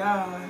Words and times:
God. 0.00 0.49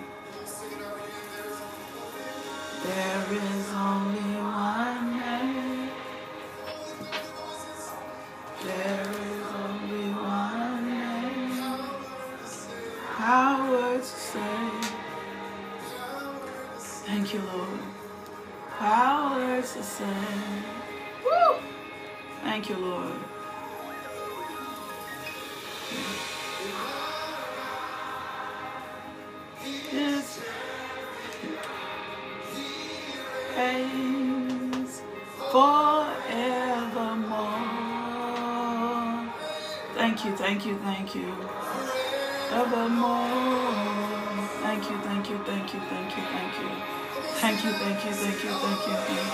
Thank 41.11 41.25
you. 41.27 41.33
Evermore. 42.53 43.27
Thank 44.62 44.91
you, 44.91 44.97
thank 44.98 45.30
you, 45.30 45.39
thank 45.44 45.75
you, 45.75 45.80
thank 45.80 46.16
you, 46.16 46.22
thank 46.22 46.58
you. 46.61 46.69
Thank 47.41 47.64
you, 47.64 47.72
thank 47.72 48.05
you, 48.05 48.12
thank 48.12 48.44
you, 48.44 48.50
thank 48.50 48.86
you, 48.86 48.94
thank 48.94 49.19
you. 49.19 49.25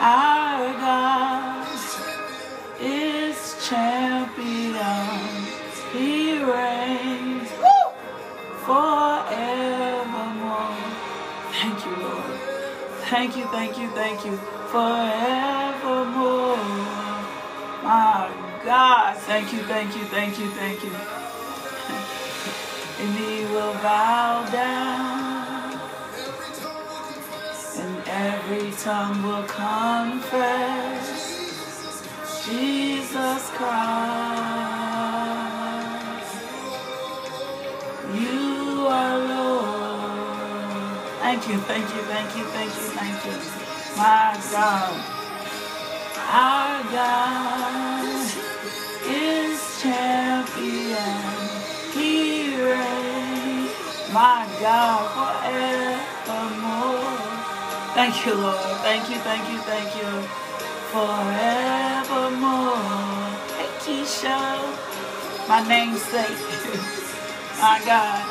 Our 0.00 0.72
God 0.74 1.66
is 2.80 3.68
champion. 3.68 5.06
He 5.92 6.38
reigns 6.42 7.50
forevermore. 8.64 9.96
Thank 11.50 11.78
you, 11.84 11.94
Lord. 11.96 12.38
Thank 13.10 13.36
you, 13.36 13.44
thank 13.46 13.78
you, 13.78 13.88
thank 13.90 14.24
you. 14.24 14.36
Forevermore. 14.70 16.37
God. 18.68 19.16
Thank 19.16 19.50
you, 19.54 19.60
thank 19.60 19.96
you, 19.96 20.04
thank 20.04 20.38
you, 20.38 20.50
thank 20.50 20.84
you. 20.84 20.92
And 23.00 23.16
he 23.16 23.46
will 23.46 23.72
bow 23.80 24.44
down. 24.52 25.80
And 27.78 27.96
every 28.08 28.70
tongue 28.72 29.22
will 29.22 29.44
confess 29.44 31.00
Jesus 32.44 33.50
Christ. 33.56 33.88
You 38.20 38.86
are 38.86 39.18
Lord. 39.32 40.12
Thank 41.22 41.48
you, 41.48 41.56
thank 41.56 41.88
you, 41.94 42.02
thank 42.12 42.36
you, 42.36 42.44
thank 42.44 42.74
you, 42.76 42.86
thank 43.00 43.24
you. 43.24 43.36
My 43.96 44.36
God. 44.52 44.92
Our 46.30 46.82
God 46.92 48.17
is 49.08 49.82
champion. 49.82 51.24
He 51.94 52.56
reigns. 52.56 53.72
My 54.12 54.46
God, 54.60 55.02
forevermore. 55.16 57.18
Thank 57.94 58.26
you, 58.26 58.34
Lord. 58.34 58.60
Thank 58.86 59.10
you, 59.10 59.18
thank 59.18 59.50
you, 59.52 59.58
thank 59.60 59.96
you. 59.96 60.10
Forevermore. 60.92 62.76
Hey, 63.58 63.70
Keisha. 63.84 64.40
My 65.48 65.62
namesake. 65.68 66.40
My 67.62 67.80
God. 67.86 68.24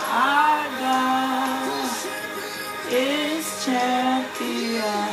Our 0.00 0.64
God 0.80 2.08
is 2.90 3.64
champion. 3.64 5.12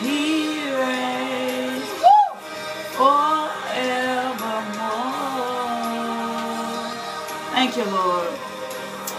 He 0.00 0.57
you, 7.78 7.86
Lord. 7.86 8.34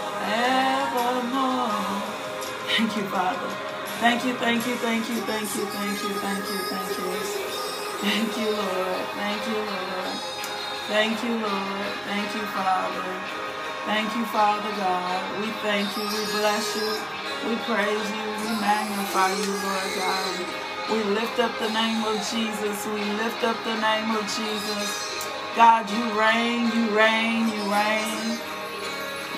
Evermore. 0.08 2.02
Thank 2.76 2.96
you, 2.96 3.04
Father. 3.04 3.50
Thank 4.00 4.24
you, 4.26 4.34
thank 4.34 4.66
you, 4.66 4.76
thank 4.76 5.08
you, 5.10 5.16
thank 5.22 5.56
you, 5.56 5.66
thank 5.66 6.02
you, 6.02 6.10
thank 6.10 6.44
you, 6.50 6.58
thank 6.70 6.98
you. 6.98 7.12
Thank 8.02 8.36
you, 8.38 8.50
Lord. 8.52 9.06
Thank 9.18 9.46
you, 9.48 9.56
Lord. 9.56 10.16
Thank 10.88 11.24
you, 11.24 11.34
Lord. 11.40 11.92
Thank 12.06 12.34
you, 12.36 12.42
Father. 12.54 13.08
Thank 13.86 14.16
you, 14.16 14.24
Father 14.26 14.70
God. 14.76 15.40
We 15.40 15.48
thank 15.64 15.88
you. 15.96 16.04
We 16.04 16.24
bless 16.38 16.76
you. 16.76 16.90
We 17.48 17.56
praise 17.68 18.08
you. 18.12 18.26
We 18.44 18.50
magnify 18.60 19.32
you, 19.34 19.52
Lord 19.64 19.90
God. 19.96 20.36
We 20.92 21.04
lift 21.14 21.38
up 21.40 21.52
the 21.60 21.70
name 21.72 22.04
of 22.04 22.16
Jesus. 22.30 22.86
We 22.88 23.02
lift 23.22 23.44
up 23.44 23.58
the 23.64 23.76
name 23.80 24.10
of 24.16 24.22
Jesus. 24.24 25.18
God, 25.56 25.90
you 25.90 26.04
reign, 26.20 26.70
you 26.76 26.96
reign, 26.96 27.48
you 27.48 27.62
reign. 27.72 28.40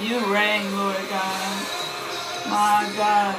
You 0.00 0.18
reign, 0.32 0.76
Lord 0.76 0.96
God. 1.10 1.66
My 2.48 2.90
God. 2.96 3.36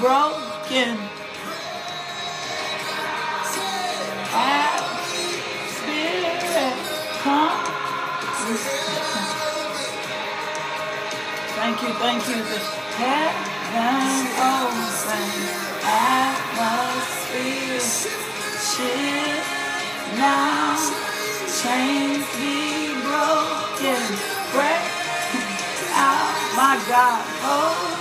Broken. 0.00 0.98
Come. 7.22 7.66
Thank 11.56 11.82
you, 11.82 11.88
thank 11.94 12.28
you. 12.28 12.34
The 12.36 12.58
heaven 12.96 14.26
open, 14.38 15.30
atmosphere 15.82 17.80
shift 18.60 19.46
now. 20.18 21.15
Chains 21.66 22.26
be 22.38 22.94
broken, 23.02 24.02
break 24.52 24.84
out, 25.94 26.34
my 26.56 26.76
God, 26.88 27.24
Holy 27.42 27.95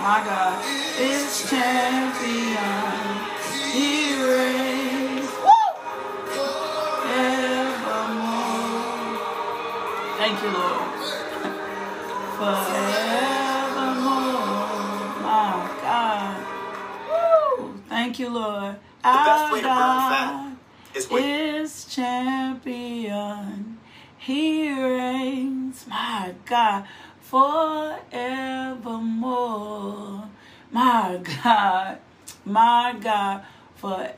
My 0.00 0.24
God 0.24 0.64
is 0.98 1.50
champion. 1.50 2.56
He 3.70 4.16
reigns. 4.16 5.28
Evermore. 7.04 8.80
Thank 10.16 10.36
you, 10.42 10.50
Lord. 10.56 11.00
Forevermore. 12.40 12.80
My 15.20 15.52
God. 15.82 16.40
Woo! 17.10 17.74
Thank 17.90 18.18
you, 18.18 18.30
Lord. 18.30 18.76
The 19.02 19.02
best 19.02 19.44
Our 19.44 19.52
way 19.52 19.60
to 19.60 19.66
God 19.66 20.56
is 20.94 21.06
is 21.10 21.84
champion. 21.84 23.78
He 24.16 24.70
reigns, 24.70 25.86
my 25.88 26.34
God, 26.44 26.84
forevermore. 27.30 28.00
My 30.72 31.20
God, 31.42 31.98
my 32.44 32.96
God, 33.00 33.44
forevermore. 33.76 34.10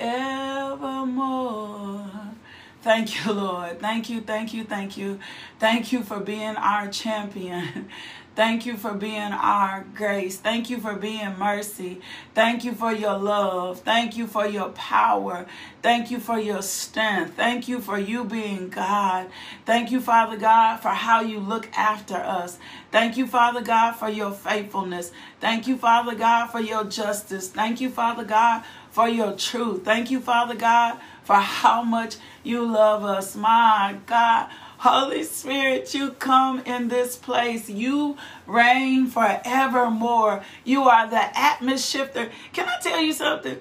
Thank 2.81 3.25
you, 3.25 3.33
Lord. 3.33 3.81
Thank 3.81 4.09
you, 4.09 4.23
thank 4.23 4.55
you, 4.55 4.65
thank 4.65 4.97
you. 4.97 5.21
Thank 5.61 5.93
you 5.93 6.03
for 6.03 6.21
being 6.21 6.57
our 6.57 6.89
champion. 6.89 7.91
Thank 8.35 8.65
you 8.65 8.79
for 8.79 8.95
being 8.95 9.33
our 9.33 9.85
grace. 9.95 10.39
Thank 10.39 10.71
you 10.71 10.79
for 10.79 10.95
being 10.95 11.39
mercy. 11.39 12.01
Thank 12.35 12.65
you 12.65 12.73
for 12.73 12.91
your 12.91 13.19
love. 13.19 13.81
Thank 13.81 14.17
you 14.17 14.27
for 14.27 14.47
your 14.47 14.71
power. 14.71 15.45
Thank 15.83 16.11
you 16.11 16.19
for 16.19 16.39
your 16.39 16.63
strength. 16.63 17.35
Thank 17.35 17.69
you 17.69 17.81
for 17.81 17.99
you 17.99 18.25
being 18.25 18.71
God. 18.71 19.29
Thank 19.67 19.91
you, 19.91 20.01
Father 20.01 20.39
God, 20.39 20.79
for 20.79 20.89
how 20.89 21.21
you 21.21 21.41
look 21.41 21.69
after 21.77 22.17
us. 22.17 22.59
Thank 22.91 23.19
you, 23.19 23.27
Father 23.27 23.61
God, 23.61 23.93
for 23.93 24.09
your 24.09 24.33
faithfulness. 24.33 25.13
Thank 25.41 25.67
you, 25.67 25.77
Father 25.77 26.15
God, 26.15 26.47
for 26.47 26.61
your 26.61 26.85
justice. 26.85 27.49
Thank 27.49 27.83
you, 27.83 27.91
Father 27.91 28.25
God, 28.25 28.65
for 28.91 29.09
your 29.09 29.33
truth. 29.33 29.85
Thank 29.85 30.11
you, 30.11 30.21
Father 30.21 30.55
God, 30.55 30.99
for 31.25 31.37
how 31.37 31.83
much 31.83 32.17
you 32.43 32.65
love 32.65 33.05
us. 33.05 33.37
My 33.37 33.99
God. 34.07 34.49
Holy 34.83 35.23
Spirit, 35.23 35.95
you 35.95 36.11
come 36.11 36.59
in 36.67 36.89
this 36.89 37.15
place. 37.15 37.71
You 37.71 38.17
reign 38.49 39.07
forevermore. 39.07 40.43
You 40.65 40.89
are 40.89 41.09
the 41.09 41.39
atmosphere 41.39 42.03
shifter. 42.03 42.33
Can 42.53 42.69
I 42.69 42.81
tell 42.83 43.01
you 43.01 43.13
something? 43.13 43.59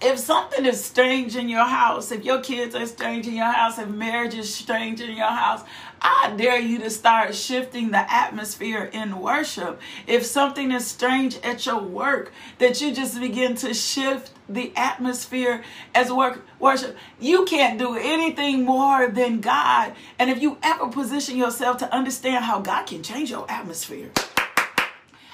If 0.00 0.18
something 0.18 0.66
is 0.66 0.84
strange 0.84 1.36
in 1.36 1.48
your 1.48 1.64
house, 1.64 2.12
if 2.12 2.22
your 2.22 2.40
kids 2.42 2.74
are 2.74 2.86
strange 2.86 3.26
in 3.26 3.34
your 3.34 3.50
house, 3.50 3.78
if 3.78 3.88
marriage 3.88 4.34
is 4.34 4.54
strange 4.54 5.00
in 5.00 5.16
your 5.16 5.26
house, 5.26 5.62
I 6.02 6.34
dare 6.36 6.60
you 6.60 6.78
to 6.80 6.90
start 6.90 7.34
shifting 7.34 7.92
the 7.92 8.12
atmosphere 8.12 8.90
in 8.92 9.18
worship. 9.18 9.80
If 10.06 10.26
something 10.26 10.70
is 10.70 10.86
strange 10.86 11.38
at 11.38 11.64
your 11.64 11.80
work, 11.80 12.30
that 12.58 12.78
you 12.82 12.94
just 12.94 13.18
begin 13.18 13.54
to 13.56 13.72
shift 13.72 14.32
the 14.50 14.70
atmosphere 14.76 15.64
as 15.94 16.12
work 16.12 16.44
worship. 16.60 16.94
You 17.18 17.46
can't 17.46 17.78
do 17.78 17.96
anything 17.96 18.64
more 18.64 19.08
than 19.08 19.40
God. 19.40 19.94
And 20.18 20.28
if 20.28 20.42
you 20.42 20.58
ever 20.62 20.88
position 20.88 21.38
yourself 21.38 21.78
to 21.78 21.92
understand 21.92 22.44
how 22.44 22.60
God 22.60 22.84
can 22.86 23.02
change 23.02 23.30
your 23.30 23.50
atmosphere, 23.50 24.10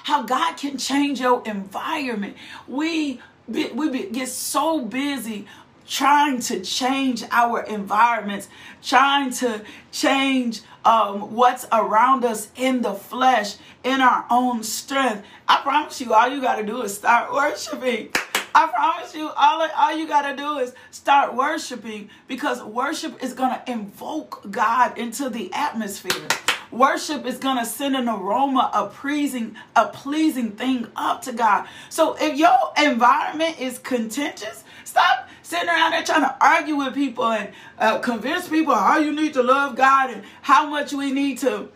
how 0.03 0.23
God 0.23 0.55
can 0.55 0.77
change 0.77 1.19
your 1.19 1.43
environment, 1.45 2.37
we 2.65 3.19
we 3.47 4.07
get 4.07 4.29
so 4.29 4.81
busy 4.81 5.47
trying 5.87 6.39
to 6.39 6.61
change 6.61 7.23
our 7.31 7.61
environments, 7.63 8.47
trying 8.81 9.31
to 9.31 9.61
change 9.91 10.61
um, 10.85 11.33
what's 11.33 11.65
around 11.71 12.25
us 12.25 12.49
in 12.55 12.81
the 12.81 12.93
flesh, 12.93 13.55
in 13.83 14.01
our 14.01 14.25
own 14.29 14.63
strength. 14.63 15.25
I 15.47 15.61
promise 15.61 15.99
you, 15.99 16.13
all 16.13 16.29
you 16.29 16.41
got 16.41 16.55
to 16.55 16.65
do 16.65 16.81
is 16.81 16.95
start 16.95 17.33
worshiping. 17.33 18.09
I 18.55 18.67
promise 18.67 19.15
you, 19.15 19.29
all, 19.29 19.67
all 19.75 19.97
you 19.97 20.07
got 20.07 20.29
to 20.29 20.35
do 20.35 20.59
is 20.59 20.73
start 20.91 21.33
worshiping 21.33 22.09
because 22.27 22.61
worship 22.63 23.23
is 23.23 23.33
going 23.33 23.49
to 23.49 23.71
invoke 23.71 24.49
God 24.51 24.97
into 24.97 25.29
the 25.29 25.51
atmosphere. 25.53 26.27
Worship 26.73 27.27
is 27.27 27.37
going 27.37 27.59
to 27.59 27.65
send 27.65 27.95
an 27.95 28.09
aroma, 28.09 28.71
a 28.73 28.87
pleasing, 28.87 29.55
a 29.75 29.87
pleasing 29.87 30.53
thing 30.53 30.87
up 30.95 31.21
to 31.23 31.31
God. 31.31 31.67
So 31.89 32.17
if 32.19 32.35
your 32.35 32.57
environment 32.77 33.59
is 33.61 33.77
contentious, 33.77 34.63
stop 34.83 35.29
sitting 35.43 35.69
around 35.69 35.91
there 35.91 36.03
trying 36.03 36.21
to 36.21 36.35
argue 36.41 36.75
with 36.75 36.95
people 36.95 37.31
and 37.31 37.49
uh, 37.77 37.99
convince 37.99 38.49
people 38.49 38.73
how 38.73 38.97
you 38.97 39.13
need 39.13 39.33
to 39.33 39.43
love 39.43 39.75
God 39.75 40.09
and 40.09 40.23
how 40.41 40.67
much 40.67 40.93
we 40.93 41.11
need 41.11 41.37
to 41.39 41.69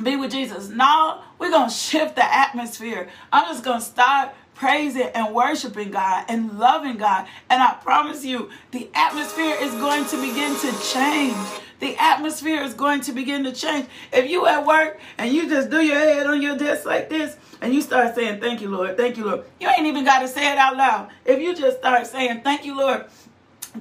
be 0.00 0.14
with 0.14 0.30
Jesus. 0.30 0.68
No, 0.68 1.22
we're 1.40 1.50
going 1.50 1.68
to 1.68 1.74
shift 1.74 2.14
the 2.14 2.24
atmosphere. 2.24 3.08
I'm 3.32 3.46
just 3.46 3.64
going 3.64 3.80
to 3.80 3.84
start 3.84 4.32
praising 4.54 5.08
and 5.14 5.34
worshiping 5.34 5.90
God 5.90 6.24
and 6.28 6.58
loving 6.58 6.98
God. 6.98 7.26
And 7.50 7.62
I 7.62 7.74
promise 7.74 8.24
you, 8.24 8.50
the 8.70 8.88
atmosphere 8.94 9.56
is 9.60 9.72
going 9.72 10.04
to 10.06 10.16
begin 10.16 10.54
to 10.54 10.72
change. 10.92 11.36
The 11.80 11.96
atmosphere 11.96 12.62
is 12.62 12.74
going 12.74 13.02
to 13.02 13.12
begin 13.12 13.44
to 13.44 13.52
change. 13.52 13.86
If 14.12 14.30
you 14.30 14.46
at 14.46 14.66
work 14.66 14.98
and 15.18 15.32
you 15.32 15.48
just 15.48 15.70
do 15.70 15.80
your 15.80 15.98
head 15.98 16.26
on 16.26 16.40
your 16.40 16.56
desk 16.56 16.86
like 16.86 17.08
this 17.08 17.36
and 17.60 17.74
you 17.74 17.82
start 17.82 18.14
saying, 18.14 18.40
Thank 18.40 18.60
you, 18.60 18.68
Lord, 18.68 18.96
thank 18.96 19.16
you, 19.16 19.24
Lord, 19.24 19.44
you 19.60 19.68
ain't 19.68 19.86
even 19.86 20.04
got 20.04 20.20
to 20.20 20.28
say 20.28 20.52
it 20.52 20.58
out 20.58 20.76
loud. 20.76 21.10
If 21.24 21.40
you 21.40 21.54
just 21.54 21.78
start 21.78 22.06
saying, 22.06 22.42
Thank 22.42 22.64
you, 22.64 22.76
Lord, 22.76 23.06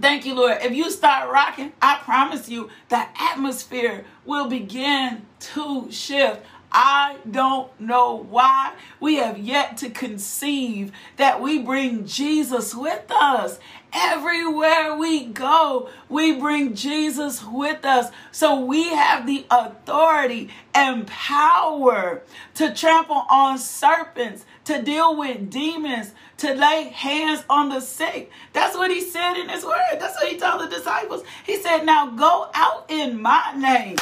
Thank 0.01 0.25
you, 0.25 0.33
Lord. 0.35 0.57
If 0.61 0.73
you 0.73 0.91
start 0.91 1.31
rocking, 1.31 1.71
I 1.81 1.99
promise 2.03 2.49
you 2.49 2.69
the 2.89 3.05
atmosphere 3.17 4.03
will 4.25 4.49
begin 4.49 5.25
to 5.39 5.89
shift. 5.89 6.41
I 6.77 7.19
don't 7.31 7.71
know 7.79 8.25
why 8.29 8.73
we 8.99 9.15
have 9.15 9.37
yet 9.37 9.77
to 9.77 9.89
conceive 9.89 10.91
that 11.15 11.41
we 11.41 11.59
bring 11.59 12.05
Jesus 12.05 12.75
with 12.75 13.09
us. 13.09 13.59
Everywhere 13.93 14.93
we 14.97 15.27
go, 15.27 15.87
we 16.09 16.37
bring 16.37 16.75
Jesus 16.75 17.41
with 17.45 17.85
us. 17.85 18.11
So 18.33 18.59
we 18.59 18.89
have 18.89 19.25
the 19.25 19.45
authority 19.49 20.49
and 20.73 21.07
power 21.07 22.21
to 22.55 22.73
trample 22.73 23.25
on 23.29 23.57
serpents, 23.57 24.43
to 24.65 24.81
deal 24.81 25.17
with 25.17 25.49
demons, 25.49 26.11
to 26.39 26.53
lay 26.53 26.89
hands 26.89 27.45
on 27.49 27.69
the 27.69 27.79
sick. 27.79 28.29
That's 28.51 28.75
what 28.75 28.91
he 28.91 28.99
said 28.99 29.37
in 29.37 29.47
his 29.47 29.63
word. 29.63 29.97
That's 29.97 30.21
what 30.21 30.29
he 30.29 30.37
told 30.37 30.59
the 30.59 30.67
disciples. 30.67 31.23
He 31.45 31.55
said, 31.55 31.85
Now 31.85 32.07
go 32.07 32.49
out 32.53 32.87
in 32.89 33.21
my 33.21 33.53
name 33.55 33.95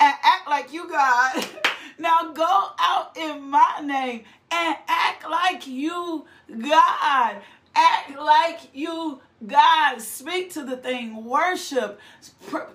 and 0.00 0.14
act 0.22 0.48
like 0.48 0.72
you 0.72 0.88
God. 0.88 1.46
Now 1.98 2.32
go 2.32 2.68
out 2.78 3.14
in 3.14 3.42
my 3.50 3.80
name 3.84 4.24
and 4.50 4.76
act 4.88 5.28
like 5.30 5.66
you 5.66 6.24
God. 6.48 7.36
Act 7.74 8.18
like 8.18 8.60
you 8.72 9.20
God, 9.46 10.02
speak 10.02 10.52
to 10.52 10.64
the 10.64 10.76
thing, 10.76 11.24
worship, 11.24 11.98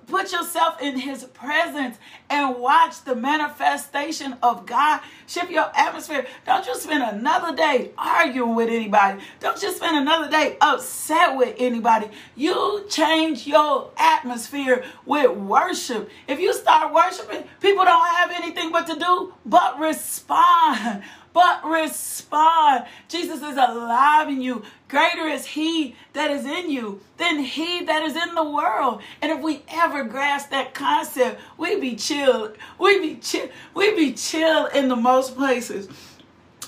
put 0.07 0.31
yourself 0.31 0.81
in 0.81 0.97
His 0.97 1.23
presence 1.25 1.97
and 2.27 2.57
watch 2.57 3.03
the 3.03 3.15
manifestation 3.15 4.35
of 4.41 4.65
God 4.65 5.01
shift 5.27 5.51
your 5.51 5.69
atmosphere. 5.75 6.25
Don't 6.45 6.65
you 6.65 6.75
spend 6.75 7.03
another 7.03 7.55
day 7.55 7.91
arguing 7.97 8.55
with 8.55 8.69
anybody. 8.69 9.21
Don't 9.39 9.61
you 9.61 9.71
spend 9.73 9.97
another 9.97 10.29
day 10.29 10.57
upset 10.59 11.37
with 11.37 11.55
anybody. 11.59 12.07
You 12.35 12.85
change 12.89 13.45
your 13.45 13.91
atmosphere 13.97 14.83
with 15.05 15.37
worship. 15.37 16.09
If 16.27 16.39
you 16.39 16.51
start 16.53 16.93
worshiping, 16.93 17.43
people 17.61 17.85
don't 17.85 18.07
have 18.07 18.31
anything 18.31 18.71
but 18.71 18.87
to 18.87 18.97
do 18.97 19.33
but 19.45 19.79
respond 19.79 21.03
but 21.35 21.65
respond. 21.65 22.85
Jesus 23.09 23.43
is 23.43 23.57
alive 23.57 24.29
in 24.29 24.41
you. 24.41 24.63
Greater 24.87 25.27
is 25.27 25.45
He 25.45 25.93
that 26.13 26.31
is 26.31 26.45
in 26.45 26.71
you 26.71 27.01
than 27.17 27.39
He 27.39 27.83
that 27.83 28.03
is 28.03 28.15
in 28.15 28.33
the 28.35 28.43
world. 28.43 29.01
And 29.21 29.33
if 29.33 29.41
we 29.43 29.61
ever 29.67 30.05
grasp 30.05 30.49
that 30.51 30.73
concept, 30.73 31.41
we 31.57 31.77
be 31.77 31.97
chill. 31.97 32.53
We 32.79 33.01
be 33.01 33.15
chill. 33.17 33.49
We 33.73 33.93
be 33.95 34.13
chill 34.13 34.67
in 34.67 34.87
the 34.87 34.95
most 34.95 35.35
places. 35.35 35.89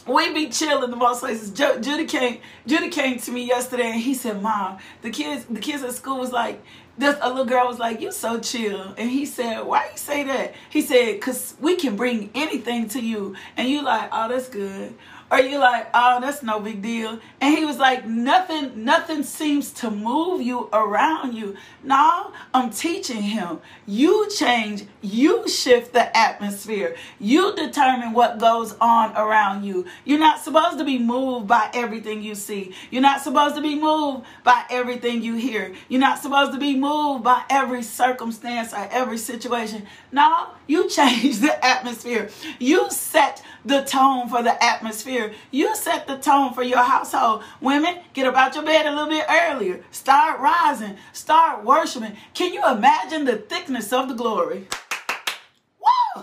We 0.06 0.34
be 0.34 0.50
chill 0.50 0.84
in 0.84 0.92
the 0.92 0.98
most 0.98 1.22
places. 1.22 1.52
Judy 1.52 2.06
came. 2.06 2.40
Judy 2.66 2.90
came 2.90 3.20
to 3.20 3.32
me 3.32 3.48
yesterday, 3.48 3.92
and 3.92 4.02
he 4.02 4.14
said, 4.14 4.42
"Mom, 4.42 4.80
the 5.02 5.12
kids, 5.12 5.46
the 5.50 5.62
kids 5.62 5.82
at 5.82 5.94
school 5.94 6.20
was 6.20 6.34
like, 6.34 6.62
this 6.98 7.18
a 7.22 7.30
little 7.30 7.46
girl 7.46 7.68
was 7.68 7.80
like, 7.80 8.02
"You 8.02 8.12
so 8.12 8.40
chill," 8.40 8.94
and 8.98 9.10
he 9.10 9.26
said, 9.26 9.62
"Why 9.66 9.90
you 9.92 9.98
say 9.98 10.24
that?" 10.24 10.54
He 10.70 10.82
said, 10.82 11.22
"Cause 11.22 11.56
we 11.60 11.76
can 11.76 11.96
bring 11.96 12.30
anything 12.34 12.90
to 12.90 13.00
you," 13.02 13.36
and 13.56 13.68
you 13.68 13.82
like, 13.84 14.10
"Oh, 14.12 14.28
that's 14.30 14.50
good." 14.50 14.96
Or 15.30 15.40
you 15.40 15.60
like, 15.60 15.90
oh, 15.94 16.22
that's 16.22 16.42
no 16.42 16.62
big 16.62 16.82
deal. 16.82 17.20
And 17.42 17.58
he 17.58 17.66
was 17.66 17.78
like, 17.78 18.06
nothing, 18.06 18.86
nothing 18.86 19.24
seems 19.24 19.72
to 19.74 19.92
move 19.92 20.42
you 20.42 20.70
around 20.72 21.34
you. 21.34 21.58
No, 21.84 22.32
I'm 22.54 22.70
teaching 22.70 23.22
him. 23.22 23.60
You 23.86 24.30
change, 24.30 24.86
you 25.02 25.48
shift 25.50 25.92
the 25.92 26.16
atmosphere. 26.16 26.96
You 27.20 27.54
determine 27.56 28.14
what 28.14 28.40
goes 28.40 28.74
on 28.80 29.18
around 29.18 29.66
you. 29.66 29.86
You're 30.06 30.20
not 30.20 30.40
supposed 30.42 30.78
to 30.78 30.86
be 30.86 30.98
moved 30.98 31.48
by 31.48 31.70
everything 31.74 32.24
you 32.24 32.34
see. 32.34 32.74
You're 32.90 33.02
not 33.02 33.22
supposed 33.22 33.56
to 33.56 33.62
be 33.62 33.76
moved 33.76 34.26
by 34.46 34.64
everything 34.70 35.24
you 35.24 35.36
hear. 35.36 35.74
You're 35.90 36.00
not 36.00 36.20
supposed 36.20 36.54
to 36.54 36.60
be 36.60 36.78
moved 36.78 37.26
by 37.26 37.44
every 37.50 37.84
circumstance 37.84 38.74
or 38.74 38.88
every 38.92 39.18
situation. 39.18 39.88
No, 40.10 40.48
you 40.68 40.90
change 40.90 41.40
the 41.40 41.66
atmosphere. 41.66 42.30
You 42.60 42.90
set 42.92 43.44
the 43.68 43.84
tone 43.84 44.30
for 44.30 44.42
the 44.42 44.64
atmosphere. 44.64 45.34
You 45.52 45.76
set 45.76 46.08
the 46.08 46.18
tone 46.18 46.54
for 46.54 46.64
your 46.64 46.84
household. 46.84 47.44
Women, 47.62 47.98
get 48.14 48.28
about 48.28 48.56
your 48.56 48.64
bed 48.64 48.86
a 48.86 48.92
little 48.92 49.10
bit 49.10 49.26
earlier. 49.30 49.84
Start 49.92 50.40
rising. 50.40 50.98
Start 51.14 51.64
worshiping. 51.64 52.16
Can 52.34 52.54
you 52.54 52.62
imagine 52.66 53.26
the 53.26 53.38
thickness 53.38 53.92
of 53.92 54.08
the 54.08 54.16
glory? 54.16 54.68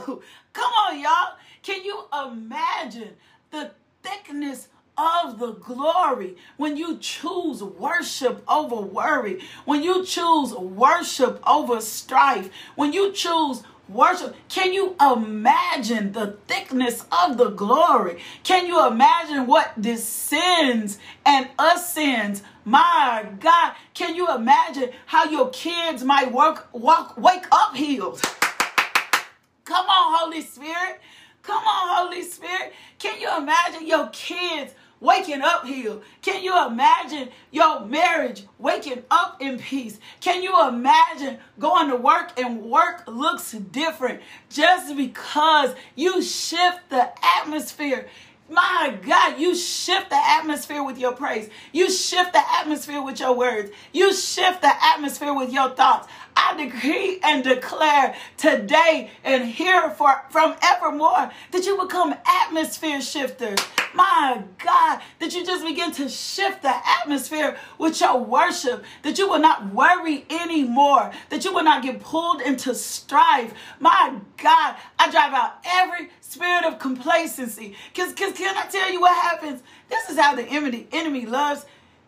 Woo! 0.06 0.22
Come 0.52 0.72
on, 0.86 1.00
y'all. 1.00 1.36
Can 1.62 1.84
you 1.84 2.04
imagine 2.12 3.10
the 3.50 3.72
thickness 4.02 4.68
of 4.96 5.38
the 5.38 5.52
glory 5.52 6.36
when 6.56 6.76
you 6.76 6.98
choose 6.98 7.62
worship 7.62 8.44
over 8.48 8.76
worry, 8.76 9.40
when 9.64 9.82
you 9.82 10.04
choose 10.04 10.52
worship 10.52 11.42
over 11.48 11.80
strife, 11.80 12.50
when 12.76 12.92
you 12.92 13.12
choose 13.12 13.62
worship. 13.88 14.34
Can 14.48 14.72
you 14.72 14.96
imagine 15.00 16.12
the 16.12 16.36
thickness 16.46 17.04
of 17.10 17.36
the 17.36 17.50
glory? 17.50 18.20
Can 18.42 18.66
you 18.66 18.86
imagine 18.86 19.46
what 19.46 19.80
descends 19.80 20.98
and 21.24 21.48
ascends? 21.58 22.42
My 22.64 23.26
God, 23.40 23.74
can 23.92 24.14
you 24.14 24.34
imagine 24.34 24.90
how 25.06 25.24
your 25.24 25.50
kids 25.50 26.02
might 26.02 26.32
work, 26.32 26.68
walk, 26.72 27.16
wake 27.18 27.46
up 27.52 27.74
healed? 27.74 28.20
Come 29.64 29.86
on, 29.86 30.18
Holy 30.18 30.40
Spirit. 30.40 31.00
Come 31.42 31.62
on, 31.62 32.06
Holy 32.06 32.22
Spirit. 32.22 32.72
Can 32.98 33.20
you 33.20 33.28
imagine 33.36 33.86
your 33.86 34.08
kids 34.08 34.72
waking 35.04 35.42
up 35.42 35.66
healed? 35.66 36.02
Can 36.22 36.42
you 36.42 36.66
imagine 36.66 37.28
your 37.52 37.84
marriage 37.84 38.44
waking 38.58 39.04
up 39.10 39.40
in 39.40 39.58
peace? 39.58 40.00
Can 40.20 40.42
you 40.42 40.68
imagine 40.68 41.38
going 41.58 41.90
to 41.90 41.96
work 41.96 42.38
and 42.38 42.62
work 42.62 43.04
looks 43.06 43.52
different 43.52 44.20
just 44.48 44.96
because 44.96 45.74
you 45.94 46.22
shift 46.22 46.88
the 46.88 47.10
atmosphere? 47.22 48.08
My 48.48 48.98
God, 49.06 49.40
you 49.40 49.54
shift 49.54 50.10
the 50.10 50.20
atmosphere 50.20 50.82
with 50.82 50.98
your 50.98 51.12
praise. 51.12 51.48
You 51.72 51.90
shift 51.90 52.34
the 52.34 52.42
atmosphere 52.60 53.02
with 53.02 53.18
your 53.18 53.34
words. 53.34 53.70
You 53.92 54.12
shift 54.12 54.60
the 54.60 54.72
atmosphere 54.92 55.34
with 55.34 55.50
your 55.50 55.70
thoughts. 55.70 56.08
I 56.36 56.64
decree 56.64 57.18
and 57.22 57.44
declare 57.44 58.14
today 58.36 59.10
and 59.22 59.44
here 59.44 59.90
for 59.90 60.22
from 60.30 60.56
evermore 60.62 61.30
that 61.52 61.64
you 61.64 61.80
become 61.80 62.14
atmosphere 62.26 63.00
shifters. 63.00 63.58
My 63.94 64.42
God, 64.58 65.00
that 65.20 65.34
you 65.34 65.46
just 65.46 65.64
begin 65.64 65.92
to 65.92 66.08
shift 66.08 66.62
the 66.62 66.74
atmosphere 67.00 67.56
with 67.78 68.00
your 68.00 68.18
worship, 68.18 68.84
that 69.02 69.18
you 69.18 69.28
will 69.28 69.38
not 69.38 69.72
worry 69.72 70.26
anymore, 70.28 71.12
that 71.30 71.44
you 71.44 71.54
will 71.54 71.62
not 71.62 71.82
get 71.82 72.00
pulled 72.00 72.40
into 72.40 72.74
strife. 72.74 73.54
My 73.78 74.16
God, 74.36 74.76
I 74.98 75.10
drive 75.10 75.32
out 75.32 75.64
every 75.64 76.10
spirit 76.20 76.64
of 76.64 76.78
complacency. 76.78 77.76
Because 77.92 78.12
can 78.14 78.56
I 78.56 78.66
tell 78.66 78.92
you 78.92 79.00
what 79.00 79.14
happens? 79.14 79.62
This 79.88 80.10
is 80.10 80.18
how 80.18 80.34
the 80.34 80.42
enemy, 80.42 80.88
enemy 80.90 81.26
loves 81.26 81.64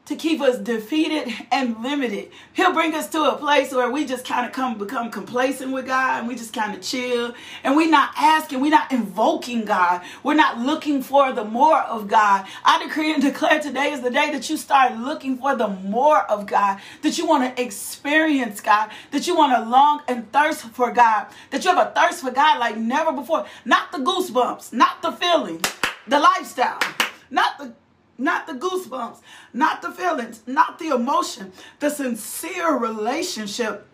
to 0.07 0.15
keep 0.15 0.41
us 0.41 0.59
defeated 0.59 1.33
and 1.51 1.83
limited. 1.83 2.31
He'll 2.53 2.73
bring 2.73 2.95
us 2.95 3.09
to 3.11 3.23
a 3.25 3.37
place 3.37 3.73
where 3.73 3.91
we 3.91 4.05
just 4.05 4.25
kind 4.25 4.47
of 4.47 4.53
come 4.53 4.79
become 4.79 5.11
complacent 5.11 5.73
with 5.73 5.87
God 5.87 6.21
and 6.21 6.29
we 6.29 6.37
just 6.37 6.53
kind 6.53 6.75
of 6.75 6.83
chill 6.83 7.35
and 7.65 7.77
we're 7.77 7.91
not 7.91 8.11
asking, 8.17 8.61
we're 8.61 8.71
not 8.71 8.93
invoking 8.93 9.65
God. 9.65 10.03
We're 10.23 10.35
not 10.35 10.59
looking 10.59 11.03
for 11.03 11.33
the 11.33 11.45
more 11.45 11.81
of 11.81 12.07
God. 12.07 12.47
I 12.65 12.85
decree 12.85 13.13
and 13.13 13.23
declare 13.23 13.61
today 13.61 13.93
is 13.93 14.01
the 14.01 14.11
day 14.11 14.31
that 14.31 14.49
you 14.49 14.57
start 14.57 14.97
looking 14.97 15.39
for 15.39 15.57
the 15.57 15.69
more 15.69 16.23
of 16.31 16.47
God, 16.47 16.81
that 17.03 17.19
you 17.19 17.27
want 17.27 17.57
to 17.57 17.63
experience 17.63 18.61
God, 18.61 18.91
that 19.11 19.27
you 19.27 19.37
want 19.37 19.55
to 19.55 19.69
long 19.69 20.03
and 20.07 20.31
thirst 20.33 20.63
for 20.63 20.93
God, 20.93 21.27
that 21.51 21.65
you 21.65 21.75
have 21.75 21.89
a 21.89 21.91
thirst 22.01 22.23
for 22.23 22.31
God 22.31 22.61
like 22.61 22.77
never 22.77 23.13
before. 23.13 23.45
Not 23.65 23.91
the 23.91 23.99
goosebumps, 23.99 24.73
not 24.73 25.03
the 25.03 25.13
feeling, 25.13 25.61
the 26.07 26.21
lifestyle, 26.21 26.79
not 27.31 27.59
the 27.59 27.75
not 28.19 28.46
the 28.46 28.46
goosebumps, 28.59 29.19
not 29.53 29.83
the 29.83 29.91
feelings, 29.91 30.43
not 30.47 30.79
the 30.79 30.89
emotion, 30.89 31.53
the 31.81 31.91
sincere 31.91 32.77
relationship 32.77 33.87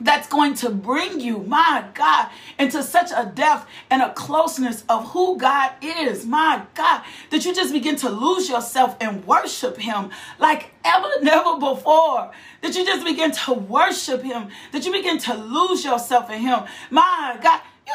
that's 0.00 0.26
going 0.28 0.54
to 0.54 0.70
bring 0.70 1.20
you, 1.20 1.38
my 1.38 1.84
God, 1.94 2.30
into 2.58 2.82
such 2.82 3.10
a 3.14 3.30
depth 3.34 3.66
and 3.90 4.02
a 4.02 4.12
closeness 4.14 4.82
of 4.88 5.10
who 5.10 5.36
God 5.36 5.72
is, 5.82 6.24
my 6.24 6.62
God, 6.74 7.02
that 7.30 7.44
you 7.44 7.54
just 7.54 7.72
begin 7.72 7.96
to 7.96 8.08
lose 8.08 8.48
yourself 8.48 8.96
and 9.00 9.24
worship 9.26 9.76
Him 9.76 10.10
like 10.38 10.70
ever, 10.84 11.08
never 11.22 11.58
before. 11.58 12.30
That 12.62 12.74
you 12.74 12.84
just 12.84 13.04
begin 13.04 13.32
to 13.32 13.52
worship 13.52 14.22
Him, 14.22 14.48
that 14.72 14.84
you 14.84 14.92
begin 14.92 15.18
to 15.18 15.34
lose 15.34 15.84
yourself 15.84 16.30
in 16.30 16.40
Him, 16.40 16.60
my 16.90 17.38
God. 17.42 17.60
You, 17.86 17.94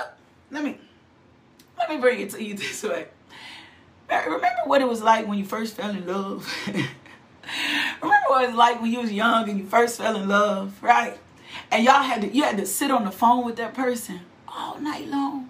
let 0.51 0.63
me 0.63 0.77
let 1.77 1.89
me 1.89 1.97
bring 1.97 2.21
it 2.21 2.29
to 2.31 2.43
you 2.43 2.53
this 2.55 2.83
way. 2.83 3.07
Remember 4.09 4.61
what 4.65 4.81
it 4.81 4.87
was 4.87 5.01
like 5.01 5.27
when 5.27 5.37
you 5.37 5.45
first 5.45 5.75
fell 5.75 5.89
in 5.89 6.05
love? 6.05 6.51
Remember 6.67 8.25
what 8.27 8.43
it 8.43 8.47
was 8.47 8.55
like 8.55 8.81
when 8.81 8.91
you 8.91 9.01
was 9.01 9.11
young 9.11 9.49
and 9.49 9.59
you 9.59 9.65
first 9.65 9.97
fell 9.97 10.15
in 10.15 10.27
love, 10.27 10.81
right? 10.81 11.17
And 11.71 11.83
y'all 11.83 12.03
had 12.03 12.21
to 12.21 12.33
you 12.33 12.43
had 12.43 12.57
to 12.57 12.65
sit 12.65 12.91
on 12.91 13.05
the 13.05 13.11
phone 13.11 13.45
with 13.45 13.55
that 13.57 13.73
person 13.73 14.21
all 14.47 14.79
night 14.79 15.07
long. 15.07 15.49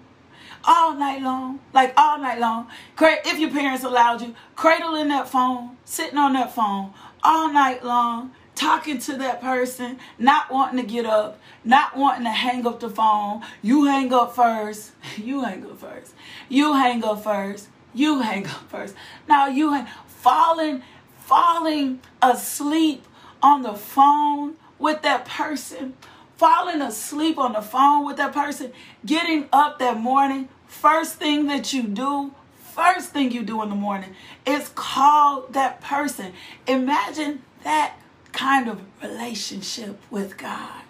All 0.64 0.94
night 0.94 1.22
long. 1.22 1.60
Like 1.72 1.92
all 1.96 2.18
night 2.18 2.38
long. 2.38 2.68
If 2.98 3.38
your 3.38 3.50
parents 3.50 3.84
allowed 3.84 4.22
you, 4.22 4.34
cradling 4.54 5.08
that 5.08 5.28
phone, 5.28 5.76
sitting 5.84 6.18
on 6.18 6.32
that 6.32 6.54
phone 6.54 6.92
all 7.22 7.52
night 7.52 7.84
long, 7.84 8.32
talking 8.54 8.98
to 8.98 9.16
that 9.16 9.40
person, 9.40 9.98
not 10.18 10.50
wanting 10.50 10.80
to 10.80 10.86
get 10.86 11.04
up, 11.06 11.38
not 11.64 11.96
wanting 11.96 12.24
to 12.24 12.30
hang 12.30 12.66
up 12.66 12.80
the 12.80 12.90
phone. 12.90 13.42
You 13.62 13.84
hang 13.84 14.12
up 14.12 14.34
first. 14.34 14.92
You 15.16 15.42
hang 15.42 15.64
up 15.64 15.78
first. 15.78 16.14
You 16.48 16.74
hang 16.74 17.04
up 17.04 17.22
first 17.22 17.68
you 17.96 18.20
hang 18.20 18.46
up 18.46 18.68
first. 18.68 18.94
Now 19.28 19.48
you 19.48 19.72
hang, 19.72 19.86
falling, 20.06 20.82
falling 21.20 22.00
asleep 22.22 23.04
on 23.42 23.62
the 23.62 23.74
phone 23.74 24.54
with 24.78 25.02
that 25.02 25.24
person, 25.24 25.94
falling 26.36 26.82
asleep 26.82 27.38
on 27.38 27.54
the 27.54 27.62
phone 27.62 28.06
with 28.06 28.16
that 28.18 28.32
person, 28.32 28.72
getting 29.04 29.48
up 29.52 29.78
that 29.78 29.98
morning, 29.98 30.48
first 30.66 31.14
thing 31.14 31.46
that 31.46 31.72
you 31.72 31.84
do, 31.84 32.32
first 32.74 33.10
thing 33.10 33.32
you 33.32 33.42
do 33.42 33.62
in 33.62 33.70
the 33.70 33.74
morning 33.74 34.14
is 34.44 34.68
call 34.74 35.46
that 35.50 35.80
person. 35.80 36.32
Imagine 36.66 37.42
that 37.64 37.94
kind 38.32 38.68
of 38.68 38.82
relationship 39.02 39.98
with 40.10 40.36
God. 40.36 40.82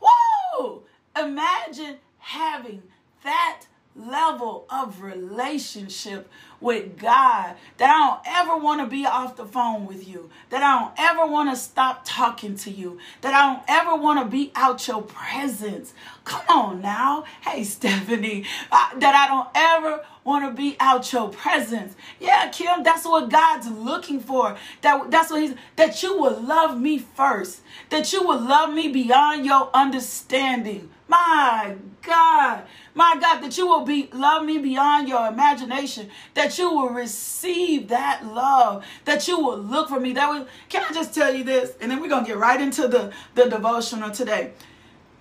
Whoa! 0.00 0.82
Imagine 1.14 1.98
having 2.18 2.82
that 3.22 3.64
level 3.96 4.66
of 4.70 5.00
relationship 5.02 6.28
with 6.60 6.98
God 6.98 7.56
that 7.76 7.90
I 7.90 7.98
don't 7.98 8.20
ever 8.26 8.56
want 8.56 8.80
to 8.80 8.86
be 8.86 9.06
off 9.06 9.36
the 9.36 9.44
phone 9.44 9.86
with 9.86 10.08
you, 10.08 10.30
that 10.50 10.62
I 10.62 10.80
don't 10.80 10.94
ever 10.98 11.30
want 11.30 11.50
to 11.50 11.56
stop 11.56 12.02
talking 12.04 12.56
to 12.56 12.70
you, 12.70 12.98
that 13.20 13.34
I 13.34 13.52
don't 13.52 13.62
ever 13.68 13.94
want 13.96 14.20
to 14.20 14.30
be 14.30 14.50
out 14.54 14.86
your 14.88 15.02
presence. 15.02 15.94
Come 16.24 16.42
on 16.48 16.80
now. 16.80 17.24
Hey, 17.42 17.64
Stephanie, 17.74 18.44
uh, 18.72 18.98
that 18.98 19.14
I 19.14 19.28
don't 19.28 19.48
ever 19.54 20.04
want 20.24 20.44
to 20.46 20.56
be 20.56 20.76
out 20.80 21.12
your 21.12 21.28
presence. 21.28 21.94
Yeah, 22.18 22.48
Kim, 22.48 22.82
that's 22.82 23.04
what 23.04 23.30
God's 23.30 23.68
looking 23.68 24.20
for. 24.20 24.56
That 24.80 25.10
that's 25.10 25.30
what 25.30 25.42
he's 25.42 25.54
that 25.76 26.02
you 26.02 26.18
will 26.18 26.40
love 26.40 26.80
me 26.80 26.98
first. 26.98 27.60
That 27.90 28.12
you 28.12 28.22
will 28.22 28.40
love 28.40 28.72
me 28.72 28.88
beyond 28.88 29.44
your 29.44 29.70
understanding. 29.74 30.88
My 31.06 31.76
God, 32.02 32.64
my 32.94 33.16
God, 33.20 33.40
that 33.40 33.56
you 33.58 33.66
will 33.66 33.84
be 33.84 34.08
love 34.12 34.44
me 34.44 34.58
beyond 34.58 35.08
your 35.08 35.26
imagination, 35.26 36.10
that 36.32 36.58
you 36.58 36.70
will 36.70 36.90
receive 36.90 37.88
that 37.88 38.24
love, 38.26 38.84
that 39.04 39.28
you 39.28 39.38
will 39.38 39.58
look 39.58 39.88
for 39.88 40.00
me. 40.00 40.12
That 40.14 40.28
was 40.28 40.48
can 40.68 40.84
I 40.88 40.94
just 40.94 41.14
tell 41.14 41.34
you 41.34 41.44
this? 41.44 41.72
And 41.80 41.90
then 41.90 42.00
we're 42.00 42.08
gonna 42.08 42.26
get 42.26 42.38
right 42.38 42.60
into 42.60 42.88
the, 42.88 43.12
the 43.34 43.48
devotional 43.50 44.10
today. 44.10 44.52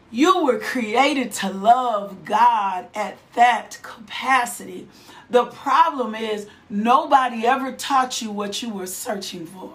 You 0.10 0.46
were 0.46 0.60
created 0.60 1.32
to 1.34 1.50
love 1.50 2.24
God 2.24 2.88
at 2.94 3.18
that 3.36 3.80
capacity. 3.82 4.88
The 5.30 5.46
problem 5.46 6.14
is 6.16 6.48
nobody 6.70 7.46
ever 7.46 7.72
taught 7.72 8.22
you 8.22 8.30
what 8.32 8.62
you 8.62 8.70
were 8.70 8.88
searching 8.88 9.48
for. 9.48 9.74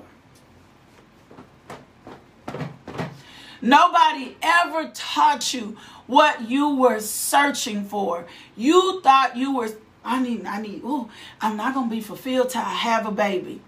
Nobody 3.60 4.36
ever 4.40 4.90
taught 4.94 5.52
you 5.52 5.76
what 6.08 6.50
you 6.50 6.74
were 6.74 6.98
searching 6.98 7.84
for. 7.84 8.26
You 8.56 9.00
thought 9.02 9.36
you 9.36 9.54
were, 9.54 9.68
I 10.04 10.20
need, 10.20 10.44
I 10.46 10.60
need, 10.60 10.82
ooh, 10.82 11.08
I'm 11.40 11.56
not 11.56 11.74
going 11.74 11.88
to 11.88 11.94
be 11.94 12.00
fulfilled 12.00 12.50
till 12.50 12.62
I 12.62 12.74
have 12.74 13.06
a 13.06 13.12
baby. 13.12 13.60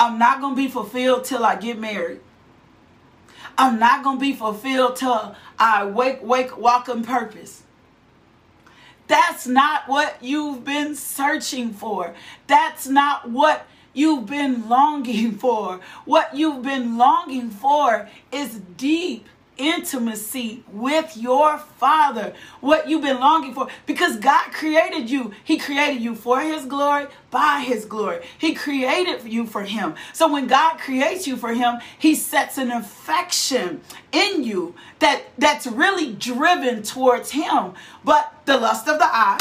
I'm 0.00 0.18
not 0.18 0.40
going 0.40 0.54
to 0.54 0.62
be 0.62 0.68
fulfilled 0.68 1.24
till 1.24 1.44
I 1.44 1.56
get 1.56 1.78
married. 1.78 2.20
I'm 3.58 3.78
not 3.78 4.02
going 4.02 4.16
to 4.16 4.20
be 4.20 4.32
fulfilled 4.32 4.96
till 4.96 5.36
I 5.58 5.84
wake, 5.84 6.22
wake, 6.22 6.56
walk 6.56 6.88
in 6.88 7.02
purpose. 7.02 7.64
That's 9.06 9.46
not 9.46 9.86
what 9.88 10.16
you've 10.22 10.64
been 10.64 10.94
searching 10.94 11.72
for. 11.72 12.14
That's 12.46 12.86
not 12.86 13.30
what 13.30 13.66
you've 13.92 14.26
been 14.26 14.68
longing 14.68 15.32
for. 15.38 15.80
What 16.04 16.36
you've 16.36 16.62
been 16.62 16.96
longing 16.96 17.50
for 17.50 18.08
is 18.32 18.60
deep 18.76 19.26
intimacy 19.56 20.64
with 20.72 21.16
your 21.16 21.58
father 21.58 22.34
what 22.60 22.88
you've 22.88 23.02
been 23.02 23.20
longing 23.20 23.54
for. 23.54 23.68
Because 23.86 24.16
god 24.16 24.52
created 24.52 25.10
you. 25.10 25.32
He 25.44 25.58
created 25.58 26.02
you 26.02 26.14
for 26.14 26.40
his 26.40 26.64
glory 26.64 27.06
by 27.30 27.64
his 27.66 27.84
glory. 27.84 28.24
He 28.38 28.54
created 28.54 29.24
you 29.24 29.46
for 29.46 29.62
him. 29.62 29.94
So 30.12 30.32
when 30.32 30.46
god 30.46 30.78
creates 30.78 31.26
you 31.26 31.36
for 31.36 31.52
him 31.52 31.76
he 31.98 32.14
sets 32.14 32.58
an 32.58 32.70
affection 32.70 33.80
in 34.12 34.42
you 34.42 34.74
that 34.98 35.22
that's 35.38 35.66
really 35.66 36.12
driven 36.12 36.82
towards 36.82 37.30
him. 37.30 37.72
But 38.04 38.32
the 38.44 38.56
lust 38.56 38.88
of 38.88 38.98
the 38.98 39.06
eye 39.06 39.38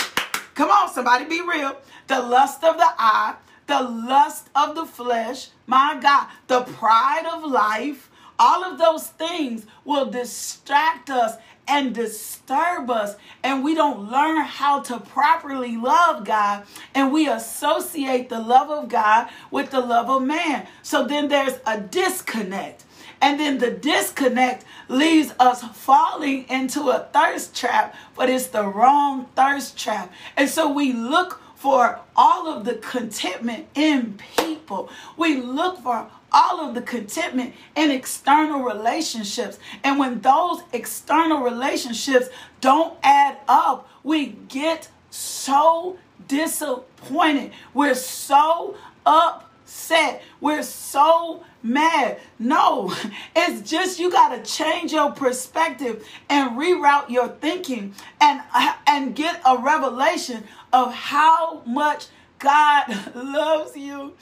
come 0.56 0.70
on 0.70 0.90
somebody 0.92 1.26
be 1.26 1.42
real. 1.42 1.78
The 2.08 2.22
lust 2.22 2.64
of 2.64 2.78
the 2.78 2.94
eye 2.98 3.36
the 3.68 3.82
lust 3.82 4.50
of 4.56 4.76
the 4.76 4.86
flesh 4.86 5.50
my 5.68 5.98
god 6.02 6.28
the 6.48 6.62
pride 6.62 7.26
of 7.32 7.50
life 7.50 8.10
all 8.40 8.64
of 8.64 8.78
those 8.78 9.08
things 9.08 9.66
will 9.86 10.06
distract 10.06 11.10
us 11.10 11.36
and 11.68 11.96
disturb 11.96 12.90
us, 12.90 13.16
and 13.42 13.64
we 13.64 13.74
don't 13.74 14.12
learn 14.12 14.42
how 14.42 14.82
to 14.82 15.00
properly 15.00 15.78
love 15.78 16.26
God, 16.26 16.66
and 16.94 17.14
we 17.14 17.30
associate 17.30 18.28
the 18.30 18.42
love 18.42 18.70
of 18.70 18.90
God 18.90 19.30
with 19.50 19.72
the 19.72 19.80
love 19.80 20.10
of 20.10 20.24
man. 20.24 20.68
So 20.82 21.08
then 21.08 21.30
there's 21.30 21.60
a 21.66 21.80
disconnect. 21.80 22.84
And 23.22 23.40
then 23.40 23.60
the 23.60 23.72
disconnect 23.72 24.66
leaves 24.90 25.34
us 25.40 25.64
falling 25.64 26.46
into 26.50 26.90
a 26.90 27.08
thirst 27.14 27.56
trap, 27.56 27.96
but 28.18 28.30
it's 28.30 28.48
the 28.48 28.68
wrong 28.68 29.28
thirst 29.34 29.78
trap. 29.78 30.12
And 30.36 30.50
so 30.50 30.70
we 30.70 30.92
look 30.92 31.40
for 31.56 32.02
all 32.18 32.50
of 32.50 32.66
the 32.66 32.76
contentment 32.76 33.68
in 33.74 34.20
people. 34.38 34.90
We 35.16 35.40
look 35.40 35.80
for 35.80 36.10
all 36.34 36.68
of 36.68 36.76
the 36.76 36.82
contentment 36.82 37.54
in 37.76 37.92
external 37.92 38.62
relationships. 38.62 39.60
And 39.84 40.00
when 40.00 40.22
those 40.22 40.62
external 40.74 41.40
relationships 41.40 42.28
don't 42.62 42.98
add 43.04 43.38
up, 43.48 43.88
we 44.04 44.28
get 44.48 44.90
so 45.10 45.98
disappointed. 46.28 47.52
We're 47.74 47.96
so 47.96 48.76
upset. 49.06 50.24
We're 50.42 50.64
so 50.64 51.44
mad. 51.62 52.20
No, 52.40 52.94
it's 53.36 53.70
just 53.70 54.00
you 54.00 54.12
got 54.12 54.36
to 54.36 54.52
change 54.52 54.92
your 54.92 55.12
perspective 55.12 56.08
and 56.30 56.58
reroute 56.58 57.10
your 57.10 57.30
thinking 57.30 57.94
and 58.20 58.42
and 58.88 59.16
get 59.16 59.42
a 59.46 59.58
revelation 59.58 60.44
of 60.72 60.94
how 60.94 61.62
much 61.66 62.08
God 62.40 62.86
loves 63.16 63.78
you. 63.78 64.14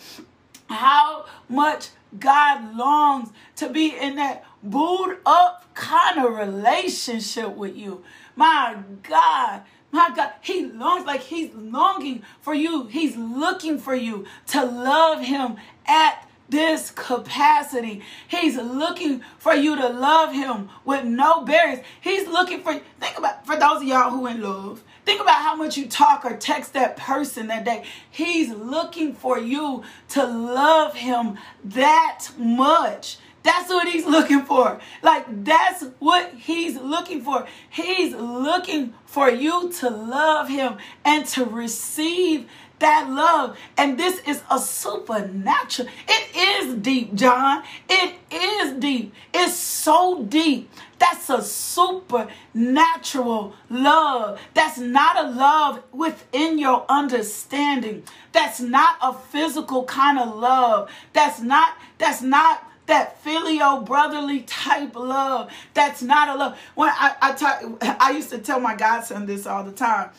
How 0.71 1.25
much 1.47 1.89
God 2.19 2.75
longs 2.75 3.29
to 3.57 3.69
be 3.69 3.95
in 3.97 4.15
that 4.15 4.43
booed 4.63 5.17
up 5.25 5.61
kind 5.73 6.19
of 6.19 6.33
relationship 6.33 7.55
with 7.55 7.75
you. 7.75 8.03
My 8.35 8.77
God. 9.03 9.63
My 9.93 10.09
God, 10.15 10.31
he 10.39 10.65
longs 10.67 11.05
like 11.05 11.21
he's 11.21 11.53
longing 11.53 12.23
for 12.39 12.53
you. 12.53 12.87
He's 12.87 13.17
looking 13.17 13.77
for 13.77 13.93
you 13.93 14.25
to 14.47 14.63
love 14.63 15.21
him 15.21 15.57
at 15.85 16.29
this 16.47 16.91
capacity. 16.91 18.01
He's 18.27 18.55
looking 18.55 19.21
for 19.37 19.53
you 19.53 19.75
to 19.75 19.89
love 19.89 20.33
him 20.33 20.69
with 20.85 21.03
no 21.03 21.43
barriers. 21.43 21.83
He's 21.99 22.25
looking 22.27 22.61
for 22.61 22.79
think 23.01 23.17
about 23.17 23.45
for 23.45 23.57
those 23.57 23.81
of 23.81 23.83
y'all 23.83 24.11
who 24.11 24.27
in 24.27 24.41
love. 24.41 24.81
Think 25.05 25.21
about 25.21 25.41
how 25.41 25.55
much 25.55 25.77
you 25.77 25.87
talk 25.87 26.25
or 26.25 26.37
text 26.37 26.73
that 26.73 26.97
person 26.97 27.47
that 27.47 27.65
day. 27.65 27.83
He's 28.09 28.49
looking 28.49 29.13
for 29.13 29.39
you 29.39 29.83
to 30.09 30.25
love 30.25 30.95
him 30.95 31.37
that 31.63 32.29
much. 32.37 33.17
That's 33.43 33.69
what 33.69 33.87
he's 33.87 34.05
looking 34.05 34.43
for. 34.43 34.79
Like, 35.01 35.43
that's 35.43 35.85
what 35.99 36.31
he's 36.35 36.77
looking 36.77 37.21
for. 37.21 37.47
He's 37.69 38.13
looking 38.13 38.93
for 39.05 39.29
you 39.31 39.71
to 39.79 39.89
love 39.89 40.47
him 40.47 40.77
and 41.03 41.25
to 41.27 41.45
receive 41.45 42.47
that 42.77 43.09
love. 43.09 43.57
And 43.77 43.97
this 43.97 44.19
is 44.27 44.43
a 44.51 44.59
supernatural. 44.59 45.89
It 46.07 46.35
is 46.35 46.75
deep, 46.75 47.15
John. 47.15 47.63
It 47.89 48.15
is 48.31 48.73
deep. 48.79 49.13
It's 49.33 49.55
so 49.55 50.23
deep. 50.23 50.69
That's 51.01 51.29
a 51.31 51.41
supernatural 51.41 53.55
love. 53.71 54.39
That's 54.53 54.77
not 54.77 55.17
a 55.17 55.31
love 55.31 55.81
within 55.91 56.59
your 56.59 56.85
understanding. 56.87 58.03
That's 58.33 58.59
not 58.59 58.97
a 59.01 59.11
physical 59.11 59.83
kind 59.85 60.19
of 60.19 60.37
love. 60.37 60.91
That's 61.13 61.41
not, 61.41 61.75
that's 61.97 62.21
not 62.21 62.69
that 62.85 63.19
filial 63.23 63.81
brotherly 63.81 64.41
type 64.41 64.95
love. 64.95 65.51
That's 65.73 66.03
not 66.03 66.29
a 66.29 66.35
love. 66.35 66.59
When 66.75 66.89
I, 66.89 67.15
I, 67.19 67.33
talk, 67.33 67.63
I 67.99 68.11
used 68.11 68.29
to 68.29 68.37
tell 68.37 68.59
my 68.59 68.75
godson 68.75 69.25
this 69.25 69.47
all 69.47 69.63
the 69.63 69.71
time. 69.71 70.11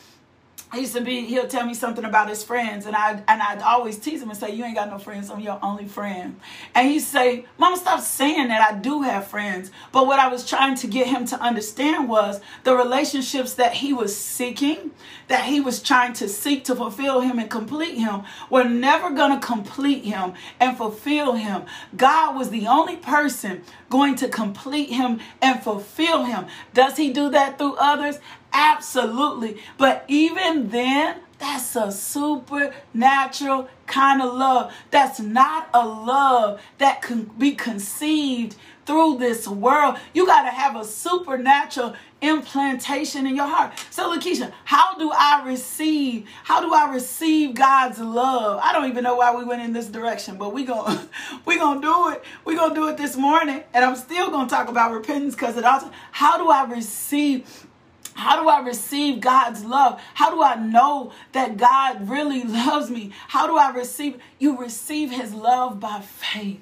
I 0.73 0.77
used 0.77 0.95
to 0.95 1.01
be, 1.01 1.21
he'll 1.21 1.47
tell 1.47 1.67
me 1.67 1.75
something 1.75 2.03
about 2.03 2.29
his 2.29 2.43
friends, 2.43 2.87
and 2.87 2.95
I 2.95 3.21
and 3.27 3.43
I'd 3.43 3.61
always 3.61 3.99
tease 3.99 4.23
him 4.23 4.31
and 4.31 4.37
say, 4.37 4.55
You 4.55 4.65
ain't 4.65 4.73
got 4.73 4.89
no 4.89 4.97
friends, 4.97 5.29
I'm 5.29 5.39
your 5.39 5.59
only 5.61 5.85
friend. 5.85 6.39
And 6.73 6.89
he'd 6.89 7.01
say, 7.01 7.45
Mama, 7.59 7.77
stop 7.77 7.99
saying 7.99 8.47
that 8.47 8.71
I 8.71 8.79
do 8.79 9.03
have 9.03 9.27
friends. 9.27 9.69
But 9.91 10.07
what 10.07 10.17
I 10.17 10.29
was 10.29 10.49
trying 10.49 10.73
to 10.77 10.87
get 10.87 11.05
him 11.05 11.27
to 11.27 11.39
understand 11.39 12.09
was 12.09 12.41
the 12.63 12.75
relationships 12.75 13.53
that 13.53 13.75
he 13.75 13.93
was 13.93 14.17
seeking, 14.17 14.89
that 15.27 15.43
he 15.43 15.61
was 15.61 15.79
trying 15.79 16.13
to 16.13 16.27
seek 16.27 16.63
to 16.63 16.75
fulfill 16.75 17.21
him 17.21 17.37
and 17.37 17.51
complete 17.51 17.99
him, 17.99 18.23
were 18.49 18.63
never 18.63 19.11
gonna 19.11 19.39
complete 19.39 20.03
him 20.03 20.33
and 20.59 20.75
fulfill 20.75 21.33
him. 21.33 21.65
God 21.95 22.35
was 22.35 22.49
the 22.49 22.65
only 22.65 22.95
person 22.95 23.61
going 23.91 24.15
to 24.15 24.27
complete 24.27 24.89
him 24.89 25.19
and 25.39 25.61
fulfill 25.61 26.23
him. 26.23 26.47
Does 26.73 26.97
he 26.97 27.13
do 27.13 27.29
that 27.29 27.59
through 27.59 27.75
others? 27.75 28.17
Absolutely. 28.53 29.57
But 29.77 30.05
even 30.07 30.69
then, 30.69 31.17
that's 31.39 31.75
a 31.75 31.91
supernatural 31.91 33.67
kind 33.87 34.21
of 34.21 34.33
love. 34.33 34.71
That's 34.91 35.19
not 35.19 35.69
a 35.73 35.85
love 35.85 36.61
that 36.77 37.01
can 37.01 37.23
be 37.37 37.51
conceived 37.53 38.55
through 38.85 39.17
this 39.17 39.47
world. 39.47 39.97
You 40.13 40.25
got 40.25 40.43
to 40.43 40.51
have 40.51 40.75
a 40.75 40.85
supernatural 40.85 41.95
implantation 42.21 43.27
in 43.27 43.35
your 43.35 43.47
heart. 43.47 43.73
So, 43.89 44.15
Lakeisha, 44.15 44.53
how 44.63 44.97
do 44.97 45.11
I 45.13 45.43
receive? 45.45 46.27
How 46.43 46.61
do 46.61 46.73
I 46.73 46.93
receive 46.93 47.55
God's 47.55 47.99
love? 47.99 48.59
I 48.63 48.71
don't 48.71 48.89
even 48.89 49.03
know 49.03 49.15
why 49.15 49.35
we 49.35 49.43
went 49.43 49.61
in 49.61 49.73
this 49.73 49.87
direction, 49.87 50.37
but 50.37 50.53
we 50.53 50.63
going 50.63 50.97
we 51.45 51.57
gonna 51.57 51.81
do 51.81 52.09
it. 52.09 52.23
We 52.45 52.55
gonna 52.55 52.75
do 52.75 52.87
it 52.87 52.97
this 52.97 53.17
morning, 53.17 53.63
and 53.73 53.83
I'm 53.83 53.95
still 53.95 54.29
gonna 54.29 54.49
talk 54.49 54.69
about 54.69 54.93
repentance 54.93 55.35
because 55.35 55.57
it 55.57 55.65
also. 55.65 55.91
How 56.11 56.37
do 56.37 56.49
I 56.49 56.63
receive 56.65 57.67
how 58.13 58.41
do 58.41 58.47
I 58.47 58.59
receive 58.59 59.19
God's 59.21 59.63
love? 59.63 60.01
How 60.13 60.29
do 60.29 60.41
I 60.41 60.55
know 60.55 61.11
that 61.31 61.57
God 61.57 62.09
really 62.09 62.43
loves 62.43 62.89
me? 62.89 63.11
How 63.27 63.47
do 63.47 63.57
I 63.57 63.71
receive? 63.71 64.21
You 64.39 64.57
receive 64.57 65.11
His 65.11 65.33
love 65.33 65.79
by 65.79 66.01
faith. 66.01 66.61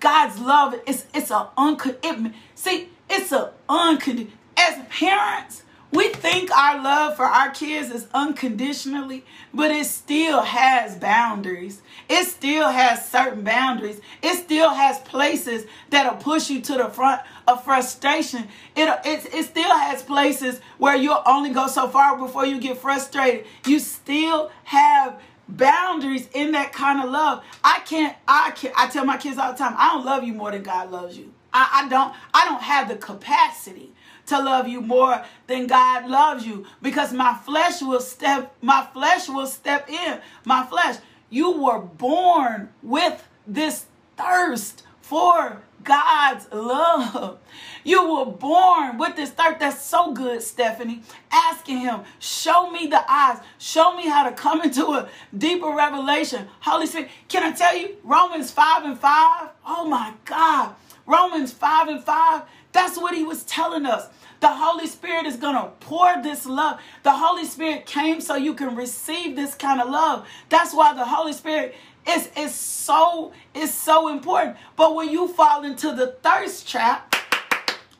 God's 0.00 0.40
love 0.40 0.74
is 0.86 1.06
it's 1.14 1.30
a 1.30 1.48
unconditional. 1.56 2.32
See, 2.54 2.88
it's 3.08 3.32
a 3.32 3.52
unconditional. 3.68 4.36
As 4.56 4.84
parents, 4.88 5.62
we 5.92 6.08
think 6.08 6.50
our 6.50 6.82
love 6.82 7.16
for 7.16 7.26
our 7.26 7.50
kids 7.50 7.90
is 7.90 8.08
unconditionally, 8.14 9.26
but 9.52 9.70
it 9.70 9.84
still 9.84 10.40
has 10.40 10.96
boundaries. 10.96 11.82
It 12.08 12.26
still 12.26 12.70
has 12.70 13.06
certain 13.06 13.44
boundaries. 13.44 14.00
It 14.22 14.36
still 14.36 14.70
has 14.70 14.98
places 15.00 15.66
that'll 15.90 16.16
push 16.16 16.48
you 16.48 16.62
to 16.62 16.74
the 16.74 16.88
front 16.88 17.20
of 17.46 17.64
frustration. 17.64 18.48
It, 18.76 18.88
it, 19.04 19.34
it 19.34 19.44
still 19.44 19.70
has 19.70 20.02
places 20.02 20.60
where 20.78 20.96
you'll 20.96 21.22
only 21.26 21.50
go 21.50 21.66
so 21.66 21.88
far 21.88 22.16
before 22.18 22.46
you 22.46 22.60
get 22.60 22.78
frustrated. 22.78 23.46
You 23.66 23.78
still 23.78 24.50
have 24.64 25.20
boundaries 25.48 26.28
in 26.32 26.52
that 26.52 26.72
kind 26.72 27.02
of 27.02 27.10
love. 27.10 27.44
I 27.62 27.80
can't, 27.86 28.16
I 28.26 28.52
can't, 28.52 28.74
I 28.76 28.88
tell 28.88 29.04
my 29.04 29.16
kids 29.16 29.38
all 29.38 29.52
the 29.52 29.58
time, 29.58 29.74
I 29.76 29.94
don't 29.94 30.04
love 30.04 30.24
you 30.24 30.32
more 30.32 30.50
than 30.50 30.62
God 30.62 30.90
loves 30.90 31.16
you. 31.16 31.32
I, 31.52 31.84
I 31.84 31.88
don't, 31.88 32.14
I 32.32 32.44
don't 32.46 32.62
have 32.62 32.88
the 32.88 32.96
capacity 32.96 33.92
to 34.26 34.38
love 34.38 34.68
you 34.68 34.80
more 34.80 35.22
than 35.46 35.66
God 35.66 36.08
loves 36.08 36.46
you 36.46 36.66
because 36.80 37.12
my 37.12 37.34
flesh 37.34 37.82
will 37.82 38.00
step 38.00 38.54
my 38.62 38.86
flesh 38.92 39.28
will 39.28 39.48
step 39.48 39.90
in 39.90 40.20
my 40.44 40.64
flesh 40.64 40.96
you 41.28 41.50
were 41.50 41.80
born 41.80 42.68
with 42.82 43.26
this 43.46 43.86
thirst 44.16 44.84
for 45.00 45.62
God's 45.82 46.46
love. 46.52 47.38
You 47.84 48.14
were 48.14 48.26
born 48.26 48.98
with 48.98 49.16
this 49.16 49.30
thirst. 49.30 49.58
That's 49.60 49.82
so 49.82 50.12
good, 50.12 50.42
Stephanie. 50.42 51.02
Asking 51.30 51.78
Him, 51.78 52.02
show 52.18 52.70
me 52.70 52.86
the 52.86 53.02
eyes. 53.10 53.38
Show 53.58 53.96
me 53.96 54.08
how 54.08 54.22
to 54.24 54.32
come 54.32 54.62
into 54.62 54.86
a 54.86 55.08
deeper 55.36 55.70
revelation. 55.70 56.48
Holy 56.60 56.86
Spirit, 56.86 57.10
can 57.28 57.42
I 57.42 57.52
tell 57.56 57.76
you, 57.76 57.96
Romans 58.04 58.50
5 58.50 58.84
and 58.84 58.98
5? 58.98 59.48
Oh 59.66 59.86
my 59.88 60.14
God. 60.24 60.74
Romans 61.06 61.52
5 61.52 61.88
and 61.88 62.02
5 62.04 62.42
that's 62.72 62.98
what 62.98 63.14
he 63.14 63.22
was 63.22 63.44
telling 63.44 63.86
us. 63.86 64.08
The 64.40 64.48
Holy 64.48 64.88
Spirit 64.88 65.26
is 65.26 65.36
going 65.36 65.54
to 65.54 65.70
pour 65.80 66.20
this 66.20 66.46
love. 66.46 66.80
The 67.04 67.12
Holy 67.12 67.44
Spirit 67.44 67.86
came 67.86 68.20
so 68.20 68.34
you 68.34 68.54
can 68.54 68.74
receive 68.74 69.36
this 69.36 69.54
kind 69.54 69.80
of 69.80 69.88
love. 69.88 70.26
That's 70.48 70.74
why 70.74 70.94
the 70.94 71.04
Holy 71.04 71.32
Spirit 71.32 71.76
is, 72.06 72.28
is 72.36 72.54
so 72.54 73.32
is 73.54 73.72
so 73.72 74.08
important. 74.08 74.56
But 74.76 74.94
when 74.94 75.10
you 75.10 75.28
fall 75.28 75.64
into 75.64 75.94
the 75.94 76.08
thirst 76.22 76.68
trap, 76.68 77.14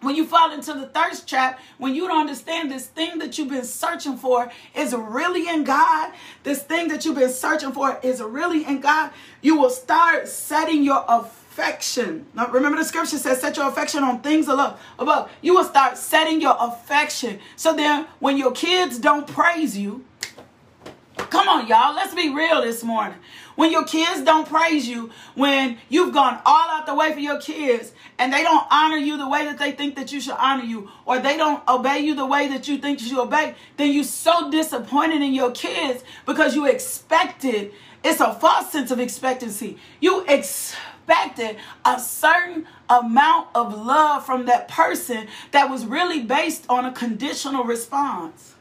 when 0.03 0.17
you 0.17 0.27
fall 0.27 0.53
into 0.53 0.75
the 0.75 0.87
thirst 0.89 1.29
trap, 1.29 1.61
when 1.79 1.95
you 1.95 2.09
don't 2.09 2.21
understand 2.21 2.71
this 2.71 2.87
thing 2.87 3.19
that 3.19 3.39
you've 3.39 3.51
been 3.51 3.65
searching 3.65 4.17
for 4.17 4.51
is 4.75 4.93
really 4.93 5.49
in 5.49 5.63
God, 5.63 6.13
this 6.43 6.63
thing 6.63 6.89
that 6.89 7.05
you've 7.05 7.15
been 7.15 7.31
searching 7.31 7.73
for 7.73 7.99
is 8.03 8.21
really 8.21 8.65
in 8.65 8.81
God, 8.81 9.13
you 9.41 9.57
will 9.57 9.71
start 9.71 10.27
setting 10.27 10.83
your 10.83 11.05
affection. 11.07 12.27
Now, 12.35 12.49
remember 12.49 12.79
the 12.79 12.85
scripture 12.85 13.19
says, 13.19 13.41
set 13.41 13.57
your 13.57 13.69
affection 13.69 14.03
on 14.03 14.21
things 14.23 14.49
above. 14.49 14.81
above. 14.99 15.31
You 15.41 15.55
will 15.55 15.65
start 15.65 15.97
setting 15.97 16.41
your 16.41 16.57
affection. 16.59 17.39
So 17.55 17.73
then, 17.75 18.07
when 18.19 18.37
your 18.37 18.51
kids 18.51 18.99
don't 18.99 19.29
praise 19.29 19.79
you, 19.79 20.05
come 21.17 21.49
on, 21.49 21.69
y'all, 21.69 21.95
let's 21.95 22.15
be 22.15 22.35
real 22.35 22.61
this 22.63 22.83
morning. 22.83 23.19
When 23.55 23.71
your 23.71 23.85
kids 23.85 24.23
don't 24.23 24.49
praise 24.49 24.89
you, 24.89 25.11
when 25.35 25.79
you've 25.89 26.15
gone 26.15 26.41
all 26.47 26.71
out 26.71 26.87
the 26.87 26.95
way 26.95 27.13
for 27.13 27.21
your 27.21 27.41
kids 27.41 27.93
and 28.19 28.33
they 28.33 28.43
don't 28.43 28.67
honor 28.71 28.97
you 28.97 29.17
the 29.19 29.29
way 29.29 29.45
that 29.45 29.59
they 29.59 29.73
think 29.73 29.97
that 29.97 30.13
you 30.13 30.21
should 30.21 30.37
honor 30.39 30.65
you, 30.65 30.91
or 31.05 31.19
they 31.19 31.37
don't 31.37 31.67
obey 31.69 31.99
you 32.01 32.15
the 32.15 32.27
way 32.27 32.49
that 32.49 32.67
you 32.69 32.79
think 32.79 33.01
you 33.01 33.09
should 33.09 33.19
obey, 33.19 33.55
then 33.77 33.93
you're 33.93 34.05
so 34.05 34.51
disappointed 34.51 35.23
in 35.23 35.35
your 35.35 35.51
kids 35.51 36.03
because 36.25 36.55
you 36.55 36.67
expected, 36.67 37.73
it's 38.03 38.21
a 38.21 38.33
false 38.35 38.73
sense 38.73 38.91
of 38.91 38.99
expectancy. 38.99 39.79
You 40.01 40.25
expected 40.27 41.57
a 41.85 42.01
certain 42.01 42.67
amount 42.89 43.49
of 43.55 43.75
love 43.75 44.25
from 44.25 44.47
that 44.47 44.69
person 44.69 45.27
that 45.51 45.69
was 45.69 45.85
really 45.85 46.23
based 46.23 46.65
on 46.69 46.85
a 46.85 46.93
conditional 46.93 47.65
response. 47.65 48.55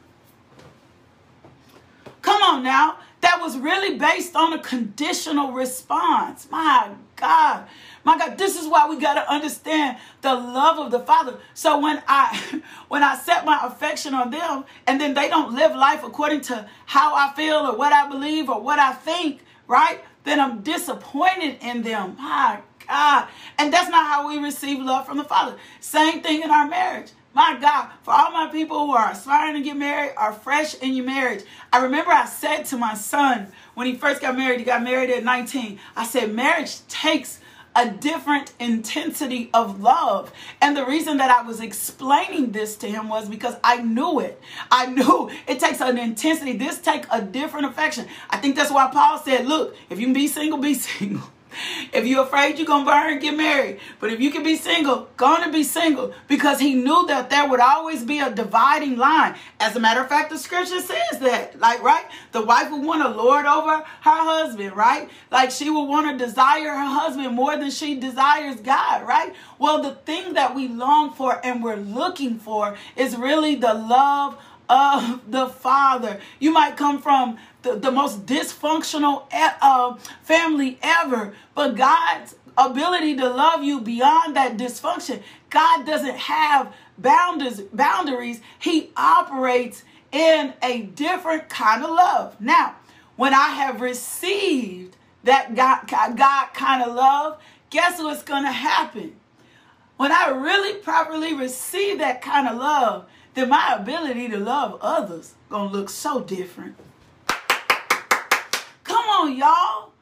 Come 2.20 2.42
on 2.42 2.62
now 2.62 2.98
that 3.22 3.40
was 3.40 3.56
really 3.56 3.98
based 3.98 4.36
on 4.36 4.52
a 4.52 4.58
conditional 4.58 5.52
response. 5.52 6.48
My 6.50 6.90
God. 7.16 7.66
My 8.04 8.18
God, 8.18 8.36
this 8.36 8.60
is 8.60 8.66
why 8.68 8.88
we 8.88 8.98
got 8.98 9.14
to 9.14 9.30
understand 9.30 9.96
the 10.22 10.34
love 10.34 10.78
of 10.78 10.90
the 10.90 10.98
Father. 10.98 11.38
So 11.54 11.78
when 11.78 12.02
I 12.08 12.60
when 12.88 13.02
I 13.02 13.16
set 13.16 13.44
my 13.44 13.60
affection 13.64 14.12
on 14.12 14.30
them 14.30 14.64
and 14.86 15.00
then 15.00 15.14
they 15.14 15.28
don't 15.28 15.54
live 15.54 15.74
life 15.74 16.02
according 16.02 16.42
to 16.42 16.68
how 16.86 17.14
I 17.14 17.32
feel 17.34 17.58
or 17.58 17.76
what 17.76 17.92
I 17.92 18.08
believe 18.08 18.48
or 18.48 18.60
what 18.60 18.78
I 18.78 18.92
think, 18.92 19.40
right? 19.68 20.00
Then 20.24 20.40
I'm 20.40 20.62
disappointed 20.62 21.58
in 21.62 21.82
them. 21.82 22.16
My 22.18 22.60
God. 22.88 23.28
And 23.56 23.72
that's 23.72 23.88
not 23.88 24.06
how 24.06 24.28
we 24.28 24.38
receive 24.38 24.80
love 24.80 25.06
from 25.06 25.18
the 25.18 25.24
Father. 25.24 25.56
Same 25.80 26.22
thing 26.22 26.42
in 26.42 26.50
our 26.50 26.66
marriage. 26.66 27.12
My 27.34 27.56
God, 27.58 27.90
for 28.02 28.12
all 28.12 28.30
my 28.30 28.48
people 28.52 28.86
who 28.86 28.92
are 28.92 29.10
aspiring 29.10 29.54
to 29.54 29.62
get 29.62 29.76
married, 29.76 30.12
are 30.16 30.32
fresh 30.32 30.74
in 30.74 30.94
your 30.94 31.06
marriage. 31.06 31.44
I 31.72 31.82
remember 31.82 32.10
I 32.10 32.26
said 32.26 32.64
to 32.66 32.76
my 32.76 32.94
son 32.94 33.50
when 33.74 33.86
he 33.86 33.94
first 33.94 34.20
got 34.20 34.36
married, 34.36 34.58
he 34.58 34.66
got 34.66 34.82
married 34.82 35.10
at 35.10 35.24
19. 35.24 35.80
I 35.96 36.04
said, 36.04 36.32
marriage 36.34 36.86
takes 36.88 37.40
a 37.74 37.88
different 37.88 38.52
intensity 38.60 39.48
of 39.54 39.80
love. 39.80 40.30
And 40.60 40.76
the 40.76 40.84
reason 40.84 41.16
that 41.16 41.30
I 41.30 41.40
was 41.46 41.60
explaining 41.60 42.52
this 42.52 42.76
to 42.76 42.86
him 42.86 43.08
was 43.08 43.30
because 43.30 43.56
I 43.64 43.80
knew 43.80 44.20
it. 44.20 44.40
I 44.70 44.86
knew 44.86 45.30
it 45.46 45.58
takes 45.58 45.80
an 45.80 45.96
intensity. 45.96 46.56
This 46.56 46.78
take 46.78 47.06
a 47.10 47.22
different 47.22 47.66
affection. 47.66 48.06
I 48.28 48.36
think 48.36 48.56
that's 48.56 48.70
why 48.70 48.90
Paul 48.92 49.18
said, 49.18 49.46
look, 49.46 49.74
if 49.88 49.98
you 49.98 50.06
can 50.06 50.12
be 50.12 50.28
single, 50.28 50.58
be 50.58 50.74
single. 50.74 51.22
If 51.92 52.06
you're 52.06 52.24
afraid 52.24 52.58
you're 52.58 52.66
going 52.66 52.84
to 52.84 52.90
burn, 52.90 53.12
and 53.12 53.20
get 53.20 53.36
married. 53.36 53.78
But 54.00 54.12
if 54.12 54.20
you 54.20 54.30
can 54.30 54.42
be 54.42 54.56
single, 54.56 55.08
going 55.16 55.42
to 55.42 55.52
be 55.52 55.62
single. 55.62 56.14
Because 56.26 56.58
he 56.58 56.74
knew 56.74 57.06
that 57.08 57.28
there 57.28 57.48
would 57.48 57.60
always 57.60 58.04
be 58.04 58.18
a 58.18 58.30
dividing 58.30 58.96
line. 58.96 59.34
As 59.60 59.76
a 59.76 59.80
matter 59.80 60.00
of 60.00 60.08
fact, 60.08 60.30
the 60.30 60.38
scripture 60.38 60.80
says 60.80 61.20
that. 61.20 61.58
Like, 61.60 61.82
right? 61.82 62.04
The 62.32 62.42
wife 62.42 62.70
would 62.70 62.84
want 62.84 63.02
to 63.02 63.08
lord 63.08 63.46
over 63.46 63.76
her 63.76 63.84
husband, 64.02 64.74
right? 64.76 65.10
Like 65.30 65.50
she 65.50 65.70
would 65.70 65.84
want 65.84 66.18
to 66.18 66.24
desire 66.24 66.70
her 66.70 66.86
husband 66.86 67.34
more 67.34 67.56
than 67.56 67.70
she 67.70 67.98
desires 67.98 68.60
God, 68.60 69.06
right? 69.06 69.34
Well, 69.58 69.82
the 69.82 69.94
thing 69.94 70.34
that 70.34 70.54
we 70.54 70.68
long 70.68 71.12
for 71.12 71.40
and 71.44 71.62
we're 71.62 71.76
looking 71.76 72.38
for 72.38 72.76
is 72.96 73.16
really 73.16 73.54
the 73.54 73.74
love 73.74 74.38
of 74.68 75.30
the 75.30 75.48
Father. 75.48 76.18
You 76.38 76.52
might 76.52 76.76
come 76.76 77.00
from 77.00 77.38
the, 77.62 77.76
the 77.76 77.90
most 77.90 78.26
dysfunctional 78.26 79.24
uh, 79.32 79.96
family 80.22 80.78
ever, 80.82 81.34
but 81.54 81.76
God's 81.76 82.36
ability 82.56 83.16
to 83.16 83.28
love 83.28 83.62
you 83.62 83.80
beyond 83.80 84.36
that 84.36 84.56
dysfunction. 84.56 85.22
God 85.50 85.86
doesn't 85.86 86.16
have 86.16 86.74
boundaries. 86.98 87.60
Boundaries. 87.72 88.40
He 88.58 88.90
operates 88.96 89.84
in 90.10 90.52
a 90.62 90.82
different 90.82 91.48
kind 91.48 91.82
of 91.82 91.90
love. 91.90 92.40
Now, 92.40 92.76
when 93.16 93.34
I 93.34 93.48
have 93.50 93.80
received 93.80 94.96
that 95.24 95.54
God, 95.54 95.86
God 95.88 96.46
kind 96.54 96.82
of 96.82 96.94
love, 96.94 97.40
guess 97.70 97.98
what's 97.98 98.22
going 98.22 98.44
to 98.44 98.52
happen? 98.52 99.16
When 99.96 100.12
I 100.12 100.28
really 100.30 100.78
properly 100.78 101.32
receive 101.32 101.98
that 101.98 102.22
kind 102.22 102.48
of 102.48 102.56
love, 102.58 103.06
then 103.34 103.48
my 103.48 103.76
ability 103.78 104.28
to 104.28 104.38
love 104.38 104.78
others 104.82 105.34
going 105.48 105.70
to 105.70 105.76
look 105.76 105.88
so 105.88 106.20
different. 106.20 106.74
On, 109.22 109.36
y'all. 109.36 109.92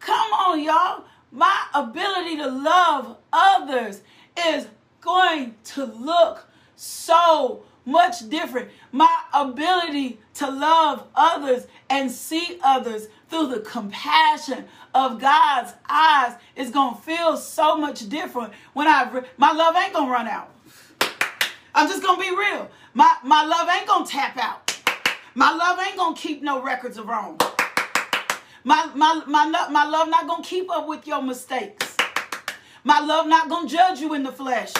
Come 0.00 0.32
on, 0.34 0.62
y'all. 0.62 1.04
My 1.32 1.64
ability 1.72 2.36
to 2.36 2.46
love 2.46 3.16
others 3.32 4.02
is 4.48 4.66
going 5.00 5.54
to 5.64 5.86
look 5.86 6.46
so 6.74 7.62
much 7.86 8.28
different. 8.28 8.68
My 8.92 9.22
ability 9.32 10.20
to 10.34 10.50
love 10.50 11.06
others 11.14 11.66
and 11.88 12.10
see 12.10 12.58
others 12.62 13.08
through 13.30 13.46
the 13.48 13.60
compassion 13.60 14.66
of 14.94 15.20
God's 15.22 15.72
eyes 15.88 16.34
is 16.54 16.68
going 16.68 16.96
to 16.96 17.00
feel 17.00 17.38
so 17.38 17.78
much 17.78 18.06
different 18.10 18.52
when 18.74 18.86
I 18.86 19.24
my 19.38 19.52
love 19.52 19.74
ain't 19.74 19.94
going 19.94 20.08
to 20.08 20.12
run 20.12 20.28
out. 20.28 20.50
I'm 21.74 21.88
just 21.88 22.02
going 22.02 22.20
to 22.20 22.30
be 22.30 22.36
real. 22.36 22.68
My 22.92 23.16
my 23.24 23.42
love 23.42 23.70
ain't 23.74 23.86
going 23.86 24.04
to 24.04 24.12
tap 24.12 24.36
out. 24.36 24.78
My 25.34 25.50
love 25.50 25.78
ain't 25.80 25.96
going 25.96 26.14
to 26.14 26.20
keep 26.20 26.42
no 26.42 26.62
records 26.62 26.98
of 26.98 27.06
wrong. 27.06 27.38
My, 28.66 28.90
my, 28.96 29.22
my, 29.28 29.46
my 29.70 29.84
love 29.84 30.08
not 30.08 30.26
going 30.26 30.42
to 30.42 30.48
keep 30.48 30.68
up 30.72 30.88
with 30.88 31.06
your 31.06 31.22
mistakes. 31.22 31.96
My 32.82 32.98
love 32.98 33.28
not 33.28 33.48
going 33.48 33.68
to 33.68 33.72
judge 33.72 34.00
you 34.00 34.12
in 34.12 34.24
the 34.24 34.32
flesh. 34.32 34.72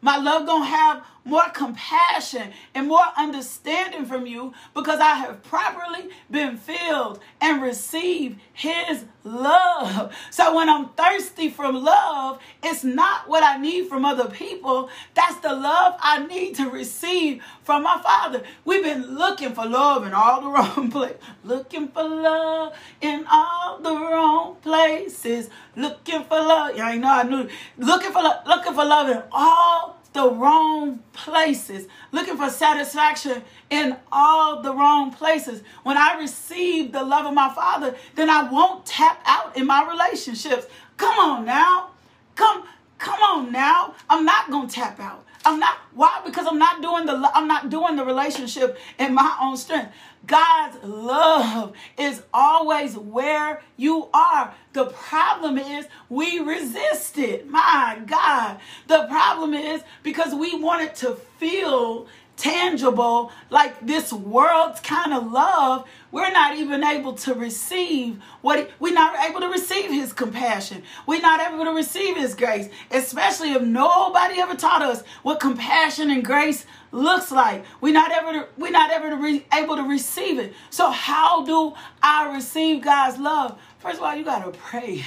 My 0.00 0.16
love 0.16 0.46
going 0.46 0.62
to 0.62 0.68
have 0.68 1.04
more 1.26 1.48
compassion 1.50 2.52
and 2.74 2.86
more 2.86 3.04
understanding 3.18 4.06
from 4.06 4.26
you 4.26 4.54
because 4.74 5.00
I 5.00 5.16
have 5.16 5.42
properly 5.42 6.08
been 6.30 6.56
filled 6.56 7.20
and 7.40 7.60
received 7.60 8.40
his 8.52 9.04
love. 9.24 10.14
So 10.30 10.54
when 10.54 10.68
I'm 10.68 10.90
thirsty 10.90 11.50
from 11.50 11.82
love, 11.82 12.40
it's 12.62 12.84
not 12.84 13.28
what 13.28 13.42
I 13.42 13.58
need 13.58 13.88
from 13.88 14.04
other 14.04 14.30
people. 14.30 14.88
That's 15.14 15.36
the 15.40 15.52
love 15.52 15.96
I 16.00 16.24
need 16.24 16.54
to 16.56 16.70
receive 16.70 17.42
from 17.64 17.82
my 17.82 18.00
Father. 18.00 18.44
We've 18.64 18.84
been 18.84 19.16
looking 19.16 19.52
for 19.52 19.66
love 19.66 20.06
in 20.06 20.14
all 20.14 20.40
the 20.40 20.48
wrong 20.50 20.90
places. 20.90 21.18
Looking 21.44 21.88
for 21.88 22.04
love 22.04 22.74
in 23.00 23.26
all 23.30 23.78
the 23.78 23.94
wrong 23.94 24.56
places. 24.62 25.50
Looking 25.74 26.22
for 26.24 26.38
love. 26.38 26.78
I 26.78 26.96
know 26.96 27.08
I 27.08 27.22
knew. 27.24 27.48
Looking 27.78 28.12
for 28.12 28.22
looking 28.46 28.74
for 28.74 28.84
love 28.84 29.08
in 29.08 29.22
all 29.32 30.00
the 30.16 30.30
wrong 30.30 30.98
places, 31.12 31.86
looking 32.10 32.36
for 32.36 32.48
satisfaction 32.48 33.42
in 33.70 33.96
all 34.10 34.62
the 34.62 34.72
wrong 34.74 35.12
places. 35.12 35.62
When 35.84 35.96
I 35.96 36.18
receive 36.18 36.92
the 36.92 37.04
love 37.04 37.26
of 37.26 37.34
my 37.34 37.52
Father, 37.54 37.94
then 38.14 38.30
I 38.30 38.50
won't 38.50 38.84
tap 38.86 39.20
out 39.26 39.56
in 39.56 39.66
my 39.66 39.88
relationships. 39.88 40.66
Come 40.96 41.18
on 41.18 41.44
now. 41.44 41.90
Come 42.34 42.64
come 42.98 43.20
on 43.22 43.52
now. 43.52 43.94
I'm 44.08 44.24
not 44.24 44.50
going 44.50 44.68
to 44.68 44.74
tap 44.74 44.98
out. 44.98 45.24
I'm 45.44 45.60
not 45.60 45.76
why? 45.94 46.22
Because 46.24 46.46
I'm 46.46 46.58
not 46.58 46.80
doing 46.80 47.04
the 47.06 47.30
I'm 47.34 47.46
not 47.46 47.68
doing 47.68 47.96
the 47.96 48.04
relationship 48.04 48.78
in 48.98 49.14
my 49.14 49.36
own 49.40 49.56
strength. 49.56 49.92
God's 50.26 50.82
love 50.82 51.72
is 51.98 52.22
always 52.32 52.96
where 52.96 53.62
you 53.76 54.08
are. 54.12 54.54
The 54.72 54.86
problem 54.86 55.58
is 55.58 55.86
we 56.08 56.40
resist 56.40 57.18
it. 57.18 57.48
My 57.48 58.00
God. 58.06 58.58
The 58.88 59.06
problem 59.08 59.54
is 59.54 59.82
because 60.02 60.34
we 60.34 60.60
want 60.60 60.82
it 60.82 60.94
to 60.96 61.16
feel 61.38 62.06
tangible, 62.36 63.32
like 63.50 63.84
this 63.84 64.12
world's 64.12 64.80
kind 64.80 65.12
of 65.12 65.32
love, 65.32 65.86
we're 66.12 66.30
not 66.30 66.56
even 66.56 66.84
able 66.84 67.14
to 67.14 67.34
receive 67.34 68.22
what 68.42 68.70
we're 68.78 68.92
not 68.92 69.18
able 69.28 69.40
to 69.40 69.48
receive 69.48 69.90
his 69.90 70.12
compassion. 70.12 70.82
We're 71.06 71.20
not 71.20 71.40
able 71.40 71.64
to 71.64 71.72
receive 71.72 72.16
his 72.16 72.34
grace, 72.34 72.68
especially 72.90 73.52
if 73.52 73.62
nobody 73.62 74.40
ever 74.40 74.54
taught 74.54 74.82
us 74.82 75.02
what 75.22 75.40
compassion 75.40 76.10
and 76.10 76.24
grace 76.24 76.66
looks 76.92 77.32
like. 77.32 77.64
We're 77.80 77.94
not 77.94 78.12
ever 78.12 78.48
we're 78.56 78.70
not 78.70 78.90
ever 78.90 79.10
to 79.10 79.16
re, 79.16 79.46
able 79.52 79.76
to 79.76 79.82
receive 79.82 80.38
it. 80.38 80.52
So 80.70 80.90
how 80.90 81.44
do 81.44 81.74
I 82.02 82.34
receive 82.34 82.82
God's 82.82 83.18
love? 83.18 83.58
First 83.78 83.98
of 83.98 84.04
all, 84.04 84.14
you 84.14 84.24
got 84.24 84.44
to 84.44 84.58
pray. 84.58 85.04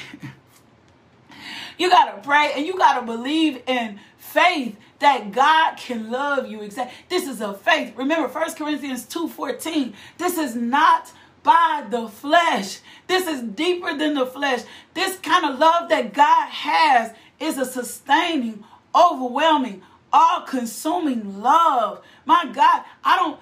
you 1.77 1.89
got 1.89 2.15
to 2.15 2.27
pray 2.27 2.51
and 2.55 2.65
you 2.65 2.77
got 2.77 2.99
to 2.99 3.05
believe 3.05 3.61
in 3.67 3.99
faith 4.17 4.77
that 4.99 5.31
God 5.31 5.77
can 5.77 6.11
love 6.11 6.47
you. 6.47 6.61
Exactly. 6.61 6.95
This 7.09 7.27
is 7.27 7.41
a 7.41 7.53
faith. 7.53 7.93
Remember 7.95 8.27
1 8.27 8.55
Corinthians 8.55 9.05
2:14. 9.05 9.93
This 10.17 10.37
is 10.37 10.55
not 10.55 11.11
by 11.43 11.85
the 11.89 12.07
flesh. 12.07 12.79
This 13.07 13.27
is 13.27 13.41
deeper 13.41 13.95
than 13.97 14.13
the 14.13 14.25
flesh. 14.25 14.61
This 14.93 15.17
kind 15.17 15.45
of 15.45 15.57
love 15.57 15.89
that 15.89 16.13
God 16.13 16.49
has 16.49 17.13
is 17.39 17.57
a 17.57 17.65
sustaining, 17.65 18.63
overwhelming, 18.93 19.81
all 20.11 20.41
consuming 20.41 21.41
love. 21.41 22.01
My 22.25 22.45
God, 22.45 22.83
I 23.03 23.15
don't 23.15 23.39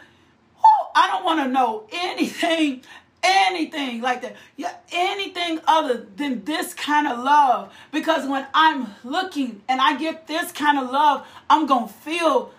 I 0.95 1.07
don't 1.07 1.23
want 1.23 1.39
to 1.41 1.47
know 1.47 1.87
anything 1.91 2.81
anything 3.23 4.01
like 4.01 4.21
that. 4.21 4.35
Yeah, 4.55 4.73
anything 4.91 5.59
other 5.67 6.05
than 6.15 6.43
this 6.45 6.73
kind 6.73 7.07
of 7.07 7.19
love. 7.19 7.73
Because 7.91 8.27
when 8.27 8.45
I'm 8.53 8.87
looking 9.03 9.61
and 9.67 9.81
I 9.81 9.97
get 9.97 10.27
this 10.27 10.51
kind 10.51 10.77
of 10.77 10.89
love, 10.91 11.25
I'm 11.49 11.67
to 11.67 11.87
feel 11.87 12.51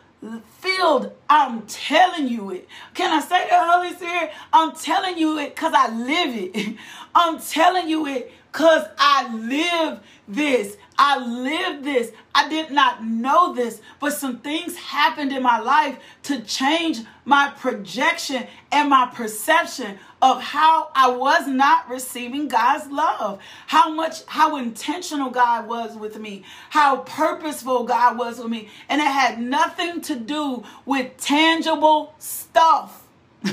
filled. 0.58 1.12
I'm 1.30 1.62
telling 1.66 2.28
you 2.28 2.50
it. 2.50 2.68
Can 2.94 3.12
I 3.12 3.20
say 3.20 3.48
the 3.48 3.58
Holy 3.58 3.94
Spirit? 3.94 4.32
I'm 4.52 4.74
telling 4.74 5.16
you 5.16 5.38
it 5.38 5.54
because 5.54 5.72
I 5.76 5.90
live 5.96 6.34
it. 6.34 6.76
I'm 7.14 7.40
telling 7.40 7.88
you 7.88 8.06
it 8.06 8.32
because 8.52 8.84
I 8.98 9.34
live 9.34 10.00
this. 10.26 10.76
I 10.98 11.18
lived 11.18 11.84
this. 11.84 12.10
I 12.34 12.48
did 12.48 12.72
not 12.72 13.04
know 13.04 13.54
this, 13.54 13.80
but 14.00 14.12
some 14.12 14.38
things 14.38 14.76
happened 14.76 15.32
in 15.32 15.42
my 15.42 15.60
life 15.60 15.98
to 16.24 16.40
change 16.42 17.00
my 17.24 17.50
projection 17.56 18.46
and 18.72 18.90
my 18.90 19.06
perception 19.06 19.98
of 20.20 20.42
how 20.42 20.90
I 20.94 21.10
was 21.10 21.46
not 21.46 21.88
receiving 21.88 22.48
God's 22.48 22.90
love. 22.90 23.40
How 23.66 23.92
much, 23.92 24.24
how 24.26 24.56
intentional 24.56 25.30
God 25.30 25.68
was 25.68 25.96
with 25.96 26.18
me, 26.18 26.44
how 26.70 26.98
purposeful 26.98 27.84
God 27.84 28.18
was 28.18 28.38
with 28.38 28.50
me. 28.50 28.68
And 28.88 29.00
it 29.00 29.06
had 29.06 29.40
nothing 29.40 30.00
to 30.02 30.16
do 30.16 30.64
with 30.84 31.16
tangible 31.18 32.14
stuff. 32.18 33.04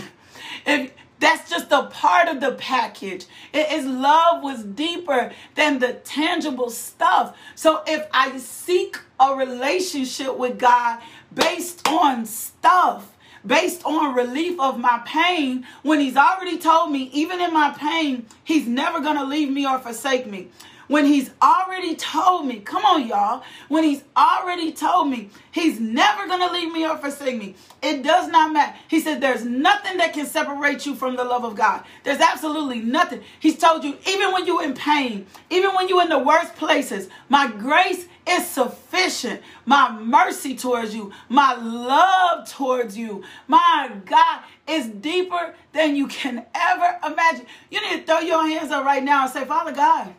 if 0.65 0.91
that's 1.19 1.49
just 1.49 1.71
a 1.71 1.83
part 1.83 2.27
of 2.27 2.41
the 2.41 2.51
package. 2.51 3.25
His 3.51 3.85
love 3.85 4.43
was 4.43 4.63
deeper 4.63 5.31
than 5.55 5.79
the 5.79 5.93
tangible 5.93 6.69
stuff. 6.69 7.37
So 7.55 7.83
if 7.87 8.05
I 8.11 8.37
seek 8.37 8.97
a 9.19 9.33
relationship 9.35 10.37
with 10.37 10.59
God 10.59 11.01
based 11.33 11.87
on 11.87 12.25
stuff, 12.25 13.14
based 13.45 13.85
on 13.85 14.15
relief 14.15 14.59
of 14.59 14.79
my 14.79 15.01
pain, 15.05 15.65
when 15.83 15.99
He's 15.99 16.17
already 16.17 16.57
told 16.57 16.91
me, 16.91 17.09
even 17.13 17.41
in 17.41 17.53
my 17.53 17.71
pain, 17.77 18.25
He's 18.43 18.67
never 18.67 18.99
going 18.99 19.17
to 19.17 19.25
leave 19.25 19.49
me 19.49 19.65
or 19.65 19.79
forsake 19.79 20.27
me 20.27 20.49
when 20.87 21.05
he's 21.05 21.31
already 21.41 21.95
told 21.95 22.45
me, 22.45 22.59
come 22.59 22.85
on, 22.85 23.07
y'all, 23.07 23.43
when 23.69 23.83
he's 23.83 24.03
already 24.15 24.71
told 24.71 25.09
me 25.09 25.29
he's 25.51 25.79
never 25.79 26.27
going 26.27 26.39
to 26.39 26.51
leave 26.51 26.71
me 26.71 26.85
or 26.87 26.97
forsake 26.97 27.37
me, 27.37 27.55
it 27.81 28.03
does 28.03 28.27
not 28.29 28.53
matter. 28.53 28.77
He 28.87 28.99
said, 28.99 29.21
there's 29.21 29.45
nothing 29.45 29.97
that 29.97 30.13
can 30.13 30.25
separate 30.25 30.85
you 30.85 30.95
from 30.95 31.15
the 31.15 31.23
love 31.23 31.43
of 31.43 31.55
God. 31.55 31.83
There's 32.03 32.21
absolutely 32.21 32.79
nothing. 32.79 33.21
He's 33.39 33.57
told 33.57 33.83
you, 33.83 33.97
even 34.07 34.31
when 34.31 34.45
you're 34.45 34.63
in 34.63 34.73
pain, 34.73 35.27
even 35.49 35.71
when 35.75 35.87
you're 35.87 36.03
in 36.03 36.09
the 36.09 36.19
worst 36.19 36.55
places, 36.55 37.09
my 37.29 37.47
grace 37.51 38.07
is 38.27 38.47
sufficient. 38.47 39.41
My 39.65 39.91
mercy 39.91 40.55
towards 40.55 40.95
you, 40.95 41.11
my 41.29 41.55
love 41.55 42.49
towards 42.49 42.97
you, 42.97 43.23
my 43.47 43.91
God 44.05 44.41
is 44.67 44.87
deeper 44.87 45.55
than 45.73 45.95
you 45.95 46.07
can 46.07 46.45
ever 46.53 46.99
imagine. 47.05 47.45
You 47.69 47.81
need 47.81 48.01
to 48.01 48.05
throw 48.05 48.19
your 48.19 48.47
hands 48.47 48.71
up 48.71 48.85
right 48.85 49.03
now 49.03 49.23
and 49.23 49.31
say, 49.31 49.45
Father 49.45 49.71
God, 49.71 50.13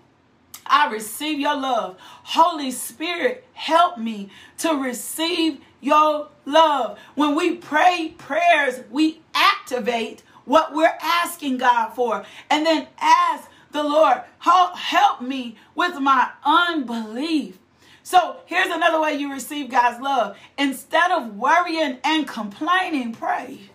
I 0.68 0.90
receive 0.90 1.38
your 1.38 1.56
love. 1.56 1.96
Holy 2.00 2.70
Spirit, 2.70 3.44
help 3.52 3.98
me 3.98 4.30
to 4.58 4.74
receive 4.74 5.60
your 5.80 6.28
love. 6.44 6.98
When 7.14 7.34
we 7.34 7.56
pray 7.56 8.14
prayers, 8.18 8.82
we 8.90 9.20
activate 9.34 10.22
what 10.44 10.74
we're 10.74 10.96
asking 11.02 11.58
God 11.58 11.90
for 11.90 12.24
and 12.50 12.64
then 12.64 12.86
ask 12.98 13.48
the 13.72 13.82
Lord, 13.82 14.22
help 14.38 14.76
help 14.76 15.20
me 15.20 15.56
with 15.74 15.98
my 16.00 16.30
unbelief. 16.44 17.58
So 18.02 18.36
here's 18.46 18.72
another 18.72 19.00
way 19.00 19.14
you 19.14 19.32
receive 19.32 19.68
God's 19.68 20.00
love. 20.00 20.36
Instead 20.56 21.10
of 21.10 21.36
worrying 21.36 21.98
and 22.04 22.26
complaining, 22.26 23.12
pray. 23.12 23.70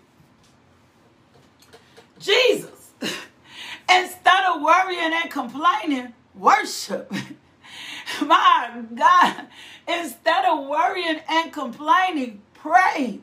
Jesus. 2.18 2.92
Instead 3.90 4.44
of 4.48 4.62
worrying 4.62 5.12
and 5.12 5.30
complaining, 5.30 6.14
worship. 6.34 7.12
My 8.20 8.82
God, 8.94 9.46
instead 9.88 10.44
of 10.44 10.66
worrying 10.66 11.20
and 11.28 11.52
complaining, 11.52 12.42
pray. 12.54 13.20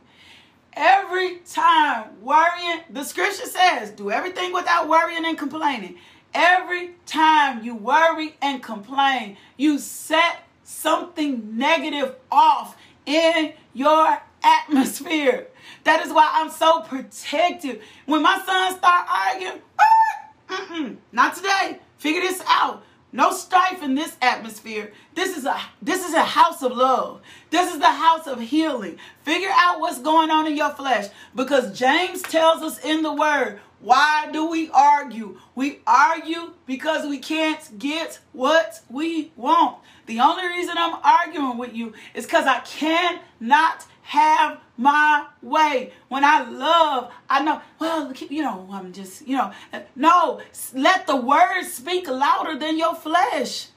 Every 0.73 1.37
time 1.37 2.21
worrying, 2.21 2.81
the 2.89 3.03
scripture 3.03 3.45
says, 3.45 3.91
do 3.91 4.11
everything 4.11 4.53
without 4.53 4.87
worrying 4.87 5.25
and 5.25 5.37
complaining. 5.37 5.97
Every 6.33 6.91
time 7.05 7.63
you 7.63 7.75
worry 7.75 8.35
and 8.41 8.61
complain, 8.61 9.37
you 9.57 9.79
set 9.79 10.43
something 10.63 11.57
negative 11.57 12.15
off 12.31 12.77
in 13.05 13.53
your 13.73 14.21
atmosphere. 14.43 15.47
That 15.83 16.05
is 16.05 16.13
why 16.13 16.29
I'm 16.33 16.51
so 16.51 16.81
protective. 16.81 17.81
When 18.05 18.21
my 18.21 18.41
sons 18.45 18.77
start 18.77 19.07
arguing, 19.09 19.61
ah, 19.79 20.89
not 21.11 21.35
today. 21.35 21.79
Figure 21.97 22.21
this 22.21 22.41
out. 22.47 22.83
No 23.11 23.31
strife 23.31 23.81
in 23.81 23.95
this 23.95 24.15
atmosphere. 24.21 24.91
This 25.15 25.35
is 25.35 25.45
a 25.45 25.59
this 25.81 26.07
is 26.07 26.13
a 26.13 26.23
house 26.23 26.61
of 26.61 26.73
love. 26.73 27.21
This 27.49 27.73
is 27.73 27.79
the 27.79 27.89
house 27.91 28.27
of 28.27 28.39
healing. 28.39 28.97
Figure 29.23 29.49
out 29.51 29.79
what's 29.79 29.99
going 29.99 30.29
on 30.29 30.45
in 30.45 30.55
your 30.55 30.69
flesh 30.71 31.07
because 31.35 31.77
James 31.77 32.21
tells 32.21 32.61
us 32.61 32.77
in 32.85 33.01
the 33.01 33.13
word, 33.13 33.59
why 33.79 34.29
do 34.31 34.47
we 34.47 34.69
argue? 34.69 35.39
We 35.55 35.79
argue 35.87 36.53
because 36.67 37.07
we 37.07 37.17
can't 37.17 37.79
get 37.79 38.19
what 38.33 38.81
we 38.89 39.31
want. 39.35 39.77
The 40.05 40.19
only 40.19 40.45
reason 40.47 40.75
I'm 40.77 40.99
arguing 41.03 41.57
with 41.57 41.73
you 41.73 41.93
is 42.13 42.25
because 42.25 42.45
I 42.45 42.59
cannot 42.59 43.85
have 44.03 44.59
my 44.79 45.25
way. 45.41 45.91
When 46.07 46.23
I 46.23 46.49
love, 46.49 47.11
I 47.29 47.43
know, 47.43 47.61
well, 47.79 48.13
you 48.13 48.41
know, 48.41 48.67
I'm 48.71 48.93
just, 48.93 49.27
you 49.27 49.35
know, 49.35 49.51
no, 49.95 50.39
let 50.73 51.05
the 51.05 51.17
word 51.17 51.65
speak 51.65 52.07
louder 52.07 52.57
than 52.57 52.77
your 52.77 52.95
flesh. 52.95 53.67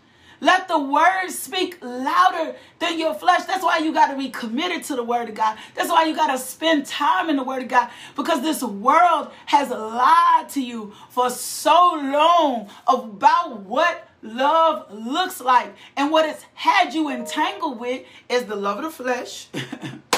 Let 0.41 0.67
the 0.69 0.79
word 0.79 1.31
speak 1.31 1.79
louder 1.83 2.57
than 2.79 2.99
your 2.99 3.15
flesh. 3.15 3.45
That's 3.45 3.63
why 3.63 3.79
you 3.79 3.93
got 3.93 4.11
to 4.11 4.17
be 4.17 4.29
committed 4.29 4.85
to 4.85 4.97
the 4.97 5.05
word 5.05 5.29
of 5.29 5.35
God. 5.35 5.57
That's 5.75 5.89
why 5.89 6.05
you 6.05 6.17
got 6.17 6.33
to 6.33 6.39
spend 6.39 6.87
time 6.87 7.29
in 7.29 7.37
the 7.37 7.45
word 7.45 7.63
of 7.63 7.69
God 7.69 7.91
because 8.17 8.43
this 8.43 8.63
world 8.63 9.31
has 9.47 9.71
lied 9.71 10.49
to 10.51 10.63
you 10.63 10.95
for 11.11 11.31
so 11.31 11.95
long 11.95 12.69
about 12.89 13.61
what 13.61 14.09
love 14.23 14.93
looks 14.93 15.41
like. 15.41 15.75
And 15.97 16.11
what 16.11 16.29
it's 16.29 16.45
had 16.55 16.95
you 16.95 17.09
entangled 17.09 17.79
with 17.79 18.05
is 18.29 18.45
the 18.45 18.57
love 18.57 18.79
of 18.79 18.85
the 18.85 18.91
flesh. 18.91 19.49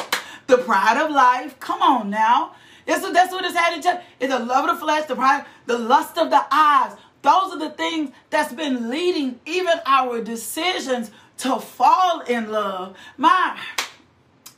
the 0.46 0.58
pride 0.58 1.00
of 1.00 1.10
life. 1.10 1.58
Come 1.60 1.82
on 1.82 2.10
now. 2.10 2.54
That's 2.86 3.02
what, 3.02 3.14
that's 3.14 3.32
what 3.32 3.44
it's 3.44 3.56
had 3.56 3.80
to 3.82 4.02
It's 4.20 4.32
the 4.32 4.38
love 4.38 4.68
of 4.68 4.76
the 4.76 4.80
flesh, 4.80 5.06
the 5.06 5.16
pride, 5.16 5.46
the 5.66 5.78
lust 5.78 6.18
of 6.18 6.30
the 6.30 6.44
eyes. 6.50 6.92
Those 7.22 7.54
are 7.54 7.58
the 7.58 7.70
things 7.70 8.10
that's 8.28 8.52
been 8.52 8.90
leading 8.90 9.40
even 9.46 9.80
our 9.86 10.20
decisions 10.20 11.10
to 11.38 11.58
fall 11.58 12.20
in 12.20 12.50
love. 12.52 12.96
My 13.16 13.58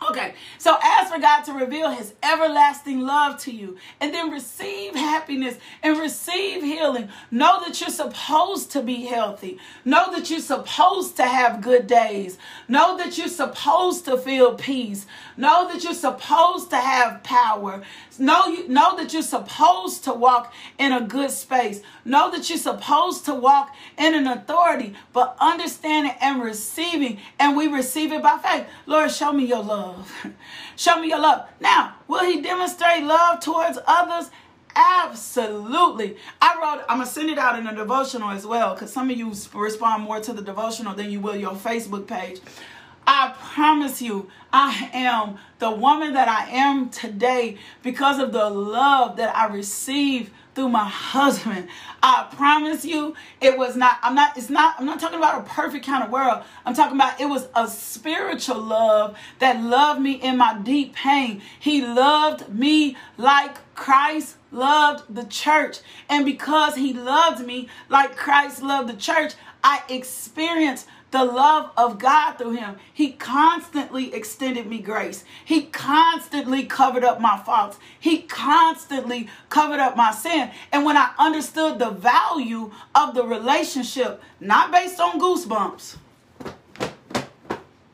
Okay, 0.09 0.35
so 0.59 0.77
ask 0.81 1.13
for 1.13 1.19
God 1.21 1.43
to 1.45 1.53
reveal 1.53 1.91
his 1.91 2.15
everlasting 2.23 3.01
love 3.01 3.41
to 3.41 3.51
you 3.51 3.77
and 4.01 4.15
then 4.15 4.31
receive 4.31 4.95
happiness 4.95 5.59
and 5.83 5.99
receive 5.99 6.63
healing. 6.63 7.09
Know 7.33 7.61
that 7.67 7.81
you're 7.81 7.91
supposed 7.91 8.71
to 8.73 8.83
be 8.83 9.07
healthy. 9.07 9.59
Know 9.85 10.13
that 10.13 10.31
you're 10.31 10.39
supposed 10.39 11.17
to 11.17 11.25
have 11.25 11.61
good 11.61 11.89
days. 11.89 12.39
Know 12.69 12.97
that 12.99 13.19
you're 13.19 13.27
supposed 13.27 14.05
to 14.05 14.17
feel 14.17 14.55
peace. 14.55 15.07
Know 15.37 15.67
that 15.73 15.83
you're 15.83 15.93
supposed 15.95 16.71
to 16.71 16.77
have 16.77 17.25
power. 17.25 17.83
Know, 18.19 18.47
you, 18.47 18.69
know 18.69 18.97
that 18.97 19.13
you're 19.13 19.23
supposed 19.23 20.05
to 20.05 20.13
walk 20.13 20.53
in 20.79 20.93
a 20.93 21.01
good 21.01 21.31
space. 21.31 21.83
Know 22.05 22.31
that 22.31 22.49
you're 22.49 22.59
supposed 22.59 23.25
to 23.27 23.35
walk 23.35 23.75
in 23.99 24.15
an 24.15 24.27
authority, 24.27 24.95
but 25.13 25.37
understanding 25.41 26.15
and 26.21 26.43
receiving, 26.43 27.19
and 27.39 27.57
we 27.57 27.67
receive 27.67 28.13
it 28.13 28.23
by 28.23 28.39
faith. 28.39 28.67
Lord, 28.87 29.11
show 29.11 29.33
me 29.33 29.47
your 29.47 29.63
love. 29.63 29.96
show 30.77 31.01
me 31.01 31.09
your 31.09 31.21
love. 31.21 31.49
Now, 31.61 31.97
will 32.09 32.25
He 32.25 32.41
demonstrate 32.41 33.03
love 33.03 33.41
towards 33.41 33.79
others? 33.87 34.31
Absolutely. 34.77 36.19
I 36.41 36.55
wrote, 36.61 36.85
I'm 36.89 36.99
going 36.99 37.09
to 37.09 37.13
send 37.13 37.31
it 37.31 37.39
out 37.39 37.59
in 37.59 37.67
a 37.67 37.75
devotional 37.75 38.29
as 38.29 38.47
well 38.47 38.75
because 38.75 38.93
some 38.93 39.11
of 39.11 39.17
you 39.17 39.33
respond 39.55 40.03
more 40.03 40.21
to 40.21 40.35
the 40.35 40.43
devotional 40.43 40.95
than 40.95 41.11
you 41.11 41.19
will 41.19 41.35
your 41.35 41.53
Facebook 41.53 42.07
page. 42.07 42.41
I 43.07 43.35
promise 43.39 44.03
you, 44.03 44.29
I 44.53 44.91
am 44.93 45.39
the 45.59 45.71
woman 45.71 46.15
that 46.15 46.29
I 46.29 46.51
am 46.51 46.91
today 46.91 47.59
because 47.83 48.19
of 48.19 48.33
the 48.33 48.51
love 48.51 49.17
that 49.17 49.35
I 49.37 49.47
received 49.47 50.33
through 50.55 50.71
my 50.71 50.89
husband. 50.89 51.69
I 52.03 52.27
promise 52.35 52.85
you, 52.85 53.15
it 53.41 53.57
was 53.57 53.77
not, 53.77 53.99
I'm 54.03 54.15
not, 54.15 54.37
it's 54.37 54.51
not, 54.51 54.77
I'm 54.79 54.87
not 54.87 54.99
talking 54.99 55.19
about 55.19 55.41
a 55.41 55.49
perfect 55.49 55.87
kind 55.87 56.03
of 56.03 56.11
world. 56.11 56.43
I'm 56.65 56.75
talking 56.75 56.97
about 56.97 57.21
it 57.21 57.27
was 57.27 57.49
a 57.55 57.69
spiritual 57.69 58.61
love 58.61 59.17
that 59.39 59.63
loved 59.63 60.01
me 60.01 60.13
in 60.13 60.39
my 60.39 60.59
deep 60.59 60.95
pain. 60.95 61.43
He 61.61 61.83
loved 61.83 62.49
me 62.49 62.97
like 63.19 63.59
Christ 63.75 64.37
loved 64.51 65.15
the 65.15 65.25
church. 65.25 65.81
And 66.09 66.25
because 66.25 66.75
he 66.75 66.93
loved 66.95 67.47
me 67.47 67.69
like 67.89 68.17
Christ 68.17 68.63
loved 68.63 68.89
the 68.89 68.97
church, 68.97 69.35
I 69.63 69.83
experienced 69.89 70.87
the 71.17 71.25
love 71.25 71.71
of 71.79 71.99
God 71.99 72.33
through 72.33 72.53
him. 72.53 72.77
He 72.93 73.13
constantly 73.13 74.13
extended 74.15 74.67
me 74.67 74.81
grace. 74.81 75.25
He 75.47 75.63
constantly 75.63 76.65
covered 76.65 77.05
up 77.05 77.23
my 77.23 77.39
faults. 77.39 77.79
He 77.99 78.19
constantly 78.23 79.31
covered 79.49 79.81
up 79.81 79.97
my 79.97 80.13
sin. 80.13 80.51
And 80.73 80.85
when 80.85 80.99
I 80.99 81.15
understood 81.19 81.79
the 81.79 81.89
value 81.89 82.71
of 82.95 83.15
the 83.15 83.25
relationship, 83.25 84.23
not 84.41 84.71
based 84.71 85.01
on 85.01 85.19
goosebumps, 85.19 85.97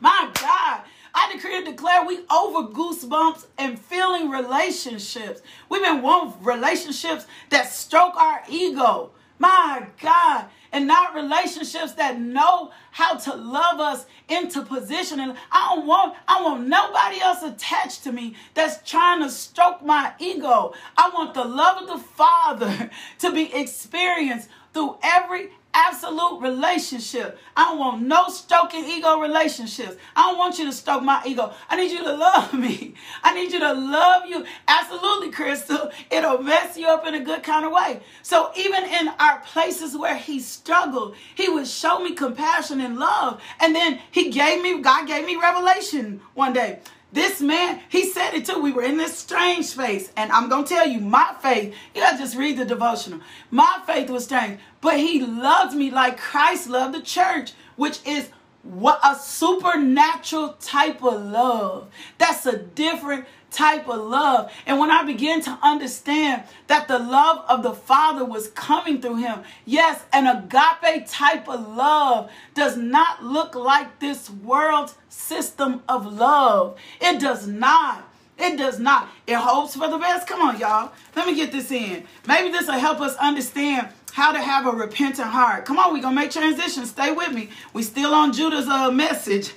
my 0.00 0.30
God, 0.34 0.80
I 1.14 1.32
decree 1.32 1.58
and 1.58 1.66
declare 1.66 2.04
we 2.04 2.24
over 2.28 2.68
goosebumps 2.72 3.46
and 3.56 3.78
feeling 3.78 4.30
relationships. 4.30 5.42
We've 5.68 5.82
been 5.82 6.02
wanting 6.02 6.42
relationships 6.42 7.26
that 7.50 7.72
stroke 7.72 8.16
our 8.16 8.42
ego. 8.48 9.12
My 9.38 9.86
God. 10.00 10.46
And 10.72 10.86
not 10.86 11.14
relationships 11.14 11.92
that 11.92 12.18
know 12.18 12.72
how 12.92 13.16
to 13.16 13.34
love 13.34 13.78
us 13.78 14.06
into 14.28 14.62
position. 14.62 15.20
And 15.20 15.36
I 15.50 15.74
don't 15.74 15.86
want, 15.86 16.14
I 16.26 16.42
want 16.42 16.66
nobody 16.66 17.20
else 17.20 17.42
attached 17.42 18.04
to 18.04 18.12
me 18.12 18.34
that's 18.54 18.88
trying 18.88 19.20
to 19.20 19.30
stroke 19.30 19.84
my 19.84 20.12
ego. 20.18 20.72
I 20.96 21.10
want 21.14 21.34
the 21.34 21.44
love 21.44 21.82
of 21.82 21.88
the 21.88 21.98
Father 21.98 22.90
to 23.18 23.32
be 23.32 23.54
experienced 23.54 24.48
through 24.72 24.96
every 25.02 25.50
absolute 25.74 26.40
relationship. 26.40 27.38
I 27.56 27.64
don't 27.64 27.78
want 27.78 28.02
no 28.02 28.28
stoking 28.28 28.84
ego 28.84 29.18
relationships. 29.20 29.96
I 30.14 30.22
don't 30.22 30.38
want 30.38 30.58
you 30.58 30.64
to 30.66 30.72
stoke 30.72 31.02
my 31.02 31.22
ego. 31.26 31.52
I 31.68 31.76
need 31.76 31.90
you 31.90 32.02
to 32.04 32.12
love 32.14 32.52
me. 32.66 32.94
I 33.22 33.34
need 33.34 33.52
you 33.52 33.60
to 33.60 33.72
love 33.72 34.26
you. 34.26 34.44
Absolutely, 34.68 35.30
Crystal. 35.30 35.90
It'll 36.10 36.42
mess 36.42 36.76
you 36.76 36.88
up 36.88 37.06
in 37.06 37.14
a 37.14 37.20
good 37.20 37.42
kind 37.42 37.64
of 37.64 37.72
way. 37.72 38.00
So 38.22 38.50
even 38.56 38.84
in 38.84 39.08
our 39.18 39.40
places 39.40 39.96
where 39.96 40.16
he 40.16 40.40
struggled, 40.40 41.16
he 41.34 41.48
would 41.48 41.66
show 41.66 41.98
me 42.00 42.14
compassion 42.14 42.80
and 42.80 42.98
love. 42.98 43.40
And 43.60 43.74
then 43.74 44.00
he 44.10 44.30
gave 44.30 44.62
me, 44.62 44.80
God 44.80 45.06
gave 45.06 45.26
me 45.26 45.36
revelation 45.36 46.20
one 46.34 46.52
day. 46.52 46.80
This 47.12 47.42
man, 47.42 47.80
he 47.90 48.10
said 48.10 48.32
it 48.32 48.46
too. 48.46 48.60
We 48.60 48.72
were 48.72 48.82
in 48.82 48.96
this 48.96 49.16
strange 49.16 49.66
space. 49.66 50.10
And 50.16 50.32
I'm 50.32 50.48
going 50.48 50.64
to 50.64 50.74
tell 50.74 50.88
you, 50.88 50.98
my 50.98 51.34
faith, 51.42 51.74
you 51.94 52.00
got 52.00 52.12
to 52.12 52.18
just 52.18 52.36
read 52.36 52.56
the 52.56 52.64
devotional. 52.64 53.20
My 53.50 53.82
faith 53.86 54.08
was 54.08 54.24
strange. 54.24 54.58
But 54.80 54.98
he 54.98 55.24
loved 55.24 55.76
me 55.76 55.90
like 55.90 56.18
Christ 56.18 56.68
loved 56.68 56.94
the 56.94 57.02
church, 57.02 57.52
which 57.76 58.00
is 58.06 58.30
what 58.62 58.98
a 59.04 59.14
supernatural 59.16 60.56
type 60.60 61.02
of 61.02 61.22
love. 61.22 61.88
That's 62.16 62.46
a 62.46 62.56
different 62.56 63.26
type 63.52 63.88
of 63.88 64.00
love. 64.00 64.50
And 64.66 64.78
when 64.78 64.90
I 64.90 65.04
began 65.04 65.40
to 65.42 65.58
understand 65.62 66.44
that 66.66 66.88
the 66.88 66.98
love 66.98 67.44
of 67.48 67.62
the 67.62 67.74
Father 67.74 68.24
was 68.24 68.48
coming 68.48 69.00
through 69.00 69.16
him, 69.16 69.42
yes, 69.64 70.02
an 70.12 70.26
agape 70.26 71.06
type 71.06 71.48
of 71.48 71.76
love 71.76 72.30
does 72.54 72.76
not 72.76 73.22
look 73.22 73.54
like 73.54 74.00
this 74.00 74.30
world 74.30 74.94
system 75.08 75.82
of 75.88 76.06
love. 76.06 76.78
It 77.00 77.20
does 77.20 77.46
not. 77.46 78.08
It 78.38 78.56
does 78.56 78.78
not. 78.78 79.08
It 79.26 79.36
hopes 79.36 79.76
for 79.76 79.88
the 79.88 79.98
best. 79.98 80.26
Come 80.26 80.40
on, 80.40 80.58
y'all. 80.58 80.92
Let 81.14 81.26
me 81.26 81.34
get 81.34 81.52
this 81.52 81.70
in. 81.70 82.04
Maybe 82.26 82.50
this 82.50 82.66
will 82.66 82.78
help 82.78 83.00
us 83.00 83.14
understand 83.16 83.88
how 84.12 84.32
to 84.32 84.40
have 84.40 84.66
a 84.66 84.70
repentant 84.70 85.28
heart. 85.28 85.64
Come 85.64 85.78
on, 85.78 85.92
we're 85.92 86.02
going 86.02 86.14
to 86.14 86.20
make 86.20 86.30
transition. 86.30 86.86
Stay 86.86 87.12
with 87.12 87.32
me. 87.32 87.50
We 87.72 87.82
still 87.82 88.14
on 88.14 88.32
Judah's 88.32 88.68
uh, 88.68 88.90
message. 88.90 89.48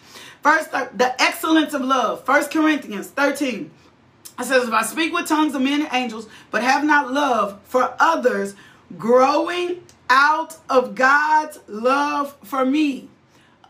First, 0.41 0.71
the 0.71 1.15
excellence 1.19 1.73
of 1.73 1.81
love. 1.81 2.25
First 2.25 2.51
Corinthians 2.51 3.07
13. 3.07 3.71
It 4.39 4.45
says, 4.45 4.67
if 4.67 4.73
I 4.73 4.83
speak 4.83 5.13
with 5.13 5.27
tongues 5.27 5.55
of 5.55 5.61
men 5.61 5.81
and 5.81 5.89
angels, 5.93 6.27
but 6.51 6.63
have 6.63 6.83
not 6.83 7.11
love 7.11 7.59
for 7.63 7.95
others, 7.99 8.55
growing 8.97 9.83
out 10.09 10.57
of 10.69 10.95
God's 10.95 11.59
love 11.67 12.35
for 12.43 12.65
me. 12.65 13.09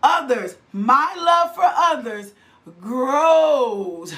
Others, 0.01 0.57
my 0.73 1.13
love 1.17 1.55
for 1.55 1.63
others 1.63 2.33
grows, 2.81 4.13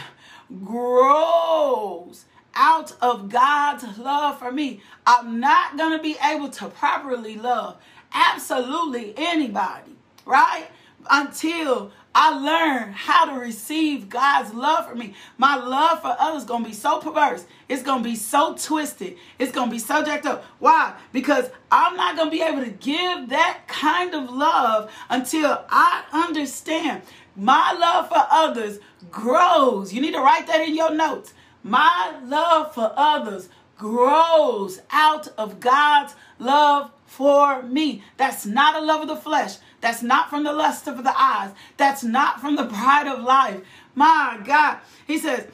grows 0.63 2.25
out 2.55 2.93
of 3.01 3.29
God's 3.29 3.97
love 3.97 4.39
for 4.39 4.51
me. 4.51 4.81
I'm 5.05 5.39
not 5.39 5.77
going 5.77 5.95
to 5.95 6.03
be 6.03 6.17
able 6.23 6.49
to 6.49 6.67
properly 6.69 7.36
love 7.36 7.77
absolutely 8.13 9.13
anybody, 9.15 9.91
right? 10.25 10.67
Until 11.10 11.91
I 12.20 12.36
learn 12.39 12.93
how 12.93 13.26
to 13.26 13.39
receive 13.39 14.10
God's 14.10 14.54
love 14.54 14.89
for 14.89 14.96
me. 14.96 15.13
My 15.38 15.56
love 15.56 16.02
for 16.02 16.15
others 16.17 16.41
is 16.41 16.48
going 16.48 16.63
to 16.63 16.70
be 16.70 16.76
so 16.76 17.00
perverse. 17.00 17.46
It's 17.70 17.84
going 17.84 18.02
to 18.02 18.10
be 18.10 18.15
so 18.15 18.56
twisted. 18.56 19.17
It's 19.38 19.52
going 19.52 19.70
to 19.70 19.72
be 19.76 19.80
so 19.80 20.04
jacked 20.04 20.26
up. 20.26 20.43
Why? 20.58 20.96
Because 21.13 21.52
I'm 21.72 21.96
not 21.96 22.15
going 22.15 22.30
to 22.30 22.36
be 22.36 22.41
able 22.41 22.63
to 22.63 22.72
give 22.72 23.30
that 23.30 23.62
kind 23.67 24.15
of 24.15 24.32
love 24.32 24.91
until 25.12 25.63
I 25.70 26.06
understand 26.12 27.04
my 27.36 27.74
love 27.80 28.08
for 28.08 28.26
others 28.32 28.80
grows. 29.12 29.93
You 29.93 30.02
need 30.02 30.13
to 30.13 30.20
write 30.20 30.48
that 30.48 30.62
in 30.62 30.76
your 30.76 30.93
notes. 30.93 31.36
My 31.62 32.20
love 32.24 32.74
for 32.74 32.91
others 32.98 33.50
grows 33.78 34.82
out 34.89 35.28
of 35.38 35.60
God's 35.60 36.15
love 36.39 36.91
for 37.06 37.62
me. 37.62 38.04
That's 38.17 38.48
not 38.48 38.76
a 38.76 38.84
love 38.84 39.02
of 39.02 39.08
the 39.08 39.15
flesh. 39.15 39.58
That's 39.82 40.02
not 40.02 40.30
from 40.30 40.44
the 40.44 40.54
lust 40.54 40.88
of 40.88 41.04
the 41.04 41.13
eyes. 41.16 41.52
That's 41.78 42.04
not 42.04 42.42
from 42.42 42.56
the 42.56 42.66
pride 42.66 43.08
of 43.08 43.24
life. 43.24 43.62
My 43.96 44.40
God. 44.44 44.80
He 45.06 45.18
says, 45.18 45.48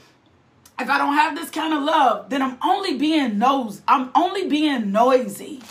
if 0.80 0.90
I 0.90 0.98
don't 0.98 1.14
have 1.14 1.36
this 1.36 1.50
kind 1.50 1.74
of 1.74 1.84
love, 1.84 2.30
then 2.30 2.42
I'm 2.42 2.58
only 2.64 2.98
being 2.98 3.38
nose. 3.38 3.82
I'm 3.88 4.12
only 4.16 4.48
being 4.48 4.92
noisy. 4.92 5.62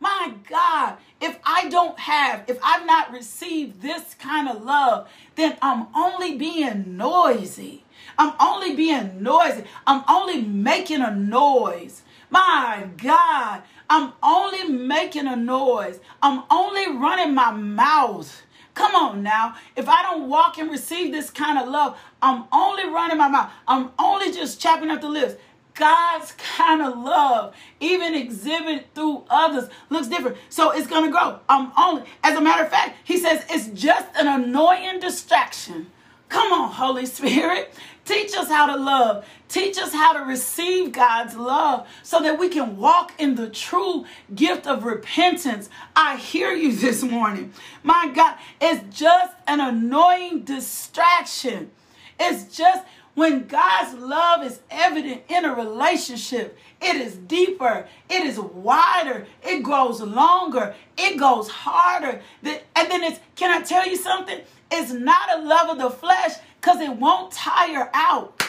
My 0.00 0.34
God, 0.48 0.96
if 1.20 1.38
I 1.44 1.68
don't 1.68 1.98
have, 1.98 2.44
if 2.46 2.58
I've 2.62 2.86
not 2.86 3.12
received 3.12 3.80
this 3.80 4.14
kind 4.14 4.48
of 4.48 4.62
love, 4.62 5.08
then 5.36 5.56
I'm 5.62 5.86
only 5.94 6.36
being 6.36 6.96
noisy. 6.96 7.84
I'm 8.18 8.34
only 8.40 8.74
being 8.76 9.22
noisy. 9.22 9.64
I'm 9.86 10.04
only 10.08 10.42
making 10.42 11.00
a 11.00 11.14
noise. 11.14 12.02
My 12.30 12.88
God, 12.98 13.62
I'm 13.88 14.12
only 14.22 14.68
making 14.68 15.26
a 15.26 15.36
noise. 15.36 16.00
I'm 16.22 16.44
only 16.50 16.96
running 16.96 17.34
my 17.34 17.52
mouth. 17.52 18.42
Come 18.74 18.94
on 18.94 19.22
now. 19.22 19.54
If 19.76 19.88
I 19.88 20.02
don't 20.02 20.28
walk 20.28 20.58
and 20.58 20.70
receive 20.70 21.12
this 21.12 21.30
kind 21.30 21.58
of 21.58 21.68
love, 21.68 21.98
I'm 22.20 22.44
only 22.52 22.86
running 22.86 23.18
my 23.18 23.28
mouth. 23.28 23.50
I'm 23.68 23.90
only 23.98 24.32
just 24.32 24.60
chapping 24.60 24.90
up 24.90 25.00
the 25.00 25.08
lips. 25.08 25.36
God's 25.74 26.32
kind 26.32 26.82
of 26.82 26.96
love, 26.96 27.54
even 27.80 28.14
exhibited 28.14 28.94
through 28.94 29.24
others, 29.28 29.68
looks 29.90 30.06
different. 30.06 30.36
So 30.48 30.70
it's 30.70 30.86
to 30.86 31.10
grow. 31.10 31.40
I'm 31.48 31.72
only, 31.76 32.04
as 32.22 32.36
a 32.36 32.40
matter 32.40 32.62
of 32.62 32.70
fact, 32.70 32.96
he 33.02 33.18
says 33.18 33.44
it's 33.50 33.68
just 33.68 34.06
an 34.16 34.28
annoying 34.28 35.00
distraction. 35.00 35.90
Come 36.28 36.52
on, 36.52 36.70
Holy 36.70 37.06
Spirit. 37.06 37.72
Teach 38.04 38.36
us 38.36 38.48
how 38.48 38.66
to 38.66 38.76
love. 38.76 39.24
Teach 39.48 39.78
us 39.78 39.92
how 39.92 40.12
to 40.12 40.20
receive 40.24 40.92
God's 40.92 41.36
love 41.36 41.86
so 42.02 42.20
that 42.20 42.38
we 42.38 42.48
can 42.48 42.76
walk 42.76 43.12
in 43.18 43.34
the 43.34 43.48
true 43.48 44.04
gift 44.34 44.66
of 44.66 44.84
repentance. 44.84 45.70
I 45.96 46.16
hear 46.16 46.52
you 46.52 46.74
this 46.74 47.02
morning. 47.02 47.52
My 47.82 48.10
God, 48.14 48.36
it's 48.60 48.98
just 48.98 49.34
an 49.46 49.60
annoying 49.60 50.42
distraction. 50.42 51.70
It's 52.18 52.56
just 52.56 52.84
when 53.14 53.46
God's 53.46 53.94
love 53.94 54.44
is 54.44 54.60
evident 54.70 55.22
in 55.28 55.44
a 55.44 55.54
relationship, 55.54 56.58
it 56.82 56.96
is 56.96 57.14
deeper, 57.14 57.86
it 58.10 58.26
is 58.26 58.40
wider, 58.40 59.26
it 59.42 59.62
grows 59.62 60.00
longer, 60.00 60.74
it 60.98 61.16
goes 61.16 61.48
harder. 61.48 62.20
And 62.42 62.90
then 62.90 63.04
it's, 63.04 63.20
can 63.36 63.56
I 63.56 63.64
tell 63.64 63.86
you 63.86 63.96
something? 63.96 64.40
It's 64.76 64.92
not 64.92 65.38
a 65.38 65.42
love 65.42 65.70
of 65.70 65.78
the 65.78 65.90
flesh 65.90 66.32
because 66.60 66.80
it 66.80 66.90
won't 66.96 67.30
tire 67.30 67.88
out. 67.94 68.42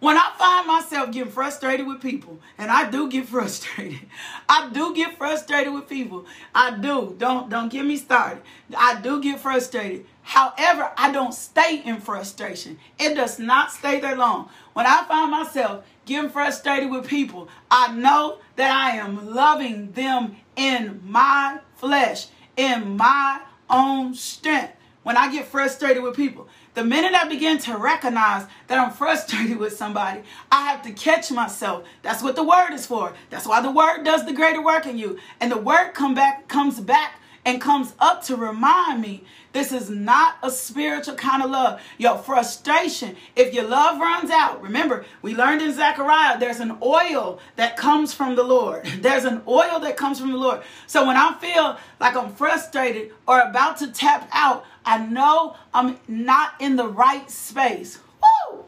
When 0.00 0.16
I 0.16 0.32
find 0.36 0.66
myself 0.66 1.12
getting 1.12 1.30
frustrated 1.30 1.86
with 1.86 2.00
people, 2.00 2.40
and 2.58 2.70
I 2.70 2.90
do 2.90 3.08
get 3.08 3.26
frustrated, 3.28 4.00
I 4.48 4.70
do 4.72 4.94
get 4.94 5.18
frustrated 5.18 5.74
with 5.74 5.88
people. 5.88 6.24
I 6.54 6.70
do. 6.76 7.14
Don't 7.18 7.50
don't 7.50 7.70
get 7.70 7.84
me 7.84 7.96
started. 7.98 8.42
I 8.76 9.00
do 9.00 9.22
get 9.22 9.40
frustrated. 9.40 10.06
However, 10.22 10.90
I 10.96 11.12
don't 11.12 11.34
stay 11.34 11.82
in 11.84 12.00
frustration. 12.00 12.78
It 12.98 13.14
does 13.14 13.38
not 13.38 13.72
stay 13.72 14.00
there 14.00 14.16
long. 14.16 14.48
When 14.72 14.86
I 14.86 15.04
find 15.04 15.30
myself 15.30 15.84
getting 16.06 16.30
frustrated 16.30 16.90
with 16.90 17.06
people, 17.06 17.48
I 17.70 17.92
know 17.92 18.38
that 18.56 18.72
I 18.72 18.96
am 18.96 19.34
loving 19.34 19.92
them 19.92 20.36
in 20.56 21.00
my 21.04 21.60
flesh, 21.76 22.28
in 22.56 22.96
my 22.96 23.40
own 23.70 24.14
strength 24.14 24.74
when 25.02 25.16
I 25.16 25.32
get 25.32 25.46
frustrated 25.46 26.02
with 26.02 26.16
people. 26.16 26.48
The 26.74 26.84
minute 26.84 27.14
I 27.14 27.28
begin 27.28 27.58
to 27.58 27.76
recognize 27.76 28.46
that 28.68 28.78
I'm 28.78 28.92
frustrated 28.92 29.58
with 29.58 29.76
somebody, 29.76 30.22
I 30.50 30.70
have 30.70 30.82
to 30.82 30.92
catch 30.92 31.30
myself. 31.30 31.84
That's 32.02 32.22
what 32.22 32.36
the 32.36 32.44
word 32.44 32.72
is 32.72 32.86
for. 32.86 33.12
That's 33.30 33.46
why 33.46 33.60
the 33.60 33.70
word 33.70 34.04
does 34.04 34.24
the 34.24 34.32
greater 34.32 34.62
work 34.62 34.86
in 34.86 34.96
you. 34.98 35.18
And 35.40 35.50
the 35.52 35.58
word 35.58 35.92
come 35.92 36.14
back 36.14 36.48
comes 36.48 36.80
back 36.80 37.20
and 37.44 37.60
comes 37.60 37.94
up 37.98 38.22
to 38.24 38.36
remind 38.36 39.00
me 39.00 39.24
this 39.52 39.72
is 39.72 39.90
not 39.90 40.36
a 40.42 40.50
spiritual 40.50 41.14
kind 41.14 41.42
of 41.42 41.50
love. 41.50 41.80
Your 41.98 42.16
frustration, 42.16 43.16
if 43.36 43.52
your 43.52 43.64
love 43.64 44.00
runs 44.00 44.30
out, 44.30 44.62
remember, 44.62 45.04
we 45.20 45.34
learned 45.34 45.60
in 45.60 45.74
Zechariah, 45.74 46.38
there's 46.38 46.60
an 46.60 46.78
oil 46.82 47.38
that 47.56 47.76
comes 47.76 48.14
from 48.14 48.34
the 48.34 48.42
Lord. 48.42 48.84
There's 49.02 49.24
an 49.24 49.42
oil 49.46 49.80
that 49.80 49.96
comes 49.96 50.20
from 50.20 50.30
the 50.30 50.38
Lord. 50.38 50.62
So 50.86 51.06
when 51.06 51.16
I 51.16 51.34
feel 51.34 51.76
like 52.00 52.16
I'm 52.16 52.32
frustrated 52.32 53.12
or 53.26 53.40
about 53.40 53.76
to 53.78 53.92
tap 53.92 54.28
out, 54.32 54.64
I 54.84 55.04
know 55.04 55.56
I'm 55.74 55.98
not 56.08 56.54
in 56.60 56.76
the 56.76 56.86
right 56.86 57.28
space. 57.30 57.98
Woo! 58.22 58.64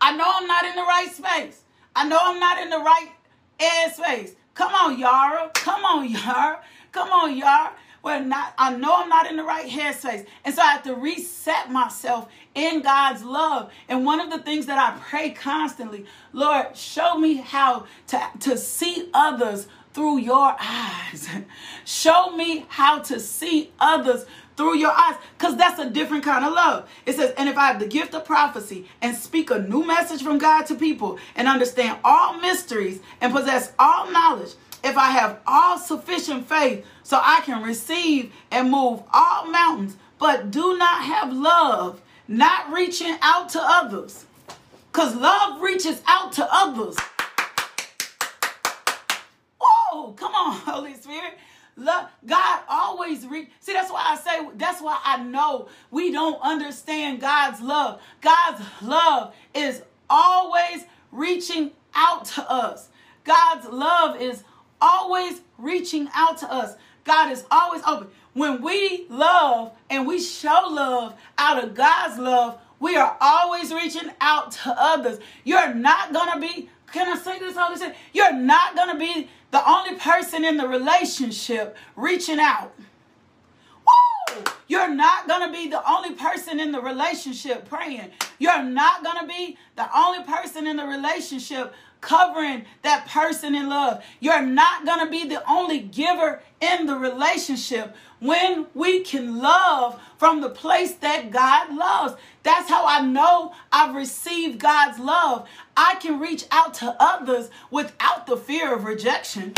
I 0.00 0.16
know 0.16 0.24
I'm 0.26 0.46
not 0.46 0.64
in 0.64 0.74
the 0.74 0.82
right 0.82 1.10
space. 1.12 1.62
I 1.96 2.08
know 2.08 2.18
I'm 2.20 2.40
not 2.40 2.58
in 2.58 2.70
the 2.70 2.78
right 2.78 3.10
air 3.60 3.92
space. 3.92 4.34
Come 4.54 4.72
on, 4.72 4.98
Yara. 4.98 5.50
Come 5.54 5.84
on, 5.84 6.08
Yara. 6.08 6.60
Come 6.94 7.10
on, 7.10 7.36
y'all. 7.36 7.72
Well, 8.04 8.22
not 8.22 8.54
I 8.56 8.76
know 8.76 8.94
I'm 8.94 9.08
not 9.08 9.28
in 9.28 9.36
the 9.36 9.42
right 9.42 9.68
headspace. 9.68 10.26
And 10.44 10.54
so 10.54 10.62
I 10.62 10.66
have 10.66 10.84
to 10.84 10.94
reset 10.94 11.68
myself 11.72 12.28
in 12.54 12.82
God's 12.82 13.24
love. 13.24 13.72
And 13.88 14.06
one 14.06 14.20
of 14.20 14.30
the 14.30 14.38
things 14.38 14.66
that 14.66 14.78
I 14.78 14.96
pray 15.00 15.30
constantly, 15.30 16.06
Lord, 16.32 16.76
show 16.76 17.18
me 17.18 17.34
how 17.38 17.86
to, 18.08 18.22
to 18.40 18.56
see 18.56 19.10
others 19.12 19.66
through 19.92 20.18
your 20.18 20.54
eyes. 20.60 21.28
show 21.84 22.36
me 22.36 22.64
how 22.68 23.00
to 23.00 23.18
see 23.18 23.72
others 23.80 24.24
through 24.56 24.76
your 24.76 24.92
eyes 24.92 25.16
because 25.36 25.56
that's 25.56 25.80
a 25.80 25.90
different 25.90 26.22
kind 26.22 26.44
of 26.44 26.52
love. 26.52 26.88
It 27.06 27.16
says, 27.16 27.34
and 27.36 27.48
if 27.48 27.56
I 27.56 27.66
have 27.66 27.80
the 27.80 27.88
gift 27.88 28.14
of 28.14 28.24
prophecy 28.24 28.88
and 29.02 29.16
speak 29.16 29.50
a 29.50 29.58
new 29.58 29.84
message 29.84 30.22
from 30.22 30.38
God 30.38 30.66
to 30.66 30.76
people 30.76 31.18
and 31.34 31.48
understand 31.48 31.98
all 32.04 32.38
mysteries 32.38 33.00
and 33.20 33.32
possess 33.32 33.72
all 33.80 34.12
knowledge, 34.12 34.54
if 34.84 34.98
I 34.98 35.10
have 35.10 35.40
all 35.46 35.78
sufficient 35.78 36.46
faith 36.46 36.86
so 37.02 37.18
I 37.20 37.40
can 37.40 37.62
receive 37.62 38.32
and 38.50 38.70
move 38.70 39.02
all 39.12 39.46
mountains, 39.46 39.96
but 40.18 40.50
do 40.50 40.76
not 40.76 41.02
have 41.02 41.32
love, 41.32 42.00
not 42.28 42.70
reaching 42.72 43.16
out 43.22 43.48
to 43.50 43.60
others, 43.60 44.26
because 44.92 45.16
love 45.16 45.60
reaches 45.60 46.02
out 46.06 46.32
to 46.34 46.46
others. 46.50 46.96
Whoa, 49.58 50.12
come 50.12 50.34
on, 50.34 50.52
Holy 50.58 50.94
Spirit. 50.94 51.38
Love, 51.76 52.08
God 52.24 52.60
always 52.68 53.26
reach. 53.26 53.48
See, 53.58 53.72
that's 53.72 53.90
why 53.90 54.04
I 54.06 54.16
say, 54.16 54.48
that's 54.54 54.80
why 54.80 55.00
I 55.04 55.22
know 55.24 55.68
we 55.90 56.12
don't 56.12 56.40
understand 56.40 57.20
God's 57.20 57.60
love. 57.60 58.00
God's 58.20 58.62
love 58.80 59.34
is 59.54 59.82
always 60.08 60.84
reaching 61.10 61.72
out 61.94 62.26
to 62.26 62.48
us. 62.48 62.90
God's 63.24 63.66
love 63.66 64.20
is 64.20 64.44
always 64.84 65.40
reaching 65.56 66.08
out 66.14 66.38
to 66.38 66.52
us. 66.52 66.76
God 67.04 67.32
is 67.32 67.44
always 67.50 67.82
open. 67.86 68.08
When 68.34 68.62
we 68.62 69.06
love 69.08 69.72
and 69.88 70.06
we 70.06 70.20
show 70.20 70.68
love 70.70 71.14
out 71.38 71.62
of 71.62 71.74
God's 71.74 72.18
love, 72.18 72.58
we 72.80 72.96
are 72.96 73.16
always 73.20 73.72
reaching 73.72 74.10
out 74.20 74.52
to 74.52 74.74
others. 74.76 75.18
You're 75.44 75.72
not 75.72 76.12
going 76.12 76.32
to 76.32 76.40
be, 76.40 76.68
can 76.92 77.08
I 77.08 77.18
say 77.18 77.38
this, 77.38 77.56
Holy 77.56 77.76
Spirit? 77.76 77.96
You're 78.12 78.34
not 78.34 78.76
going 78.76 78.90
to 78.90 78.98
be 78.98 79.30
the 79.52 79.68
only 79.68 79.94
person 79.94 80.44
in 80.44 80.56
the 80.56 80.68
relationship 80.68 81.76
reaching 81.96 82.40
out. 82.40 82.74
Woo! 83.86 84.42
You're 84.66 84.92
not 84.92 85.28
going 85.28 85.46
to 85.46 85.52
be 85.52 85.68
the 85.68 85.88
only 85.88 86.12
person 86.12 86.58
in 86.58 86.72
the 86.72 86.80
relationship 86.80 87.68
praying. 87.68 88.10
You're 88.38 88.64
not 88.64 89.04
going 89.04 89.18
to 89.20 89.26
be 89.26 89.56
the 89.76 89.88
only 89.96 90.24
person 90.24 90.66
in 90.66 90.76
the 90.76 90.86
relationship 90.86 91.72
covering 92.04 92.64
that 92.82 93.08
person 93.08 93.54
in 93.54 93.68
love. 93.68 94.04
You're 94.20 94.42
not 94.42 94.84
going 94.84 95.04
to 95.04 95.10
be 95.10 95.26
the 95.26 95.42
only 95.50 95.80
giver 95.80 96.42
in 96.60 96.86
the 96.86 96.96
relationship 96.96 97.96
when 98.20 98.66
we 98.74 99.00
can 99.00 99.38
love 99.38 100.00
from 100.18 100.40
the 100.40 100.50
place 100.50 100.94
that 100.96 101.30
God 101.30 101.74
loves. 101.74 102.14
That's 102.42 102.68
how 102.68 102.86
I 102.86 103.00
know 103.00 103.54
I've 103.72 103.94
received 103.94 104.60
God's 104.60 104.98
love. 104.98 105.48
I 105.76 105.96
can 105.96 106.20
reach 106.20 106.44
out 106.50 106.74
to 106.74 106.94
others 107.00 107.50
without 107.70 108.26
the 108.26 108.36
fear 108.36 108.74
of 108.74 108.84
rejection. 108.84 109.54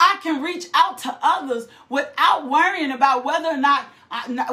I 0.00 0.18
can 0.20 0.42
reach 0.42 0.66
out 0.74 0.98
to 0.98 1.16
others 1.22 1.68
without 1.88 2.50
worrying 2.50 2.90
about 2.90 3.24
whether 3.24 3.48
or 3.48 3.56
not, 3.56 3.86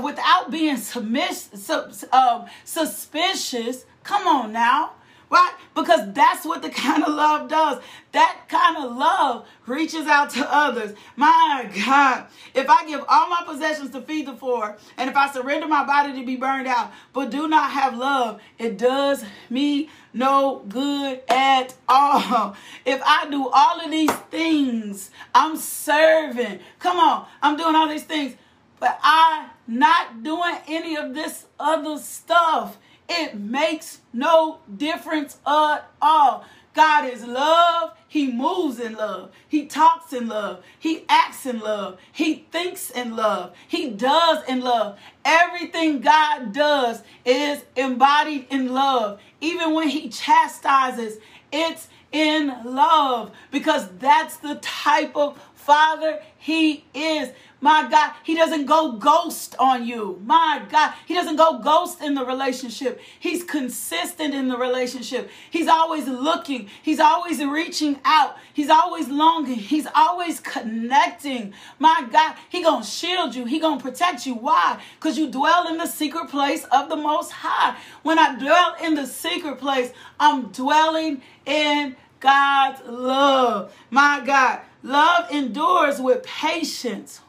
without 0.01 0.51
being 0.51 0.77
submiss, 0.77 1.69
um, 2.11 2.45
suspicious. 2.63 3.85
Come 4.03 4.27
on 4.27 4.53
now. 4.53 4.93
Right? 5.29 5.53
Because 5.75 6.11
that's 6.13 6.45
what 6.45 6.61
the 6.61 6.69
kind 6.83 7.03
of 7.03 7.13
love 7.13 7.49
does. 7.49 7.81
That 8.11 8.45
kind 8.47 8.77
of 8.77 8.97
love 8.97 9.45
reaches 9.67 10.07
out 10.07 10.31
to 10.31 10.47
others. 10.53 10.95
My 11.15 11.69
God. 11.85 12.25
If 12.55 12.69
I 12.69 12.85
give 12.87 13.03
all 13.07 13.29
my 13.29 13.43
possessions 13.45 13.91
to 13.91 14.01
feed 14.01 14.27
the 14.27 14.33
poor, 14.33 14.77
and 14.97 15.09
if 15.09 15.15
I 15.15 15.31
surrender 15.31 15.67
my 15.67 15.85
body 15.85 16.19
to 16.19 16.25
be 16.25 16.35
burned 16.35 16.67
out, 16.67 16.91
but 17.13 17.29
do 17.29 17.47
not 17.47 17.71
have 17.71 17.95
love, 17.95 18.41
it 18.57 18.77
does 18.77 19.23
me 19.49 19.89
no 20.13 20.63
good 20.67 21.21
at 21.29 21.75
all. 21.87 22.55
If 22.85 23.01
I 23.05 23.29
do 23.29 23.47
all 23.49 23.79
of 23.79 23.91
these 23.91 24.11
things, 24.31 25.11
I'm 25.35 25.57
serving. 25.57 26.59
Come 26.79 26.97
on, 26.97 27.27
I'm 27.41 27.55
doing 27.55 27.75
all 27.75 27.87
these 27.87 28.03
things, 28.03 28.35
but 28.79 28.99
I'm 29.03 29.49
not 29.67 30.23
doing 30.23 30.57
any 30.67 30.95
of 30.97 31.13
this 31.13 31.45
other 31.59 31.99
stuff. 31.99 32.77
It 33.09 33.39
makes 33.39 33.99
no 34.13 34.59
difference 34.77 35.37
at 35.45 35.89
all. 36.01 36.45
God 36.75 37.05
is 37.11 37.25
love. 37.25 37.93
He 38.07 38.31
moves 38.31 38.79
in 38.79 38.93
love. 38.93 39.31
He 39.47 39.65
talks 39.65 40.13
in 40.13 40.27
love. 40.27 40.63
He 40.77 41.05
acts 41.09 41.45
in 41.45 41.59
love. 41.59 41.99
He 42.11 42.45
thinks 42.51 42.89
in 42.89 43.15
love. 43.15 43.53
He 43.67 43.89
does 43.89 44.43
in 44.47 44.61
love. 44.61 44.97
Everything 45.25 45.99
God 45.99 46.53
does 46.53 47.03
is 47.25 47.63
embodied 47.75 48.47
in 48.49 48.73
love. 48.73 49.19
Even 49.41 49.73
when 49.73 49.89
He 49.89 50.09
chastises, 50.09 51.17
it's 51.51 51.87
in 52.11 52.53
love 52.63 53.31
because 53.51 53.87
that's 53.99 54.37
the 54.37 54.55
type 54.55 55.15
of 55.15 55.39
Father 55.69 56.19
He 56.39 56.83
is. 56.95 57.29
My 57.61 57.87
God, 57.87 58.13
He 58.23 58.33
doesn't 58.33 58.65
go 58.65 58.93
ghost 58.93 59.55
on 59.59 59.85
you. 59.85 60.19
My 60.25 60.65
God, 60.67 60.95
He 61.05 61.13
doesn't 61.13 61.35
go 61.35 61.59
ghost 61.59 62.01
in 62.01 62.15
the 62.15 62.25
relationship. 62.25 62.99
He's 63.19 63.43
consistent 63.43 64.33
in 64.33 64.47
the 64.47 64.57
relationship. 64.57 65.29
He's 65.51 65.67
always 65.67 66.07
looking, 66.07 66.69
He's 66.81 66.99
always 66.99 67.45
reaching 67.45 67.99
out, 68.03 68.35
He's 68.51 68.71
always 68.71 69.09
longing, 69.09 69.59
He's 69.59 69.85
always 69.93 70.39
connecting. 70.39 71.53
My 71.77 72.07
God, 72.11 72.35
He 72.49 72.63
gonna 72.63 72.83
shield 72.83 73.35
you, 73.35 73.45
He 73.45 73.59
gonna 73.59 73.79
protect 73.79 74.25
you. 74.25 74.33
Why? 74.33 74.81
Because 74.95 75.19
you 75.19 75.29
dwell 75.29 75.67
in 75.67 75.77
the 75.77 75.85
secret 75.85 76.29
place 76.29 76.63
of 76.71 76.89
the 76.89 76.95
Most 76.95 77.31
High. 77.31 77.77
When 78.01 78.17
I 78.17 78.39
dwell 78.39 78.75
in 78.83 78.95
the 78.95 79.05
secret 79.05 79.59
place, 79.59 79.93
I'm 80.19 80.47
dwelling 80.47 81.21
in 81.45 81.95
God's 82.19 82.81
love. 82.87 83.73
My 83.91 84.21
God, 84.25 84.61
love 84.83 85.31
endures 85.31 85.99
with 85.99 86.23
patience. 86.23 87.21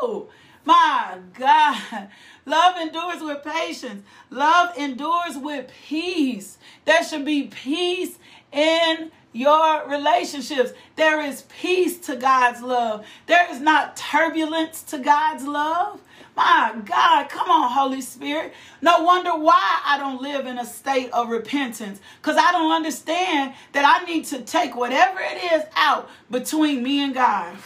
Woo! 0.00 0.28
My 0.64 1.18
God. 1.38 2.08
Love 2.46 2.76
endures 2.80 3.22
with 3.22 3.44
patience. 3.44 4.02
Love 4.30 4.76
endures 4.78 5.36
with 5.36 5.70
peace. 5.86 6.58
There 6.84 7.04
should 7.04 7.24
be 7.24 7.44
peace 7.44 8.18
in 8.52 9.10
your 9.32 9.86
relationships. 9.88 10.72
There 10.96 11.20
is 11.20 11.42
peace 11.60 11.98
to 12.06 12.16
God's 12.16 12.62
love. 12.62 13.04
There 13.26 13.50
is 13.50 13.60
not 13.60 13.96
turbulence 13.96 14.82
to 14.84 14.98
God's 14.98 15.44
love. 15.44 16.00
My 16.36 16.74
God, 16.84 17.28
come 17.28 17.48
on, 17.48 17.70
Holy 17.70 18.00
Spirit. 18.00 18.52
No 18.82 19.02
wonder 19.02 19.36
why 19.36 19.80
I 19.84 19.98
don't 19.98 20.20
live 20.20 20.46
in 20.46 20.58
a 20.58 20.64
state 20.64 21.10
of 21.12 21.28
repentance 21.28 22.00
because 22.20 22.36
I 22.36 22.50
don't 22.50 22.72
understand 22.72 23.54
that 23.72 23.84
I 23.84 24.04
need 24.04 24.24
to 24.26 24.40
take 24.40 24.74
whatever 24.74 25.20
it 25.20 25.52
is 25.52 25.62
out 25.76 26.08
between 26.30 26.82
me 26.82 27.04
and 27.04 27.14
God. 27.14 27.56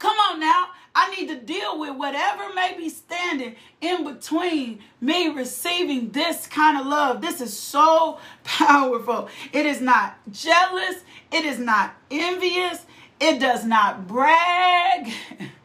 Come 0.00 0.16
on 0.16 0.40
now. 0.40 0.68
I 0.94 1.14
need 1.16 1.28
to 1.28 1.36
deal 1.36 1.78
with 1.78 1.96
whatever 1.96 2.52
may 2.54 2.74
be 2.76 2.88
standing 2.88 3.54
in 3.80 4.04
between 4.04 4.80
me 5.00 5.28
receiving 5.28 6.10
this 6.10 6.46
kind 6.46 6.78
of 6.78 6.86
love. 6.86 7.22
This 7.22 7.40
is 7.40 7.56
so 7.56 8.18
powerful. 8.44 9.28
It 9.52 9.64
is 9.64 9.80
not 9.80 10.16
jealous, 10.30 11.02
it 11.30 11.46
is 11.46 11.58
not 11.58 11.94
envious, 12.10 12.84
it 13.20 13.38
does 13.38 13.64
not 13.64 14.06
brag. 14.06 15.12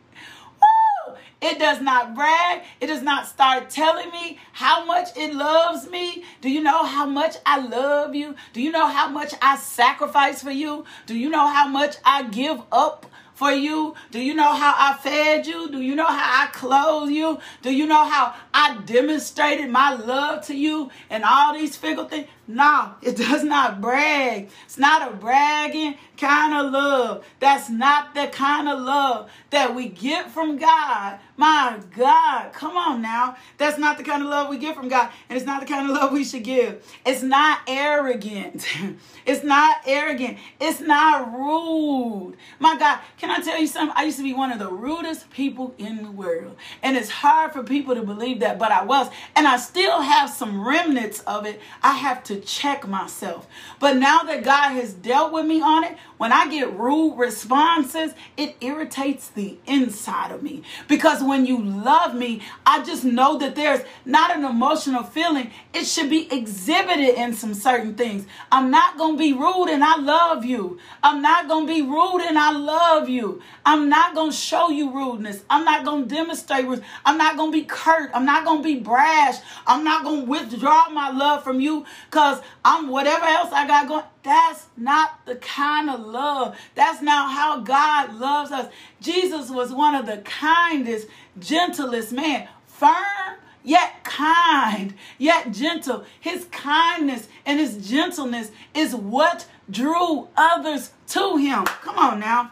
It 1.39 1.59
does 1.59 1.81
not 1.81 2.15
brag. 2.15 2.63
It 2.81 2.87
does 2.87 3.03
not 3.03 3.27
start 3.27 3.69
telling 3.69 4.09
me 4.09 4.39
how 4.53 4.85
much 4.85 5.15
it 5.15 5.35
loves 5.35 5.87
me. 5.89 6.23
Do 6.41 6.49
you 6.49 6.63
know 6.63 6.83
how 6.83 7.05
much 7.05 7.35
I 7.45 7.59
love 7.59 8.15
you? 8.15 8.35
Do 8.53 8.61
you 8.61 8.71
know 8.71 8.87
how 8.87 9.07
much 9.07 9.33
I 9.41 9.55
sacrifice 9.57 10.41
for 10.41 10.51
you? 10.51 10.85
Do 11.05 11.15
you 11.15 11.29
know 11.29 11.47
how 11.47 11.67
much 11.67 11.97
I 12.03 12.23
give 12.23 12.61
up 12.71 13.05
for 13.35 13.51
you? 13.51 13.93
Do 14.09 14.19
you 14.19 14.33
know 14.33 14.51
how 14.51 14.73
I 14.75 14.97
fed 14.97 15.45
you? 15.45 15.69
Do 15.69 15.79
you 15.79 15.93
know 15.93 16.07
how 16.07 16.45
I 16.45 16.47
clothed 16.47 17.11
you? 17.11 17.37
Do 17.61 17.71
you 17.71 17.85
know 17.85 18.03
how 18.03 18.33
I 18.51 18.79
demonstrated 18.85 19.69
my 19.69 19.93
love 19.93 20.43
to 20.47 20.55
you 20.55 20.89
and 21.11 21.23
all 21.23 21.53
these 21.53 21.75
fickle 21.75 22.05
things? 22.05 22.27
No, 22.47 22.93
it 23.01 23.17
does 23.17 23.43
not 23.43 23.81
brag. 23.81 24.49
It's 24.65 24.77
not 24.77 25.11
a 25.11 25.15
bragging 25.15 25.95
kind 26.17 26.53
of 26.53 26.71
love. 26.71 27.25
That's 27.39 27.69
not 27.69 28.15
the 28.15 28.27
kind 28.27 28.69
of 28.69 28.79
love 28.79 29.29
that 29.49 29.75
we 29.75 29.89
get 29.89 30.31
from 30.31 30.57
God. 30.57 31.19
My 31.35 31.79
God, 31.95 32.51
come 32.53 32.75
on 32.75 33.01
now. 33.01 33.37
That's 33.57 33.77
not 33.77 33.97
the 33.97 34.03
kind 34.03 34.23
of 34.23 34.29
love 34.29 34.49
we 34.49 34.57
get 34.57 34.75
from 34.75 34.87
God. 34.87 35.11
And 35.29 35.37
it's 35.37 35.45
not 35.45 35.59
the 35.59 35.67
kind 35.67 35.89
of 35.89 35.95
love 35.95 36.11
we 36.11 36.23
should 36.23 36.43
give. 36.43 36.83
It's 37.05 37.21
not 37.21 37.59
arrogant. 37.67 38.65
it's 39.25 39.43
not 39.43 39.81
arrogant. 39.85 40.37
It's 40.59 40.79
not 40.79 41.31
rude. 41.31 42.37
My 42.59 42.77
God, 42.79 42.99
can 43.17 43.29
I 43.29 43.39
tell 43.43 43.59
you 43.59 43.67
something? 43.67 43.93
I 43.95 44.05
used 44.05 44.17
to 44.17 44.23
be 44.23 44.33
one 44.33 44.51
of 44.51 44.59
the 44.59 44.71
rudest 44.71 45.29
people 45.29 45.75
in 45.77 46.01
the 46.01 46.11
world. 46.11 46.55
And 46.81 46.97
it's 46.97 47.09
hard 47.09 47.51
for 47.51 47.61
people 47.61 47.93
to 47.93 48.03
believe 48.03 48.39
that, 48.39 48.57
but 48.57 48.71
I 48.71 48.83
was. 48.83 49.09
And 49.35 49.47
I 49.47 49.57
still 49.57 50.01
have 50.01 50.29
some 50.29 50.65
remnants 50.65 51.19
of 51.21 51.45
it. 51.45 51.61
I 51.83 51.93
have 51.93 52.23
to 52.25 52.36
check 52.41 52.87
myself. 52.87 53.47
But 53.79 53.97
now 53.97 54.23
that 54.23 54.43
God 54.43 54.71
has 54.71 54.93
dealt 54.93 55.31
with 55.31 55.45
me 55.45 55.61
on 55.61 55.83
it, 55.83 55.97
when 56.17 56.33
I 56.33 56.49
get 56.49 56.73
rude 56.73 57.15
responses, 57.17 58.13
it 58.35 58.55
irritates 58.61 59.29
the 59.29 59.57
inside 59.67 60.31
of 60.31 60.41
me. 60.41 60.63
Because 60.87 61.23
when 61.23 61.45
you 61.45 61.61
love 61.61 62.15
me, 62.15 62.41
I 62.65 62.83
just 62.83 63.03
know 63.03 63.37
that 63.37 63.55
there's 63.55 63.81
not 64.05 64.35
an 64.35 64.43
emotional 64.43 65.03
feeling. 65.03 65.51
It 65.73 65.85
should 65.85 66.09
be 66.09 66.31
exhibited 66.31 67.15
in 67.15 67.33
some 67.33 67.53
certain 67.53 67.95
things. 67.95 68.25
I'm 68.51 68.71
not 68.71 68.97
going 68.97 69.15
to 69.15 69.19
be 69.19 69.33
rude 69.33 69.69
and 69.69 69.83
I 69.83 69.97
love 69.97 70.43
you. 70.43 70.79
I'm 71.03 71.21
not 71.21 71.47
going 71.47 71.67
to 71.67 71.73
be 71.73 71.81
rude 71.81 72.21
and 72.21 72.37
I 72.37 72.51
love 72.51 73.09
you. 73.09 73.41
I'm 73.65 73.89
not 73.89 74.15
going 74.15 74.31
to 74.31 74.37
show 74.37 74.69
you 74.69 74.91
rudeness. 74.91 75.43
I'm 75.49 75.65
not 75.65 75.85
going 75.85 76.07
to 76.07 76.15
demonstrate 76.15 76.65
rudeness. 76.65 76.87
I'm 77.05 77.17
not 77.17 77.37
going 77.37 77.51
to 77.51 77.57
be 77.57 77.65
curt. 77.65 78.09
I'm 78.13 78.25
not 78.25 78.43
going 78.43 78.63
to 78.63 78.63
be 78.63 78.79
brash. 78.79 79.35
I'm 79.65 79.83
not 79.83 80.03
going 80.03 80.25
to 80.25 80.29
withdraw 80.29 80.89
my 80.89 81.11
love 81.11 81.43
from 81.43 81.59
you 81.59 81.85
because 82.09 82.26
I'm 82.63 82.89
whatever 82.89 83.25
else 83.25 83.51
I 83.51 83.67
got 83.67 83.87
going. 83.87 84.03
That's 84.23 84.67
not 84.75 85.25
the 85.25 85.35
kind 85.35 85.89
of 85.89 86.01
love. 86.01 86.57
That's 86.75 87.01
not 87.01 87.31
how 87.31 87.59
God 87.59 88.15
loves 88.15 88.51
us. 88.51 88.71
Jesus 89.01 89.49
was 89.49 89.73
one 89.73 89.95
of 89.95 90.05
the 90.05 90.17
kindest, 90.17 91.07
gentlest 91.39 92.11
man. 92.11 92.47
Firm, 92.65 93.37
yet 93.63 94.03
kind, 94.03 94.93
yet 95.17 95.51
gentle. 95.51 96.05
His 96.19 96.45
kindness 96.45 97.27
and 97.45 97.59
his 97.59 97.89
gentleness 97.89 98.51
is 98.73 98.95
what 98.95 99.47
drew 99.69 100.27
others 100.35 100.91
to 101.07 101.37
him. 101.37 101.65
Come 101.65 101.97
on 101.97 102.19
now. 102.19 102.51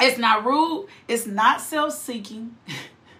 It's 0.00 0.18
not 0.18 0.44
rude. 0.44 0.88
It's 1.08 1.26
not 1.26 1.60
self 1.60 1.92
seeking. 1.92 2.56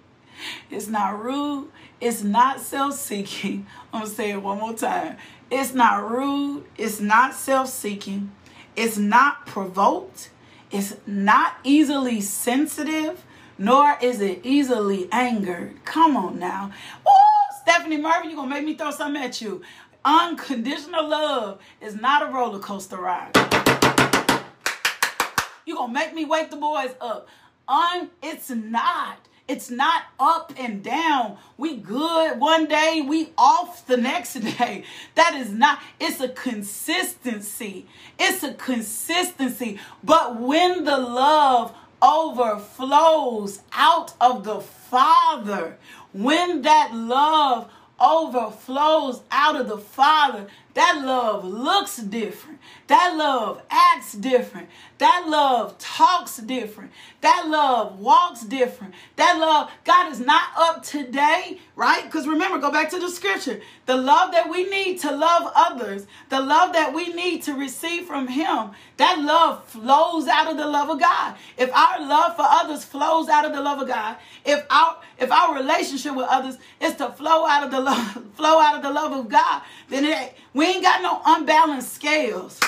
it's 0.71 0.87
not 0.87 1.23
rude. 1.23 1.71
It's 2.01 2.23
not 2.23 2.61
self 2.61 2.95
seeking. 2.95 3.66
I'm 3.93 4.01
going 4.01 4.11
to 4.11 4.16
say 4.16 4.31
it 4.31 4.43
one 4.43 4.59
more 4.59 4.75
time. 4.75 5.16
It's 5.51 5.72
not 5.72 6.11
rude. 6.11 6.64
It's 6.76 7.01
not 7.01 7.34
self 7.34 7.68
seeking. 7.68 8.32
It's 8.76 8.99
not 8.99 9.46
provoked. 9.46 10.30
It's 10.70 10.96
not 11.07 11.57
easily 11.64 12.20
sensitive, 12.20 13.24
nor 13.57 13.96
is 14.03 14.20
it 14.20 14.40
easily 14.44 15.09
angered. 15.11 15.82
Come 15.84 16.16
on 16.16 16.38
now. 16.38 16.70
Oh, 17.07 17.20
Stephanie 17.62 17.96
Murphy, 17.96 18.28
you're 18.28 18.36
going 18.36 18.51
to 18.51 18.55
make 18.55 18.64
me 18.64 18.74
throw 18.74 18.90
something 18.90 19.22
at 19.22 19.40
you. 19.40 19.62
Unconditional 20.05 21.09
love 21.09 21.59
is 21.80 21.94
not 21.94 22.22
a 22.22 22.32
roller 22.32 22.59
coaster 22.59 22.99
ride. 22.99 23.32
You're 25.64 25.76
going 25.76 25.90
to 25.90 25.94
make 25.94 26.14
me 26.14 26.26
wake 26.26 26.51
the 26.51 26.57
boys 26.57 26.94
up. 27.01 27.26
Un, 27.66 28.11
it's 28.22 28.51
not. 28.51 29.18
It's 29.49 29.70
not 29.70 30.03
up 30.20 30.53
and 30.59 30.82
down. 30.82 31.38
We 31.57 31.76
good 31.76 32.38
one 32.38 32.66
day, 32.66 33.01
we 33.01 33.32
off 33.38 33.86
the 33.86 33.96
next 33.96 34.34
day. 34.59 34.84
That 35.14 35.34
is 35.34 35.51
not, 35.51 35.80
it's 35.99 36.20
a 36.20 36.28
consistency. 36.28 37.86
It's 38.18 38.42
a 38.42 38.53
consistency. 38.53 39.80
But 40.05 40.38
when 40.38 40.84
the 40.84 40.99
love 40.99 41.74
overflows 42.03 43.62
out 43.72 44.12
of 44.20 44.44
the 44.44 44.61
Father, 44.61 45.78
when 46.12 46.62
that 46.62 46.94
love 46.94 47.70
overflows 48.01 49.22
out 49.30 49.57
of 49.57 49.68
the 49.68 49.78
Father, 49.78 50.46
that 50.79 51.03
love 51.05 51.45
looks 51.45 51.97
different. 51.97 52.61
That 52.87 53.16
love 53.16 53.62
acts 53.68 54.12
different. 54.12 54.68
That 54.99 55.26
love 55.29 55.76
talks 55.79 56.37
different. 56.37 56.93
That 57.20 57.49
love 57.49 57.99
walks 57.99 58.43
different. 58.43 58.95
That 59.16 59.39
love, 59.41 59.72
God 59.83 60.12
is 60.12 60.20
not 60.20 60.43
up 60.57 60.85
today, 60.85 61.59
right? 61.74 62.05
Because 62.05 62.29
remember, 62.29 62.59
go 62.59 62.70
back 62.70 62.91
to 62.91 63.01
the 63.01 63.11
scripture. 63.11 63.61
The 63.87 63.97
love 63.97 64.31
that 64.31 64.49
we 64.49 64.70
need 64.70 65.01
to 65.01 65.11
love 65.11 65.51
others, 65.57 66.07
the 66.29 66.41
love 66.41 66.72
that 66.74 66.95
we 66.95 67.12
need 67.12 67.43
to 67.43 67.55
receive 67.55 68.05
from 68.05 68.29
Him, 68.29 68.70
that 68.99 69.18
love 69.18 69.64
flows 69.64 70.29
out 70.29 70.49
of 70.49 70.57
the 70.57 70.66
love 70.66 70.91
of 70.91 71.01
God. 71.01 71.35
If 71.57 71.74
our 71.74 72.01
love 72.01 72.37
for 72.37 72.47
others 72.47 72.85
flows 72.85 73.29
out 73.29 73.45
of 73.45 73.53
the 73.53 73.61
love 73.61 73.83
of 73.83 73.89
God, 73.89 74.16
if 74.45 74.64
our 74.70 74.99
if 75.18 75.33
our 75.33 75.57
relationship 75.57 76.14
with 76.14 76.26
others 76.29 76.57
is 76.81 76.95
to 76.97 77.11
flow 77.11 77.47
out 77.47 77.64
of 77.64 77.72
the 77.72 77.81
love, 77.89 78.24
flow 78.35 78.61
out 78.61 78.76
of 78.76 78.83
the 78.83 78.91
love 78.91 79.12
of 79.12 79.29
God, 79.29 79.62
then 79.89 80.05
it, 80.05 80.37
we 80.59 80.66
ain't 80.66 80.82
got 80.82 81.02
no 81.02 81.22
unbalanced 81.24 81.94
scales. 81.94 82.59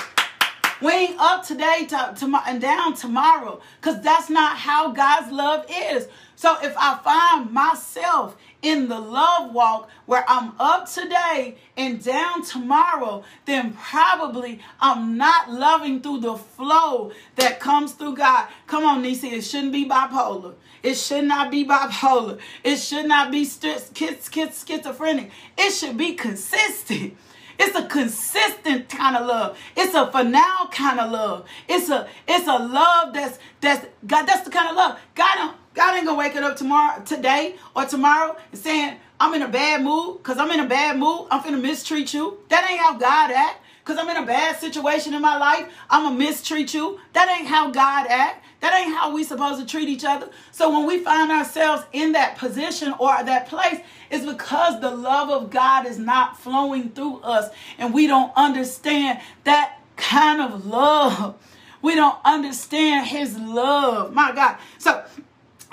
We 0.81 0.93
ain't 0.93 1.19
up 1.19 1.45
today 1.45 1.85
to, 1.89 2.15
to, 2.19 2.41
and 2.47 2.61
down 2.61 2.95
tomorrow 2.95 3.59
because 3.81 4.01
that's 4.01 4.29
not 4.29 4.55
how 4.55 4.93
God's 4.93 5.29
love 5.29 5.65
is. 5.69 6.07
So 6.37 6.55
if 6.63 6.73
I 6.77 6.99
find 7.03 7.51
myself 7.51 8.37
in 8.61 8.87
the 8.87 8.97
love 8.97 9.53
walk 9.53 9.89
where 10.05 10.23
I'm 10.29 10.53
up 10.57 10.89
today 10.89 11.57
and 11.75 12.01
down 12.01 12.45
tomorrow, 12.45 13.25
then 13.45 13.73
probably 13.73 14.61
I'm 14.79 15.17
not 15.17 15.51
loving 15.51 15.99
through 16.01 16.21
the 16.21 16.37
flow 16.37 17.11
that 17.35 17.59
comes 17.59 17.91
through 17.91 18.15
God. 18.15 18.47
Come 18.67 18.85
on, 18.85 19.01
Nisi, 19.01 19.27
it 19.27 19.41
shouldn't 19.41 19.73
be 19.73 19.85
bipolar. 19.85 20.53
It 20.81 20.95
should 20.95 21.25
not 21.25 21.51
be 21.51 21.65
bipolar. 21.65 22.39
It 22.63 22.77
should 22.77 23.07
not 23.07 23.31
be 23.31 23.43
schizophrenic. 23.43 25.29
It 25.57 25.71
should 25.73 25.97
be 25.97 26.13
consistent. 26.13 27.17
It's 27.63 27.77
a 27.77 27.85
consistent 27.85 28.89
kind 28.89 29.15
of 29.15 29.27
love. 29.27 29.55
It's 29.77 29.93
a 29.93 30.11
for 30.11 30.23
now 30.23 30.67
kind 30.71 30.99
of 30.99 31.11
love. 31.11 31.45
It's 31.69 31.89
a 31.89 32.07
it's 32.27 32.47
a 32.47 32.57
love 32.57 33.13
that's 33.13 33.37
that's 33.61 33.85
God. 34.07 34.25
That's 34.25 34.43
the 34.43 34.49
kind 34.49 34.69
of 34.69 34.75
love. 34.75 34.99
God 35.13 35.35
don't 35.35 35.57
God 35.75 35.95
ain't 35.95 36.07
gonna 36.07 36.17
wake 36.17 36.35
it 36.35 36.43
up 36.43 36.57
tomorrow, 36.57 37.03
today 37.03 37.55
or 37.75 37.85
tomorrow 37.85 38.35
and 38.51 38.59
saying 38.59 38.97
I'm 39.19 39.35
in 39.35 39.43
a 39.43 39.47
bad 39.47 39.83
mood 39.83 40.17
because 40.17 40.39
I'm 40.39 40.49
in 40.49 40.59
a 40.59 40.67
bad 40.67 40.97
mood. 40.97 41.27
I'm 41.29 41.43
gonna 41.43 41.57
mistreat 41.57 42.15
you. 42.15 42.39
That 42.49 42.67
ain't 42.67 42.79
how 42.79 42.97
God 42.97 43.29
act. 43.31 43.59
Because 43.83 43.97
I'm 43.97 44.09
in 44.09 44.23
a 44.23 44.25
bad 44.25 44.59
situation 44.59 45.13
in 45.13 45.21
my 45.21 45.37
life, 45.37 45.71
I'm 45.89 46.03
to 46.03 46.17
mistreat 46.17 46.73
you. 46.73 46.99
That 47.13 47.29
ain't 47.29 47.47
how 47.47 47.71
God 47.71 48.07
act. 48.07 48.45
That 48.61 48.73
ain't 48.73 48.95
how 48.95 49.13
we 49.13 49.23
supposed 49.23 49.59
to 49.59 49.65
treat 49.65 49.89
each 49.89 50.05
other. 50.05 50.29
So 50.51 50.69
when 50.69 50.87
we 50.87 51.03
find 51.03 51.31
ourselves 51.31 51.83
in 51.93 52.11
that 52.13 52.37
position 52.37 52.93
or 52.99 53.23
that 53.23 53.47
place, 53.47 53.79
it's 54.09 54.25
because 54.25 54.79
the 54.79 54.91
love 54.91 55.29
of 55.29 55.49
God 55.49 55.85
is 55.85 55.97
not 55.97 56.39
flowing 56.39 56.89
through 56.91 57.21
us 57.21 57.49
and 57.77 57.93
we 57.93 58.07
don't 58.07 58.31
understand 58.35 59.19
that 59.43 59.79
kind 59.95 60.41
of 60.41 60.65
love. 60.65 61.35
We 61.81 61.95
don't 61.95 62.17
understand 62.23 63.07
his 63.07 63.37
love. 63.37 64.13
My 64.13 64.31
God. 64.31 64.57
So 64.77 65.03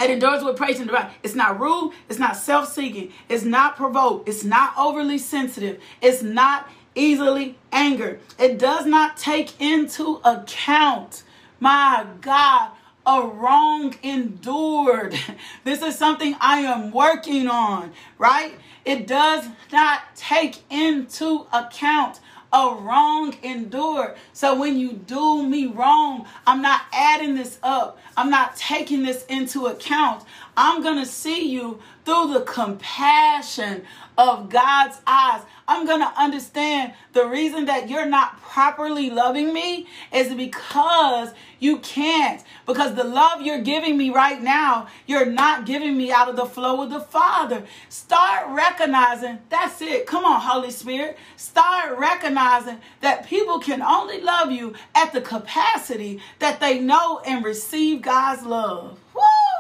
it 0.01 0.11
endures 0.11 0.43
with 0.43 0.57
praise 0.57 0.79
and 0.79 0.89
divine. 0.89 1.11
It's 1.23 1.35
not 1.35 1.61
rude. 1.61 1.93
It's 2.09 2.19
not 2.19 2.37
self-seeking. 2.37 3.13
It's 3.29 3.45
not 3.45 3.77
provoked. 3.77 4.29
It's 4.29 4.45
not 4.45 4.73
overly 4.79 5.19
sensitive. 5.19 5.81
It's 6.01 6.23
not 6.23 6.71
easily 6.95 7.59
angered. 7.71 8.21
It 8.39 8.59
does 8.59 8.87
not 8.87 9.17
take 9.17 9.61
into 9.61 10.21
account, 10.25 11.23
my 11.61 12.07
God, 12.21 12.71
a 13.09 13.27
wrong 13.27 13.95
endured. 14.03 15.19
This 15.65 15.83
is 15.83 15.97
something 15.99 16.37
I 16.41 16.61
am 16.61 16.93
working 16.93 17.49
on, 17.49 17.93
right? 18.19 18.55
It 18.85 19.07
does 19.07 19.47
not 19.73 20.03
take 20.15 20.63
into 20.71 21.47
account 21.53 22.21
a 22.53 22.75
wrong 22.81 23.35
endured. 23.43 24.17
So 24.33 24.59
when 24.59 24.79
you 24.79 24.93
do 24.93 25.43
me 25.47 25.67
wrong, 25.67 26.27
I'm 26.47 26.63
not 26.63 26.83
adding 26.93 27.35
this 27.35 27.59
up. 27.63 27.99
I'm 28.17 28.31
not 28.31 28.57
taking 28.57 29.03
this 29.03 29.25
into 29.27 29.67
account. 29.67 30.25
I'm 30.61 30.83
going 30.83 30.99
to 30.99 31.07
see 31.07 31.49
you 31.49 31.79
through 32.05 32.33
the 32.33 32.41
compassion 32.41 33.85
of 34.19 34.51
God's 34.51 34.99
eyes. 35.07 35.43
I'm 35.69 35.87
going 35.87 36.01
to 36.01 36.13
understand 36.21 36.95
the 37.13 37.27
reason 37.27 37.67
that 37.67 37.89
you're 37.89 38.07
not 38.07 38.41
properly 38.43 39.09
loving 39.09 39.53
me 39.53 39.87
is 40.13 40.35
because 40.35 41.31
you 41.61 41.79
can't. 41.79 42.43
Because 42.67 42.97
the 42.97 43.05
love 43.05 43.41
you're 43.41 43.61
giving 43.61 43.97
me 43.97 44.11
right 44.11 44.43
now, 44.43 44.89
you're 45.07 45.27
not 45.27 45.65
giving 45.65 45.97
me 45.97 46.11
out 46.11 46.29
of 46.29 46.35
the 46.35 46.47
flow 46.47 46.83
of 46.83 46.91
the 46.91 46.99
Father. 46.99 47.63
Start 47.89 48.49
recognizing 48.49 49.39
that's 49.51 49.81
it. 49.81 50.07
Come 50.09 50.25
on, 50.25 50.41
Holy 50.41 50.73
Spirit. 50.73 51.19
Start 51.37 51.97
recognizing 51.97 52.81
that 53.01 53.27
people 53.27 53.61
can 53.61 53.81
only 53.81 54.21
love 54.21 54.51
you 54.51 54.75
at 54.97 55.13
the 55.13 55.21
capacity 55.21 56.21
that 56.41 56.59
they 56.59 56.81
know 56.81 57.21
and 57.21 57.45
receive 57.45 58.03
God's 58.03 58.43
love. 58.45 58.99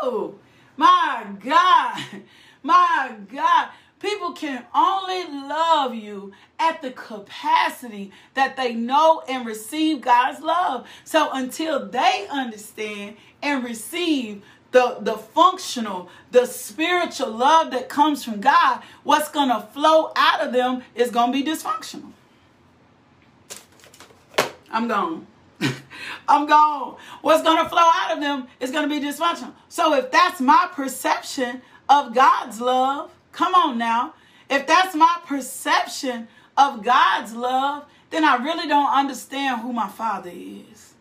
Woo! 0.03 0.40
My 0.79 1.26
God. 1.45 2.22
My 2.62 3.14
God. 3.31 3.68
People 3.99 4.33
can 4.33 4.64
only 4.72 5.24
love 5.24 5.93
you 5.93 6.33
at 6.59 6.81
the 6.83 6.93
capacity 6.93 8.12
that 8.35 8.57
they 8.57 8.72
know 8.72 9.22
and 9.29 9.45
receive 9.45 10.01
God's 10.01 10.41
love. 10.41 10.87
So 11.03 11.31
until 11.33 11.89
they 11.89 12.29
understand 12.31 13.16
and 13.43 13.64
receive 13.64 14.45
the, 14.70 14.99
the 15.01 15.18
functional, 15.18 16.09
the 16.31 16.47
spiritual 16.47 17.33
love 17.33 17.72
that 17.72 17.89
comes 17.89 18.22
from 18.22 18.41
God, 18.41 18.83
what's 19.03 19.29
going 19.31 19.49
to 19.49 19.62
flow 19.72 20.12
out 20.14 20.47
of 20.47 20.53
them 20.53 20.83
is 20.95 21.11
going 21.11 21.33
to 21.33 21.43
be 21.43 21.51
dysfunctional. 21.51 22.12
I'm 24.70 24.87
gone. 24.87 25.26
I'm 26.28 26.46
gone. 26.46 26.96
What's 27.22 27.42
going 27.42 27.62
to 27.62 27.68
flow 27.68 27.78
out 27.80 28.12
of 28.12 28.20
them 28.20 28.46
is 28.61 28.70
going 28.70 28.88
to 28.88 29.00
be 29.00 29.04
dysfunctional. 29.04 29.54
So 29.68 29.94
if 29.94 30.11
that's 30.11 30.40
my 30.40 30.68
perception 30.72 31.62
of 31.88 32.14
God's 32.14 32.61
love, 32.61 33.11
come 33.32 33.54
on 33.54 33.78
now. 33.78 34.14
If 34.50 34.66
that's 34.66 34.94
my 34.94 35.18
perception 35.26 36.28
of 36.56 36.82
God's 36.82 37.34
love, 37.34 37.86
then 38.11 38.24
I 38.24 38.36
really 38.36 38.66
don't 38.66 38.90
understand 38.90 39.61
who 39.61 39.72
my 39.72 39.88
Father 39.88 40.30
is. 40.32 40.94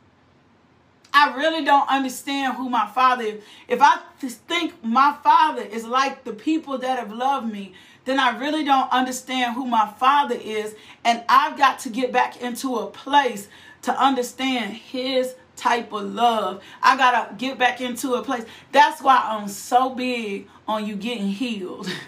I 1.13 1.35
really 1.35 1.63
don't 1.63 1.89
understand 1.89 2.57
who 2.57 2.69
my 2.69 2.85
Father 2.87 3.23
is. 3.23 3.43
If 3.67 3.81
I 3.81 3.97
think 4.19 4.83
my 4.83 5.17
Father 5.23 5.63
is 5.63 5.85
like 5.85 6.23
the 6.23 6.33
people 6.33 6.77
that 6.79 6.99
have 6.99 7.11
loved 7.11 7.51
me, 7.51 7.73
then 8.05 8.19
I 8.19 8.37
really 8.37 8.63
don't 8.63 8.91
understand 8.91 9.55
who 9.55 9.65
my 9.65 9.91
Father 9.99 10.35
is. 10.35 10.75
And 11.03 11.23
I've 11.27 11.57
got 11.57 11.79
to 11.79 11.89
get 11.89 12.11
back 12.11 12.41
into 12.41 12.75
a 12.75 12.87
place 12.87 13.47
to 13.87 13.97
understand 13.97 14.73
His 14.73 15.33
type 15.55 15.93
of 15.93 16.13
love. 16.13 16.61
I 16.83 16.97
got 16.97 17.29
to 17.29 17.35
get 17.35 17.57
back 17.57 17.79
into 17.79 18.15
a 18.15 18.21
place. 18.21 18.43
That's 18.73 19.01
why 19.01 19.17
I'm 19.23 19.47
so 19.47 19.95
big 19.95 20.49
on 20.67 20.85
you 20.85 20.97
getting 20.97 21.29
healed. 21.29 21.89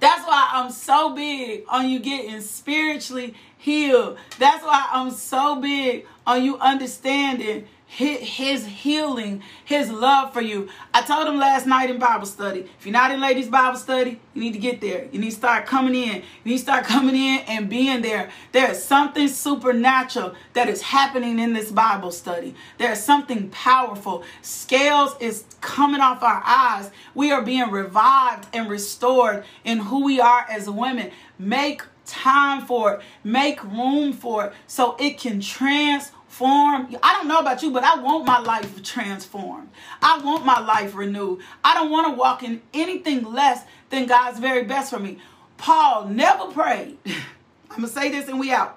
That's 0.00 0.24
why 0.24 0.50
I'm 0.52 0.70
so 0.70 1.14
big 1.14 1.64
on 1.68 1.88
you 1.88 1.98
getting 1.98 2.40
spiritually 2.40 3.34
healed. 3.58 4.18
That's 4.38 4.64
why 4.64 4.88
I'm 4.92 5.10
so 5.10 5.56
big 5.56 6.06
on 6.28 6.44
you 6.44 6.58
understanding 6.58 7.66
his 7.94 8.64
healing, 8.64 9.42
his 9.66 9.90
love 9.90 10.32
for 10.32 10.40
you. 10.40 10.66
I 10.94 11.02
told 11.02 11.28
him 11.28 11.38
last 11.38 11.66
night 11.66 11.90
in 11.90 11.98
Bible 11.98 12.24
study, 12.24 12.60
if 12.78 12.86
you're 12.86 12.92
not 12.92 13.10
in 13.10 13.20
ladies 13.20 13.48
Bible 13.48 13.78
study, 13.78 14.18
you 14.32 14.40
need 14.40 14.54
to 14.54 14.58
get 14.58 14.80
there. 14.80 15.08
You 15.12 15.18
need 15.18 15.30
to 15.30 15.36
start 15.36 15.66
coming 15.66 15.94
in. 15.94 16.16
You 16.16 16.22
need 16.52 16.56
to 16.56 16.62
start 16.62 16.84
coming 16.86 17.14
in 17.14 17.40
and 17.40 17.68
being 17.68 18.00
there. 18.00 18.30
There 18.52 18.70
is 18.70 18.82
something 18.82 19.28
supernatural 19.28 20.34
that 20.54 20.70
is 20.70 20.80
happening 20.80 21.38
in 21.38 21.52
this 21.52 21.70
Bible 21.70 22.12
study. 22.12 22.54
There 22.78 22.92
is 22.92 23.04
something 23.04 23.50
powerful. 23.50 24.24
Scales 24.40 25.14
is 25.20 25.44
coming 25.60 26.00
off 26.00 26.22
our 26.22 26.42
eyes. 26.46 26.90
We 27.14 27.30
are 27.30 27.42
being 27.42 27.70
revived 27.70 28.46
and 28.54 28.70
restored 28.70 29.44
in 29.64 29.78
who 29.78 30.04
we 30.04 30.18
are 30.18 30.46
as 30.48 30.68
women. 30.70 31.10
Make 31.38 31.82
time 32.06 32.64
for 32.64 32.94
it. 32.94 33.00
Make 33.22 33.62
room 33.62 34.14
for 34.14 34.46
it 34.46 34.52
so 34.66 34.96
it 34.98 35.18
can 35.18 35.40
transform 35.42 36.21
form. 36.42 36.88
I 37.04 37.12
don't 37.12 37.28
know 37.28 37.38
about 37.38 37.62
you, 37.62 37.70
but 37.70 37.84
I 37.84 38.00
want 38.00 38.26
my 38.26 38.40
life 38.40 38.82
transformed. 38.82 39.68
I 40.02 40.18
want 40.18 40.44
my 40.44 40.58
life 40.58 40.92
renewed. 40.92 41.38
I 41.62 41.74
don't 41.74 41.88
want 41.88 42.08
to 42.12 42.18
walk 42.18 42.42
in 42.42 42.60
anything 42.74 43.22
less 43.32 43.64
than 43.90 44.06
God's 44.06 44.40
very 44.40 44.64
best 44.64 44.90
for 44.90 44.98
me. 44.98 45.18
Paul 45.56 46.06
never 46.06 46.46
prayed. 46.46 46.98
I'm 47.70 47.76
going 47.76 47.82
to 47.82 47.88
say 47.88 48.10
this 48.10 48.28
and 48.28 48.40
we 48.40 48.50
out. 48.50 48.76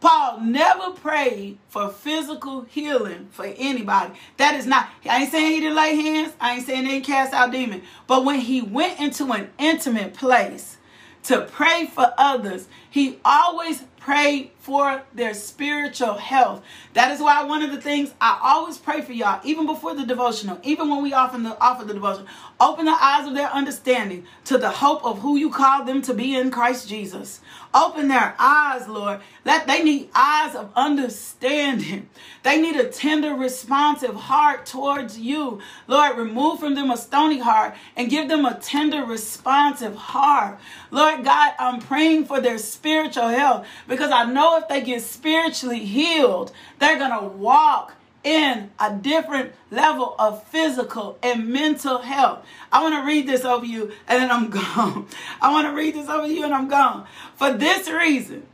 Paul 0.00 0.40
never 0.40 0.90
prayed 0.90 1.58
for 1.68 1.90
physical 1.90 2.62
healing 2.62 3.28
for 3.30 3.44
anybody. 3.56 4.12
That 4.38 4.56
is 4.56 4.66
not, 4.66 4.88
I 5.08 5.22
ain't 5.22 5.30
saying 5.30 5.52
he 5.52 5.60
didn't 5.60 5.76
lay 5.76 5.94
hands. 5.94 6.32
I 6.40 6.56
ain't 6.56 6.66
saying 6.66 6.86
he 6.86 6.90
didn't 6.90 7.06
cast 7.06 7.32
out 7.32 7.52
demons. 7.52 7.84
But 8.08 8.24
when 8.24 8.40
he 8.40 8.62
went 8.62 8.98
into 8.98 9.30
an 9.32 9.50
intimate 9.60 10.14
place 10.14 10.76
to 11.24 11.42
pray 11.42 11.86
for 11.86 12.12
others, 12.18 12.66
he 12.90 13.20
always 13.24 13.84
pray 13.96 14.50
for 14.66 15.00
their 15.14 15.32
spiritual 15.32 16.14
health. 16.14 16.60
That 16.94 17.12
is 17.12 17.20
why 17.20 17.44
one 17.44 17.62
of 17.62 17.70
the 17.70 17.80
things 17.80 18.12
I 18.20 18.36
always 18.42 18.78
pray 18.78 19.00
for 19.00 19.12
y'all, 19.12 19.40
even 19.44 19.64
before 19.64 19.94
the 19.94 20.04
devotional, 20.04 20.58
even 20.64 20.90
when 20.90 21.04
we 21.04 21.12
often 21.12 21.44
the, 21.44 21.56
offer 21.60 21.84
the 21.84 21.94
devotion, 21.94 22.26
open 22.58 22.84
the 22.84 22.96
eyes 23.00 23.28
of 23.28 23.34
their 23.36 23.48
understanding 23.48 24.26
to 24.46 24.58
the 24.58 24.70
hope 24.70 25.04
of 25.04 25.20
who 25.20 25.36
you 25.36 25.50
call 25.50 25.84
them 25.84 26.02
to 26.02 26.12
be 26.12 26.34
in 26.34 26.50
Christ 26.50 26.88
Jesus. 26.88 27.40
Open 27.72 28.08
their 28.08 28.34
eyes, 28.38 28.88
Lord. 28.88 29.20
That 29.44 29.66
they 29.66 29.84
need 29.84 30.08
eyes 30.14 30.56
of 30.56 30.72
understanding. 30.74 32.08
They 32.42 32.60
need 32.60 32.76
a 32.76 32.88
tender, 32.88 33.34
responsive 33.34 34.14
heart 34.14 34.66
towards 34.66 35.18
you. 35.18 35.60
Lord, 35.86 36.16
remove 36.16 36.58
from 36.58 36.74
them 36.74 36.90
a 36.90 36.96
stony 36.96 37.38
heart 37.38 37.74
and 37.94 38.08
give 38.08 38.28
them 38.28 38.46
a 38.46 38.54
tender, 38.54 39.04
responsive 39.04 39.94
heart. 39.94 40.58
Lord 40.90 41.22
God, 41.24 41.54
I'm 41.58 41.80
praying 41.80 42.24
for 42.24 42.40
their 42.40 42.58
spiritual 42.58 43.28
health 43.28 43.66
because 43.86 44.10
I 44.10 44.24
know 44.24 44.55
if 44.58 44.68
they 44.68 44.80
get 44.80 45.02
spiritually 45.02 45.84
healed, 45.84 46.52
they're 46.78 46.98
going 46.98 47.18
to 47.18 47.26
walk 47.26 47.94
in 48.26 48.70
a 48.80 48.92
different 48.92 49.52
level 49.70 50.16
of 50.18 50.42
physical 50.48 51.16
and 51.22 51.48
mental 51.48 51.98
health. 51.98 52.44
I 52.72 52.82
want 52.82 52.94
to 52.96 53.06
read 53.06 53.28
this 53.28 53.44
over 53.44 53.64
you 53.64 53.92
and 54.08 54.22
then 54.22 54.30
I'm 54.30 54.50
gone. 54.76 55.06
I 55.40 55.52
want 55.52 55.68
to 55.68 55.74
read 55.74 55.94
this 55.94 56.08
over 56.08 56.26
you 56.26 56.44
and 56.44 56.52
I'm 56.52 56.68
gone. 56.68 57.06
For 57.36 57.52
this 57.52 57.88
reason, 57.88 58.44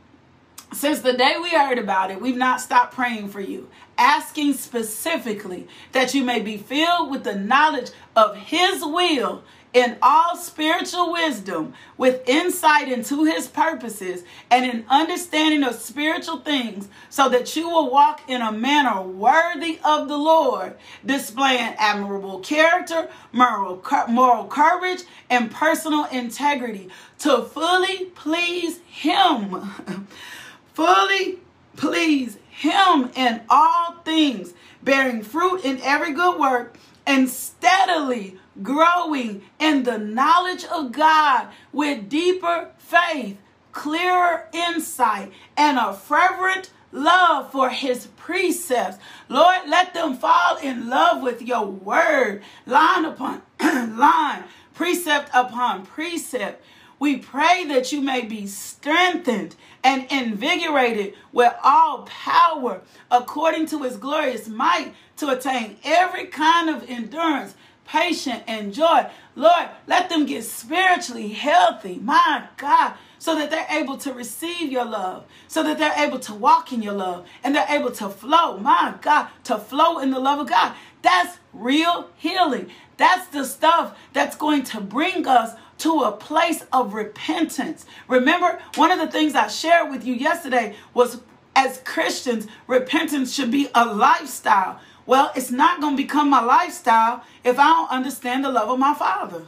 since 0.73 1.01
the 1.01 1.13
day 1.13 1.35
we 1.41 1.49
heard 1.49 1.79
about 1.79 2.11
it, 2.11 2.21
we've 2.21 2.37
not 2.37 2.61
stopped 2.61 2.93
praying 2.93 3.29
for 3.29 3.41
you, 3.41 3.67
asking 3.97 4.53
specifically 4.53 5.67
that 5.91 6.13
you 6.13 6.23
may 6.23 6.39
be 6.39 6.57
filled 6.57 7.09
with 7.09 7.23
the 7.23 7.35
knowledge 7.35 7.89
of 8.15 8.35
His 8.35 8.83
will 8.83 9.43
in 9.73 9.97
all 10.01 10.35
spiritual 10.37 11.11
wisdom, 11.11 11.73
with 11.97 12.27
insight 12.29 12.91
into 12.91 13.25
his 13.25 13.47
purposes, 13.47 14.23
and 14.51 14.65
an 14.65 14.85
understanding 14.87 15.63
of 15.63 15.75
spiritual 15.75 16.37
things, 16.37 16.87
so 17.09 17.27
that 17.29 17.55
you 17.55 17.67
will 17.67 17.89
walk 17.89 18.21
in 18.27 18.41
a 18.41 18.51
manner 18.51 19.01
worthy 19.01 19.79
of 19.83 20.07
the 20.07 20.17
Lord, 20.17 20.75
displaying 21.05 21.73
admirable 21.77 22.39
character, 22.39 23.09
moral, 23.31 23.83
moral 24.09 24.45
courage, 24.45 25.03
and 25.29 25.51
personal 25.51 26.05
integrity 26.05 26.89
to 27.19 27.41
fully 27.41 28.05
please 28.15 28.79
him. 28.85 30.07
fully 30.73 31.39
please 31.75 32.37
him 32.49 33.09
in 33.15 33.41
all 33.49 33.93
things, 34.05 34.53
bearing 34.83 35.23
fruit 35.23 35.65
in 35.65 35.81
every 35.81 36.13
good 36.13 36.39
work, 36.39 36.77
and 37.05 37.29
steadily 37.29 38.37
growing 38.61 39.41
in 39.59 39.83
the 39.83 39.97
knowledge 39.97 40.65
of 40.65 40.91
God 40.91 41.47
with 41.71 42.09
deeper 42.09 42.69
faith, 42.77 43.37
clearer 43.71 44.47
insight, 44.53 45.31
and 45.57 45.77
a 45.79 45.93
fervent 45.93 46.71
love 46.91 47.51
for 47.51 47.69
his 47.69 48.07
precepts. 48.17 48.97
Lord, 49.27 49.67
let 49.67 49.93
them 49.93 50.15
fall 50.15 50.57
in 50.57 50.89
love 50.89 51.21
with 51.23 51.41
your 51.41 51.65
word, 51.65 52.43
line 52.65 53.05
upon 53.05 53.41
line, 53.61 54.43
precept 54.73 55.29
upon 55.33 55.85
precept. 55.85 56.63
We 56.99 57.17
pray 57.17 57.65
that 57.65 57.91
you 57.91 58.01
may 58.01 58.21
be 58.21 58.47
strengthened 58.47 59.55
and 59.83 60.09
invigorated 60.09 61.15
with 61.33 61.53
all 61.63 62.03
power 62.03 62.81
according 63.11 63.65
to 63.67 63.83
his 63.83 63.97
glorious 63.97 64.47
might 64.47 64.93
to 65.17 65.29
attain 65.29 65.77
every 65.83 66.27
kind 66.27 66.69
of 66.69 66.89
endurance 66.89 67.55
patient, 67.85 68.43
and 68.47 68.73
joy. 68.73 69.09
Lord, 69.35 69.69
let 69.87 70.09
them 70.09 70.25
get 70.25 70.43
spiritually 70.43 71.29
healthy. 71.29 71.99
My 72.01 72.47
God. 72.57 72.93
So 73.19 73.35
that 73.37 73.49
they're 73.51 73.67
able 73.69 73.95
to 73.99 74.11
receive 74.11 74.69
your 74.69 74.83
love, 74.83 75.23
so 75.47 75.63
that 75.63 75.79
they're 75.79 76.05
able 76.05 76.19
to 76.19 76.33
walk 76.33 76.73
in 76.73 76.81
your 76.81 76.93
love, 76.93 77.25
and 77.41 77.55
they're 77.55 77.65
able 77.69 77.91
to 77.91 78.09
flow, 78.09 78.57
my 78.57 78.95
God, 79.01 79.29
to 79.45 79.57
flow 79.57 79.99
in 79.99 80.11
the 80.11 80.19
love 80.19 80.39
of 80.39 80.49
God. 80.49 80.75
That's 81.03 81.37
real 81.53 82.09
healing. 82.17 82.69
That's 82.97 83.27
the 83.27 83.45
stuff 83.45 83.97
that's 84.11 84.35
going 84.35 84.63
to 84.65 84.81
bring 84.81 85.25
us 85.25 85.55
to 85.79 86.01
a 86.01 86.11
place 86.11 86.65
of 86.73 86.93
repentance. 86.93 87.85
Remember, 88.09 88.59
one 88.75 88.91
of 88.91 88.99
the 88.99 89.07
things 89.07 89.35
I 89.35 89.47
shared 89.47 89.89
with 89.89 90.05
you 90.05 90.13
yesterday 90.13 90.75
was 90.93 91.21
as 91.55 91.79
Christians, 91.85 92.47
repentance 92.67 93.33
should 93.33 93.51
be 93.51 93.69
a 93.73 93.85
lifestyle. 93.85 94.79
Well, 95.05 95.31
it's 95.35 95.51
not 95.51 95.81
going 95.81 95.97
to 95.97 96.03
become 96.03 96.29
my 96.29 96.41
lifestyle 96.41 97.23
if 97.43 97.59
I 97.59 97.67
don't 97.67 97.91
understand 97.91 98.45
the 98.45 98.49
love 98.49 98.69
of 98.69 98.79
my 98.79 98.93
Father. 98.93 99.43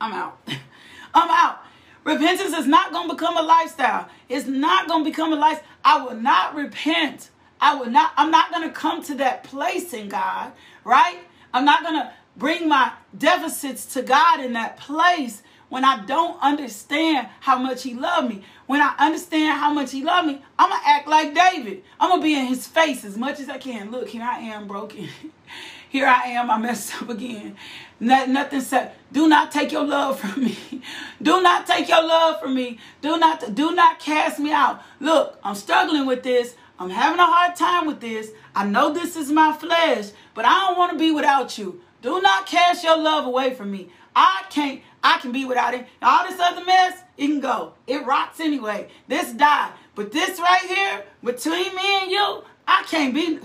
I'm 0.00 0.12
out. 0.12 0.38
I'm 1.14 1.30
out. 1.30 1.62
Repentance 2.04 2.54
is 2.54 2.66
not 2.66 2.92
going 2.92 3.08
to 3.08 3.14
become 3.14 3.36
a 3.36 3.42
lifestyle. 3.42 4.08
It's 4.28 4.46
not 4.46 4.88
going 4.88 5.04
to 5.04 5.10
become 5.10 5.32
a 5.32 5.36
life. 5.36 5.62
I 5.84 6.02
will 6.04 6.16
not 6.16 6.54
repent. 6.54 7.30
I 7.60 7.74
will 7.74 7.90
not, 7.90 8.12
I'm 8.16 8.30
not 8.30 8.50
going 8.50 8.68
to 8.68 8.74
come 8.74 9.02
to 9.04 9.14
that 9.16 9.44
place 9.44 9.92
in 9.92 10.08
God, 10.08 10.52
right? 10.84 11.18
I'm 11.52 11.64
not 11.64 11.82
going 11.82 11.96
to 11.96 12.12
bring 12.36 12.68
my 12.68 12.92
deficits 13.16 13.84
to 13.94 14.02
God 14.02 14.40
in 14.40 14.52
that 14.54 14.76
place 14.76 15.42
when 15.68 15.84
I 15.84 16.04
don't 16.06 16.40
understand 16.42 17.28
how 17.40 17.58
much 17.58 17.82
he 17.82 17.94
loved 17.94 18.28
me. 18.28 18.44
When 18.66 18.80
I 18.80 18.94
understand 18.98 19.58
how 19.58 19.72
much 19.72 19.92
he 19.92 20.02
loved 20.02 20.28
me, 20.28 20.42
I'm 20.58 20.70
going 20.70 20.80
to 20.80 20.88
act 20.88 21.08
like 21.08 21.34
David. 21.34 21.82
I'm 22.00 22.10
going 22.10 22.20
to 22.20 22.24
be 22.24 22.34
in 22.34 22.46
his 22.46 22.66
face 22.66 23.04
as 23.04 23.16
much 23.16 23.40
as 23.40 23.48
I 23.48 23.58
can. 23.58 23.90
Look, 23.90 24.08
here 24.08 24.22
I 24.22 24.38
am 24.40 24.66
broken. 24.66 25.08
here 25.88 26.06
I 26.06 26.28
am, 26.28 26.50
I 26.50 26.58
messed 26.58 27.00
up 27.02 27.08
again. 27.08 27.56
Not, 28.00 28.28
nothing 28.28 28.60
said. 28.60 28.92
Do 29.12 29.28
not 29.28 29.50
take 29.50 29.72
your 29.72 29.84
love 29.84 30.20
from 30.20 30.44
me. 30.44 30.56
Do 31.22 31.42
not 31.42 31.66
take 31.66 31.88
your 31.88 32.02
love 32.02 32.40
from 32.40 32.54
me. 32.54 32.78
Do 33.00 33.18
not 33.18 33.54
do 33.54 33.74
not 33.74 33.98
cast 33.98 34.38
me 34.38 34.52
out. 34.52 34.82
Look, 35.00 35.38
I'm 35.42 35.56
struggling 35.56 36.06
with 36.06 36.22
this. 36.22 36.54
I'm 36.78 36.90
having 36.90 37.18
a 37.18 37.26
hard 37.26 37.56
time 37.56 37.86
with 37.86 38.00
this. 38.00 38.30
I 38.54 38.64
know 38.64 38.92
this 38.92 39.16
is 39.16 39.32
my 39.32 39.52
flesh, 39.52 40.10
but 40.34 40.44
I 40.44 40.66
don't 40.66 40.78
want 40.78 40.92
to 40.92 40.98
be 40.98 41.10
without 41.10 41.58
you. 41.58 41.80
Do 42.02 42.20
not 42.20 42.46
cast 42.46 42.84
your 42.84 42.96
love 42.96 43.26
away 43.26 43.54
from 43.54 43.72
me. 43.72 43.90
I 44.14 44.44
can't, 44.50 44.80
I 45.02 45.18
can 45.18 45.32
be 45.32 45.44
without 45.44 45.74
it. 45.74 45.86
All 46.02 46.26
this 46.28 46.40
other 46.40 46.64
mess, 46.64 47.02
it 47.16 47.26
can 47.26 47.40
go. 47.40 47.74
It 47.86 48.04
rots 48.04 48.40
anyway. 48.40 48.88
This 49.06 49.32
died. 49.32 49.72
But 49.94 50.12
this 50.12 50.38
right 50.38 50.62
here, 50.62 51.04
between 51.22 51.74
me 51.74 52.02
and 52.02 52.10
you, 52.10 52.44
I 52.66 52.84
can't 52.88 53.14
be, 53.14 53.40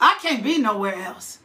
I 0.00 0.18
can't 0.20 0.42
be 0.42 0.58
nowhere 0.58 0.94
else. 0.94 1.38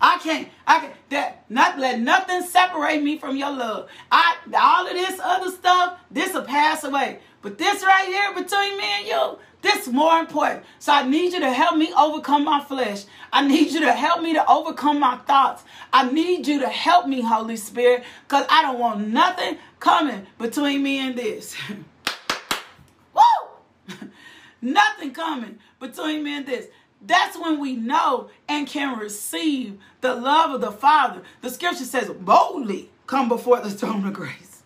I 0.00 0.18
can't, 0.18 0.48
I 0.66 0.80
can 0.80 0.90
that 1.10 1.44
not 1.50 1.78
let 1.78 2.00
nothing 2.00 2.42
separate 2.42 3.02
me 3.02 3.18
from 3.18 3.36
your 3.36 3.50
love. 3.50 3.88
I 4.12 4.36
all 4.56 4.86
of 4.86 4.92
this 4.92 5.20
other 5.22 5.50
stuff, 5.50 5.98
this 6.10 6.34
will 6.34 6.42
pass 6.42 6.84
away. 6.84 7.18
But 7.42 7.58
this 7.58 7.82
right 7.82 8.06
here 8.06 8.32
between 8.34 8.76
me 8.78 8.84
and 8.84 9.06
you, 9.06 9.38
this 9.60 9.86
is 9.86 9.92
more 9.92 10.18
important. 10.18 10.64
So 10.78 10.92
I 10.92 11.06
need 11.06 11.32
you 11.32 11.40
to 11.40 11.52
help 11.52 11.76
me 11.76 11.92
overcome 11.96 12.44
my 12.44 12.60
flesh. 12.60 13.04
I 13.32 13.46
need 13.46 13.72
you 13.72 13.80
to 13.80 13.92
help 13.92 14.22
me 14.22 14.32
to 14.34 14.48
overcome 14.48 15.00
my 15.00 15.16
thoughts. 15.18 15.64
I 15.92 16.10
need 16.10 16.46
you 16.46 16.60
to 16.60 16.68
help 16.68 17.06
me, 17.06 17.22
Holy 17.22 17.56
Spirit, 17.56 18.04
because 18.26 18.46
I 18.48 18.62
don't 18.62 18.78
want 18.78 19.08
nothing 19.08 19.58
coming 19.80 20.26
between 20.38 20.82
me 20.82 20.98
and 20.98 21.16
this. 21.16 21.56
Woo! 23.14 23.98
nothing 24.62 25.12
coming 25.12 25.58
between 25.80 26.22
me 26.22 26.36
and 26.36 26.46
this. 26.46 26.68
That's 27.00 27.38
when 27.38 27.60
we 27.60 27.76
know 27.76 28.30
and 28.48 28.66
can 28.66 28.98
receive 28.98 29.78
the 30.00 30.14
love 30.14 30.52
of 30.52 30.60
the 30.60 30.72
Father. 30.72 31.22
The 31.42 31.50
scripture 31.50 31.84
says, 31.84 32.10
boldly 32.10 32.90
come 33.06 33.28
before 33.28 33.60
the 33.60 33.70
throne 33.70 34.06
of 34.06 34.12
grace. 34.12 34.62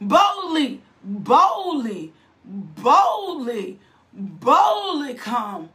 Boldly, 0.00 0.80
boldly, 1.04 2.12
boldly, 2.44 3.78
boldly 4.12 5.14
come, 5.14 5.70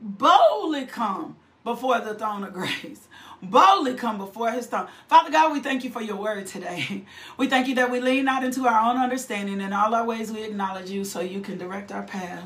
boldly 0.00 0.86
come 0.86 1.36
before 1.64 2.00
the 2.00 2.14
throne 2.14 2.44
of 2.44 2.52
grace. 2.52 3.08
Boldly 3.42 3.94
come 3.94 4.18
before 4.18 4.50
his 4.52 4.66
throne. 4.66 4.88
Father 5.08 5.30
God, 5.30 5.52
we 5.52 5.60
thank 5.60 5.84
you 5.84 5.90
for 5.90 6.00
your 6.00 6.16
word 6.16 6.46
today. 6.46 7.04
We 7.36 7.48
thank 7.48 7.68
you 7.68 7.74
that 7.76 7.90
we 7.90 8.00
lean 8.00 8.24
not 8.26 8.44
into 8.44 8.66
our 8.66 8.90
own 8.90 8.96
understanding. 8.96 9.60
In 9.60 9.72
all 9.72 9.94
our 9.94 10.04
ways, 10.04 10.32
we 10.32 10.44
acknowledge 10.44 10.88
you 10.90 11.04
so 11.04 11.20
you 11.20 11.40
can 11.40 11.58
direct 11.58 11.90
our 11.92 12.04
path. 12.04 12.44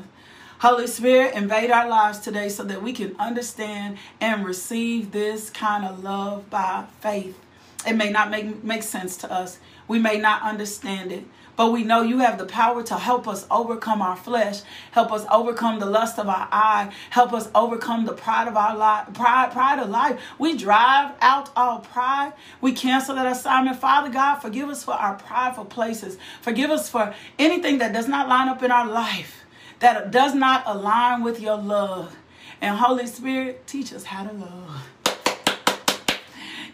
Holy 0.59 0.87
Spirit, 0.87 1.35
invade 1.35 1.71
our 1.71 1.87
lives 1.87 2.19
today 2.19 2.49
so 2.49 2.63
that 2.63 2.81
we 2.81 2.91
can 2.91 3.15
understand 3.17 3.97
and 4.19 4.45
receive 4.45 5.11
this 5.11 5.49
kind 5.49 5.85
of 5.85 6.03
love 6.03 6.49
by 6.49 6.85
faith. 6.99 7.39
It 7.87 7.93
may 7.93 8.09
not 8.09 8.29
make, 8.29 8.61
make 8.63 8.83
sense 8.83 9.15
to 9.17 9.31
us. 9.31 9.59
We 9.87 9.99
may 9.99 10.17
not 10.17 10.41
understand 10.41 11.13
it, 11.13 11.23
but 11.59 11.73
we 11.73 11.83
know 11.83 12.01
you 12.01 12.19
have 12.19 12.37
the 12.37 12.45
power 12.45 12.81
to 12.81 12.95
help 12.95 13.27
us 13.27 13.45
overcome 13.51 14.01
our 14.01 14.15
flesh, 14.15 14.61
help 14.91 15.11
us 15.11 15.25
overcome 15.29 15.77
the 15.77 15.85
lust 15.85 16.17
of 16.17 16.29
our 16.29 16.47
eye, 16.53 16.89
help 17.09 17.33
us 17.33 17.49
overcome 17.53 18.05
the 18.05 18.13
pride 18.13 18.47
of 18.47 18.55
our 18.55 18.77
life, 18.77 19.13
pride, 19.13 19.51
pride 19.51 19.77
of 19.77 19.89
life. 19.89 20.21
We 20.39 20.55
drive 20.55 21.13
out 21.19 21.49
all 21.57 21.79
pride. 21.79 22.31
We 22.61 22.71
cancel 22.71 23.15
that 23.15 23.27
assignment. 23.29 23.75
Father 23.75 24.09
God, 24.09 24.35
forgive 24.35 24.69
us 24.69 24.85
for 24.85 24.93
our 24.93 25.15
prideful 25.15 25.65
places. 25.65 26.17
Forgive 26.39 26.71
us 26.71 26.89
for 26.89 27.13
anything 27.37 27.79
that 27.79 27.91
does 27.91 28.07
not 28.07 28.29
line 28.29 28.47
up 28.47 28.63
in 28.63 28.71
our 28.71 28.87
life 28.87 29.43
that 29.79 30.11
does 30.11 30.33
not 30.33 30.63
align 30.65 31.23
with 31.23 31.41
your 31.41 31.57
love. 31.57 32.15
And 32.61 32.77
Holy 32.77 33.05
Spirit, 33.05 33.67
teach 33.67 33.91
us 33.91 34.05
how 34.05 34.23
to 34.23 34.31
love. 34.31 34.89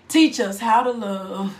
Teach 0.08 0.40
us 0.40 0.60
how 0.60 0.84
to 0.84 0.92
love. 0.92 1.58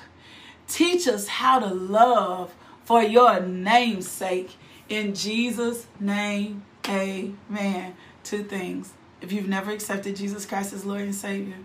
Teach 0.68 1.08
us 1.08 1.28
how 1.28 1.58
to 1.58 1.74
love 1.74 2.54
for 2.86 3.04
your 3.04 3.40
name's 3.42 4.10
sake. 4.10 4.56
In 4.88 5.14
Jesus' 5.14 5.88
name, 6.00 6.64
amen. 6.88 7.96
Two 8.24 8.44
things. 8.44 8.94
If 9.22 9.32
you've 9.32 9.48
never 9.48 9.72
accepted 9.72 10.16
Jesus 10.16 10.46
Christ 10.46 10.74
as 10.74 10.86
Lord 10.86 11.02
and 11.02 11.16
Savior, 11.16 11.58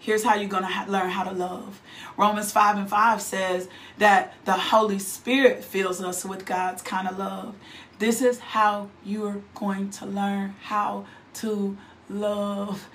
Here's 0.00 0.22
how 0.22 0.36
you're 0.36 0.48
going 0.48 0.62
to 0.62 0.68
ha- 0.68 0.86
learn 0.88 1.10
how 1.10 1.24
to 1.24 1.32
love. 1.32 1.82
Romans 2.16 2.52
5 2.52 2.76
and 2.78 2.88
5 2.88 3.20
says 3.20 3.68
that 3.98 4.32
the 4.44 4.52
Holy 4.52 4.98
Spirit 4.98 5.64
fills 5.64 6.00
us 6.00 6.24
with 6.24 6.46
God's 6.46 6.82
kind 6.82 7.08
of 7.08 7.18
love. 7.18 7.54
This 7.98 8.22
is 8.22 8.38
how 8.38 8.90
you're 9.04 9.42
going 9.54 9.90
to 9.90 10.06
learn 10.06 10.54
how 10.62 11.06
to 11.34 11.76
love. 12.08 12.88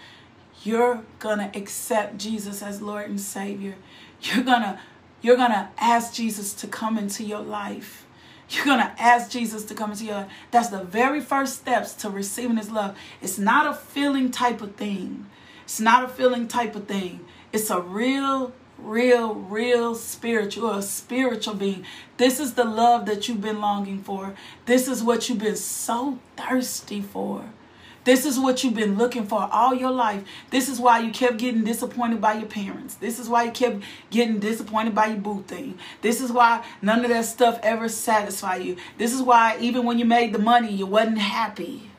You're 0.63 1.03
going 1.19 1.39
to 1.39 1.57
accept 1.57 2.17
Jesus 2.17 2.63
as 2.63 2.81
Lord 2.81 3.09
and 3.09 3.19
Savior. 3.19 3.75
You're 4.21 4.45
going 4.45 4.61
to 4.61 4.79
you're 5.23 5.37
going 5.37 5.51
to 5.51 5.69
ask 5.79 6.13
Jesus 6.13 6.53
to 6.53 6.67
come 6.67 6.99
into 6.99 7.23
your 7.23 7.41
life. 7.41 8.05
You're 8.49 8.65
going 8.65 8.81
to 8.81 9.01
ask 9.01 9.31
Jesus 9.31 9.63
to 9.65 9.73
come 9.73 9.91
into 9.91 10.05
your 10.05 10.15
life. 10.15 10.31
That's 10.51 10.67
the 10.67 10.83
very 10.83 11.21
first 11.21 11.55
steps 11.55 11.93
to 11.95 12.09
receiving 12.09 12.57
his 12.57 12.69
love. 12.69 12.95
It's 13.21 13.39
not 13.39 13.65
a 13.65 13.73
feeling 13.73 14.29
type 14.29 14.61
of 14.61 14.75
thing. 14.75 15.27
It's 15.63 15.79
not 15.79 16.03
a 16.03 16.07
feeling 16.07 16.47
type 16.47 16.75
of 16.75 16.87
thing. 16.87 17.21
It's 17.51 17.71
a 17.71 17.81
real 17.81 18.53
real, 18.77 19.33
real 19.35 19.95
spiritual, 19.95 20.81
spiritual 20.81 21.53
being. 21.53 21.85
This 22.17 22.39
is 22.39 22.53
the 22.55 22.65
love 22.65 23.05
that 23.05 23.27
you've 23.27 23.41
been 23.41 23.61
longing 23.61 24.03
for. 24.03 24.35
This 24.65 24.87
is 24.87 25.03
what 25.03 25.29
you've 25.29 25.39
been 25.39 25.55
so 25.55 26.19
thirsty 26.35 27.01
for. 27.01 27.45
This 28.03 28.25
is 28.25 28.37
what 28.37 28.63
you've 28.63 28.73
been 28.73 28.97
looking 28.97 29.25
for 29.25 29.47
all 29.51 29.73
your 29.73 29.91
life. 29.91 30.23
This 30.49 30.67
is 30.67 30.79
why 30.79 30.99
you 30.99 31.11
kept 31.11 31.37
getting 31.37 31.63
disappointed 31.63 32.19
by 32.19 32.33
your 32.33 32.47
parents. 32.47 32.95
This 32.95 33.17
is 33.17 33.29
why 33.29 33.43
you 33.43 33.51
kept 33.51 33.83
getting 34.11 34.39
disappointed 34.39 34.93
by 34.93 35.07
your 35.07 35.17
boo 35.17 35.43
thing. 35.43 35.77
This 36.01 36.19
is 36.19 36.31
why 36.31 36.65
none 36.81 37.05
of 37.05 37.09
that 37.09 37.25
stuff 37.25 37.59
ever 37.63 37.87
satisfied 37.87 38.63
you. 38.63 38.75
This 38.97 39.13
is 39.13 39.21
why 39.21 39.57
even 39.59 39.85
when 39.85 39.99
you 39.99 40.05
made 40.05 40.33
the 40.33 40.39
money, 40.39 40.73
you 40.73 40.85
wasn't 40.85 41.19
happy. 41.19 41.89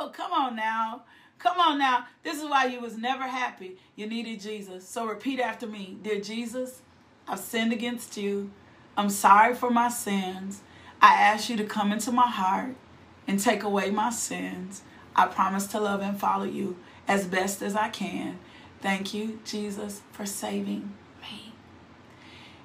Woo! 0.00 0.10
Come 0.12 0.32
on 0.32 0.54
now. 0.54 1.02
Come 1.40 1.58
on 1.58 1.78
now. 1.78 2.06
This 2.22 2.36
is 2.36 2.44
why 2.44 2.66
you 2.66 2.80
was 2.80 2.96
never 2.96 3.24
happy. 3.24 3.76
You 3.96 4.06
needed 4.06 4.40
Jesus. 4.40 4.86
So 4.88 5.06
repeat 5.06 5.40
after 5.40 5.66
me. 5.66 5.98
Dear 6.02 6.20
Jesus, 6.20 6.82
I've 7.26 7.40
sinned 7.40 7.72
against 7.72 8.16
you. 8.16 8.50
I'm 9.00 9.08
sorry 9.08 9.54
for 9.54 9.70
my 9.70 9.88
sins. 9.88 10.60
I 11.00 11.14
ask 11.14 11.48
you 11.48 11.56
to 11.56 11.64
come 11.64 11.90
into 11.90 12.12
my 12.12 12.28
heart 12.28 12.74
and 13.26 13.40
take 13.40 13.62
away 13.62 13.90
my 13.90 14.10
sins. 14.10 14.82
I 15.16 15.26
promise 15.26 15.66
to 15.68 15.80
love 15.80 16.02
and 16.02 16.20
follow 16.20 16.44
you 16.44 16.76
as 17.08 17.26
best 17.26 17.62
as 17.62 17.74
I 17.74 17.88
can. 17.88 18.38
Thank 18.82 19.14
you, 19.14 19.40
Jesus, 19.42 20.02
for 20.12 20.26
saving 20.26 20.92
me. 21.22 21.54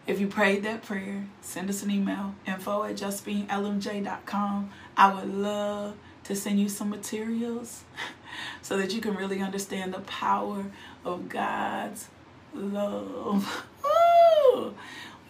If 0.07 0.19
you 0.19 0.27
prayed 0.27 0.63
that 0.63 0.83
prayer, 0.83 1.25
send 1.39 1.69
us 1.69 1.83
an 1.83 1.89
email 1.89 2.35
info 2.45 2.83
at 2.83 2.97
justbeinglmj.com. 2.97 4.69
I 4.97 5.13
would 5.13 5.33
love 5.33 5.95
to 6.25 6.35
send 6.35 6.59
you 6.59 6.67
some 6.67 6.89
materials 6.89 7.85
so 8.61 8.75
that 8.75 8.93
you 8.93 8.99
can 8.99 9.15
really 9.15 9.39
understand 9.39 9.93
the 9.93 10.01
power 10.01 10.65
of 11.05 11.29
God's 11.29 12.09
love. 12.53 13.65
Woo! 14.53 14.73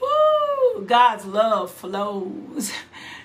Woo! 0.02 0.86
God's 0.86 1.26
love 1.26 1.72
flows. 1.72 2.72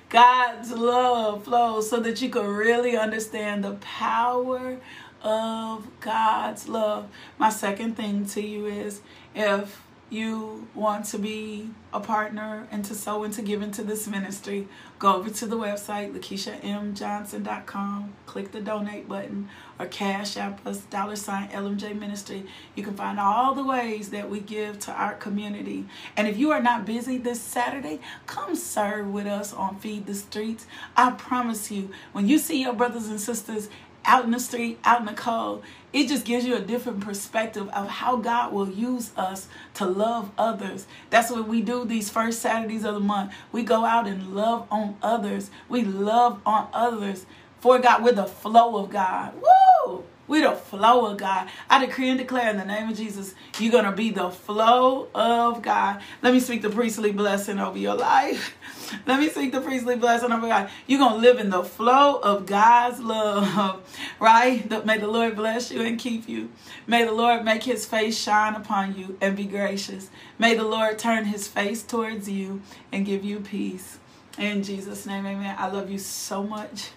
God's 0.08 0.72
love 0.72 1.44
flows 1.44 1.88
so 1.88 2.00
that 2.00 2.20
you 2.20 2.30
can 2.30 2.46
really 2.46 2.96
understand 2.96 3.62
the 3.62 3.74
power 3.74 4.78
of 5.22 5.86
God's 6.00 6.68
love. 6.68 7.08
My 7.38 7.50
second 7.50 7.96
thing 7.96 8.26
to 8.26 8.40
you 8.40 8.66
is 8.66 9.00
if 9.34 9.80
you 10.10 10.66
want 10.74 11.06
to 11.06 11.18
be 11.18 11.70
a 11.92 12.00
partner 12.00 12.66
and 12.70 12.84
to 12.84 12.94
sow 12.94 13.24
and 13.24 13.32
to 13.34 13.42
give 13.42 13.62
into 13.62 13.84
this 13.84 14.08
ministry, 14.08 14.66
go 14.98 15.14
over 15.14 15.30
to 15.30 15.46
the 15.46 15.56
website, 15.56 16.12
LakeishaMJohnson.com, 16.12 18.12
click 18.26 18.52
the 18.52 18.60
donate 18.60 19.08
button, 19.08 19.48
or 19.78 19.86
cash 19.86 20.36
app 20.36 20.66
us 20.66 20.80
dollar 20.82 21.16
sign 21.16 21.48
LMJ 21.48 21.98
Ministry. 21.98 22.44
You 22.74 22.82
can 22.82 22.94
find 22.94 23.18
all 23.18 23.54
the 23.54 23.64
ways 23.64 24.10
that 24.10 24.28
we 24.28 24.40
give 24.40 24.78
to 24.80 24.92
our 24.92 25.14
community. 25.14 25.86
And 26.16 26.28
if 26.28 26.36
you 26.36 26.50
are 26.50 26.62
not 26.62 26.84
busy 26.84 27.16
this 27.16 27.40
Saturday, 27.40 28.00
come 28.26 28.54
serve 28.54 29.08
with 29.08 29.26
us 29.26 29.52
on 29.52 29.78
Feed 29.78 30.06
the 30.06 30.14
Streets. 30.14 30.66
I 30.96 31.12
promise 31.12 31.70
you, 31.70 31.90
when 32.12 32.28
you 32.28 32.38
see 32.38 32.60
your 32.60 32.74
brothers 32.74 33.08
and 33.08 33.20
sisters 33.20 33.68
out 34.04 34.24
in 34.24 34.30
the 34.30 34.40
street, 34.40 34.78
out 34.84 35.00
in 35.00 35.06
the 35.06 35.12
cold, 35.12 35.62
it 35.92 36.08
just 36.08 36.24
gives 36.24 36.44
you 36.44 36.54
a 36.54 36.60
different 36.60 37.00
perspective 37.00 37.68
of 37.70 37.88
how 37.88 38.16
God 38.16 38.52
will 38.52 38.68
use 38.68 39.10
us 39.16 39.48
to 39.74 39.86
love 39.86 40.30
others. 40.38 40.86
That's 41.10 41.30
what 41.30 41.48
we 41.48 41.62
do 41.62 41.84
these 41.84 42.10
first 42.10 42.40
Saturdays 42.40 42.84
of 42.84 42.94
the 42.94 43.00
month. 43.00 43.32
We 43.52 43.62
go 43.62 43.84
out 43.84 44.06
and 44.06 44.34
love 44.34 44.66
on 44.70 44.96
others. 45.02 45.50
We 45.68 45.82
love 45.82 46.40
on 46.46 46.68
others 46.72 47.26
for 47.60 47.78
God 47.78 48.02
with 48.02 48.16
the 48.16 48.24
flow 48.24 48.76
of 48.76 48.90
God. 48.90 49.34
Woo! 49.34 50.04
We 50.30 50.42
the 50.42 50.52
flow 50.52 51.06
of 51.06 51.16
God. 51.16 51.48
I 51.68 51.84
decree 51.84 52.08
and 52.08 52.16
declare 52.16 52.50
in 52.50 52.56
the 52.56 52.64
name 52.64 52.88
of 52.88 52.96
Jesus, 52.96 53.34
you're 53.58 53.72
gonna 53.72 53.90
be 53.90 54.10
the 54.10 54.30
flow 54.30 55.08
of 55.12 55.60
God. 55.60 56.00
Let 56.22 56.32
me 56.32 56.38
speak 56.38 56.62
the 56.62 56.70
priestly 56.70 57.10
blessing 57.10 57.58
over 57.58 57.76
your 57.76 57.96
life. 57.96 58.56
Let 59.06 59.18
me 59.18 59.28
speak 59.28 59.50
the 59.50 59.60
priestly 59.60 59.96
blessing 59.96 60.30
over 60.30 60.46
God. 60.46 60.70
You're 60.86 61.00
gonna 61.00 61.16
live 61.16 61.40
in 61.40 61.50
the 61.50 61.64
flow 61.64 62.20
of 62.20 62.46
God's 62.46 63.00
love, 63.00 63.82
right? 64.20 64.86
May 64.86 64.98
the 64.98 65.08
Lord 65.08 65.34
bless 65.34 65.72
you 65.72 65.82
and 65.82 65.98
keep 65.98 66.28
you. 66.28 66.50
May 66.86 67.02
the 67.02 67.10
Lord 67.10 67.44
make 67.44 67.64
his 67.64 67.84
face 67.84 68.16
shine 68.16 68.54
upon 68.54 68.96
you 68.96 69.18
and 69.20 69.36
be 69.36 69.46
gracious. 69.46 70.10
May 70.38 70.54
the 70.54 70.62
Lord 70.62 70.96
turn 70.96 71.24
his 71.24 71.48
face 71.48 71.82
towards 71.82 72.28
you 72.28 72.62
and 72.92 73.04
give 73.04 73.24
you 73.24 73.40
peace. 73.40 73.98
In 74.38 74.62
Jesus' 74.62 75.06
name, 75.06 75.26
amen. 75.26 75.56
I 75.58 75.68
love 75.72 75.90
you 75.90 75.98
so 75.98 76.44
much. 76.44 76.90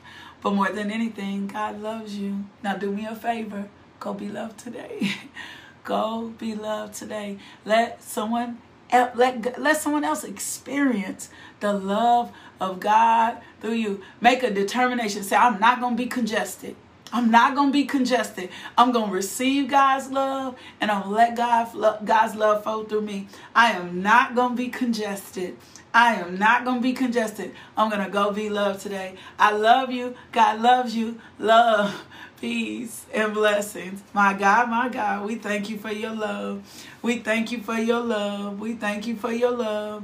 But 0.44 0.56
more 0.56 0.70
than 0.70 0.92
anything, 0.92 1.48
God 1.48 1.82
loves 1.82 2.18
you. 2.18 2.44
Now 2.62 2.76
do 2.76 2.92
me 2.92 3.06
a 3.06 3.16
favor. 3.16 3.70
Go 4.02 4.14
be 4.14 4.28
loved 4.28 4.60
today. 4.60 5.14
Go 5.86 6.34
be 6.38 6.54
loved 6.54 6.96
today. 6.96 7.38
Let 7.66 8.04
someone 8.04 8.60
let, 8.92 9.60
let 9.60 9.78
someone 9.78 10.04
else 10.04 10.24
experience 10.24 11.30
the 11.62 11.74
love 11.74 12.32
of 12.62 12.80
God 12.80 13.40
through 13.60 13.74
you. 13.74 14.02
Make 14.22 14.44
a 14.44 14.52
determination. 14.52 15.24
Say, 15.24 15.36
I'm 15.36 15.60
not 15.60 15.80
going 15.80 15.98
to 15.98 16.04
be 16.04 16.08
congested. 16.08 16.76
I'm 17.12 17.32
not 17.32 17.56
going 17.56 17.70
to 17.70 17.74
be 17.74 17.86
congested. 17.86 18.50
I'm 18.78 18.92
going 18.92 19.10
to 19.10 19.16
receive 19.16 19.70
God's 19.70 20.10
love 20.12 20.58
and 20.82 20.92
I'm 20.92 21.04
going 21.04 21.12
to 21.12 21.16
let 21.16 21.36
God, 21.36 22.06
God's 22.06 22.36
love 22.36 22.64
flow 22.64 22.84
through 22.84 23.02
me. 23.02 23.28
I 23.56 23.72
am 23.72 24.02
not 24.02 24.36
going 24.36 24.52
to 24.52 24.56
be 24.58 24.70
congested. 24.70 25.58
I 25.94 26.16
am 26.16 26.40
not 26.40 26.66
going 26.66 26.78
to 26.78 26.84
be 26.84 26.94
congested. 26.94 27.54
I'm 27.78 27.90
going 27.90 28.04
to 28.04 28.10
go 28.10 28.32
be 28.32 28.50
loved 28.50 28.82
today. 28.82 29.16
I 29.38 29.52
love 29.52 29.92
you. 29.92 30.16
God 30.32 30.60
loves 30.60 30.96
you. 30.96 31.20
Love, 31.38 32.04
peace, 32.42 33.06
and 33.14 33.34
blessings. 33.34 34.02
My 34.12 34.34
God, 34.34 34.70
my 34.70 34.90
God, 34.90 35.26
we 35.26 35.36
thank 35.36 35.70
you 35.70 35.78
for 35.78 35.92
your 35.92 36.16
love. 36.16 36.64
We 37.04 37.20
thank 37.20 37.52
you 37.52 37.60
for 37.60 37.76
your 37.76 38.00
love. 38.00 38.60
We 38.60 38.74
thank 38.74 39.06
you 39.06 39.16
for 39.16 39.32
your 39.32 39.52
love. 39.52 40.04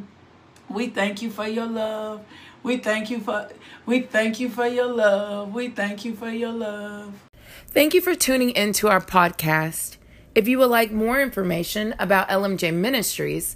We 0.69 0.87
thank 0.89 1.23
you 1.23 1.31
for 1.31 1.47
your 1.47 1.65
love. 1.65 2.23
We 2.61 2.77
thank 2.77 3.09
you 3.09 3.19
for 3.19 3.49
we 3.85 4.01
thank 4.01 4.39
you 4.39 4.49
for 4.49 4.67
your 4.67 4.87
love. 4.87 5.53
We 5.53 5.69
thank 5.69 6.05
you 6.05 6.13
for 6.13 6.29
your 6.29 6.51
love. 6.51 7.13
Thank 7.69 7.93
you 7.93 8.01
for 8.01 8.13
tuning 8.13 8.51
into 8.51 8.87
our 8.87 9.01
podcast. 9.01 9.97
If 10.35 10.47
you 10.47 10.59
would 10.59 10.69
like 10.69 10.91
more 10.91 11.19
information 11.19 11.95
about 11.97 12.29
LMJ 12.29 12.73
Ministries, 12.73 13.55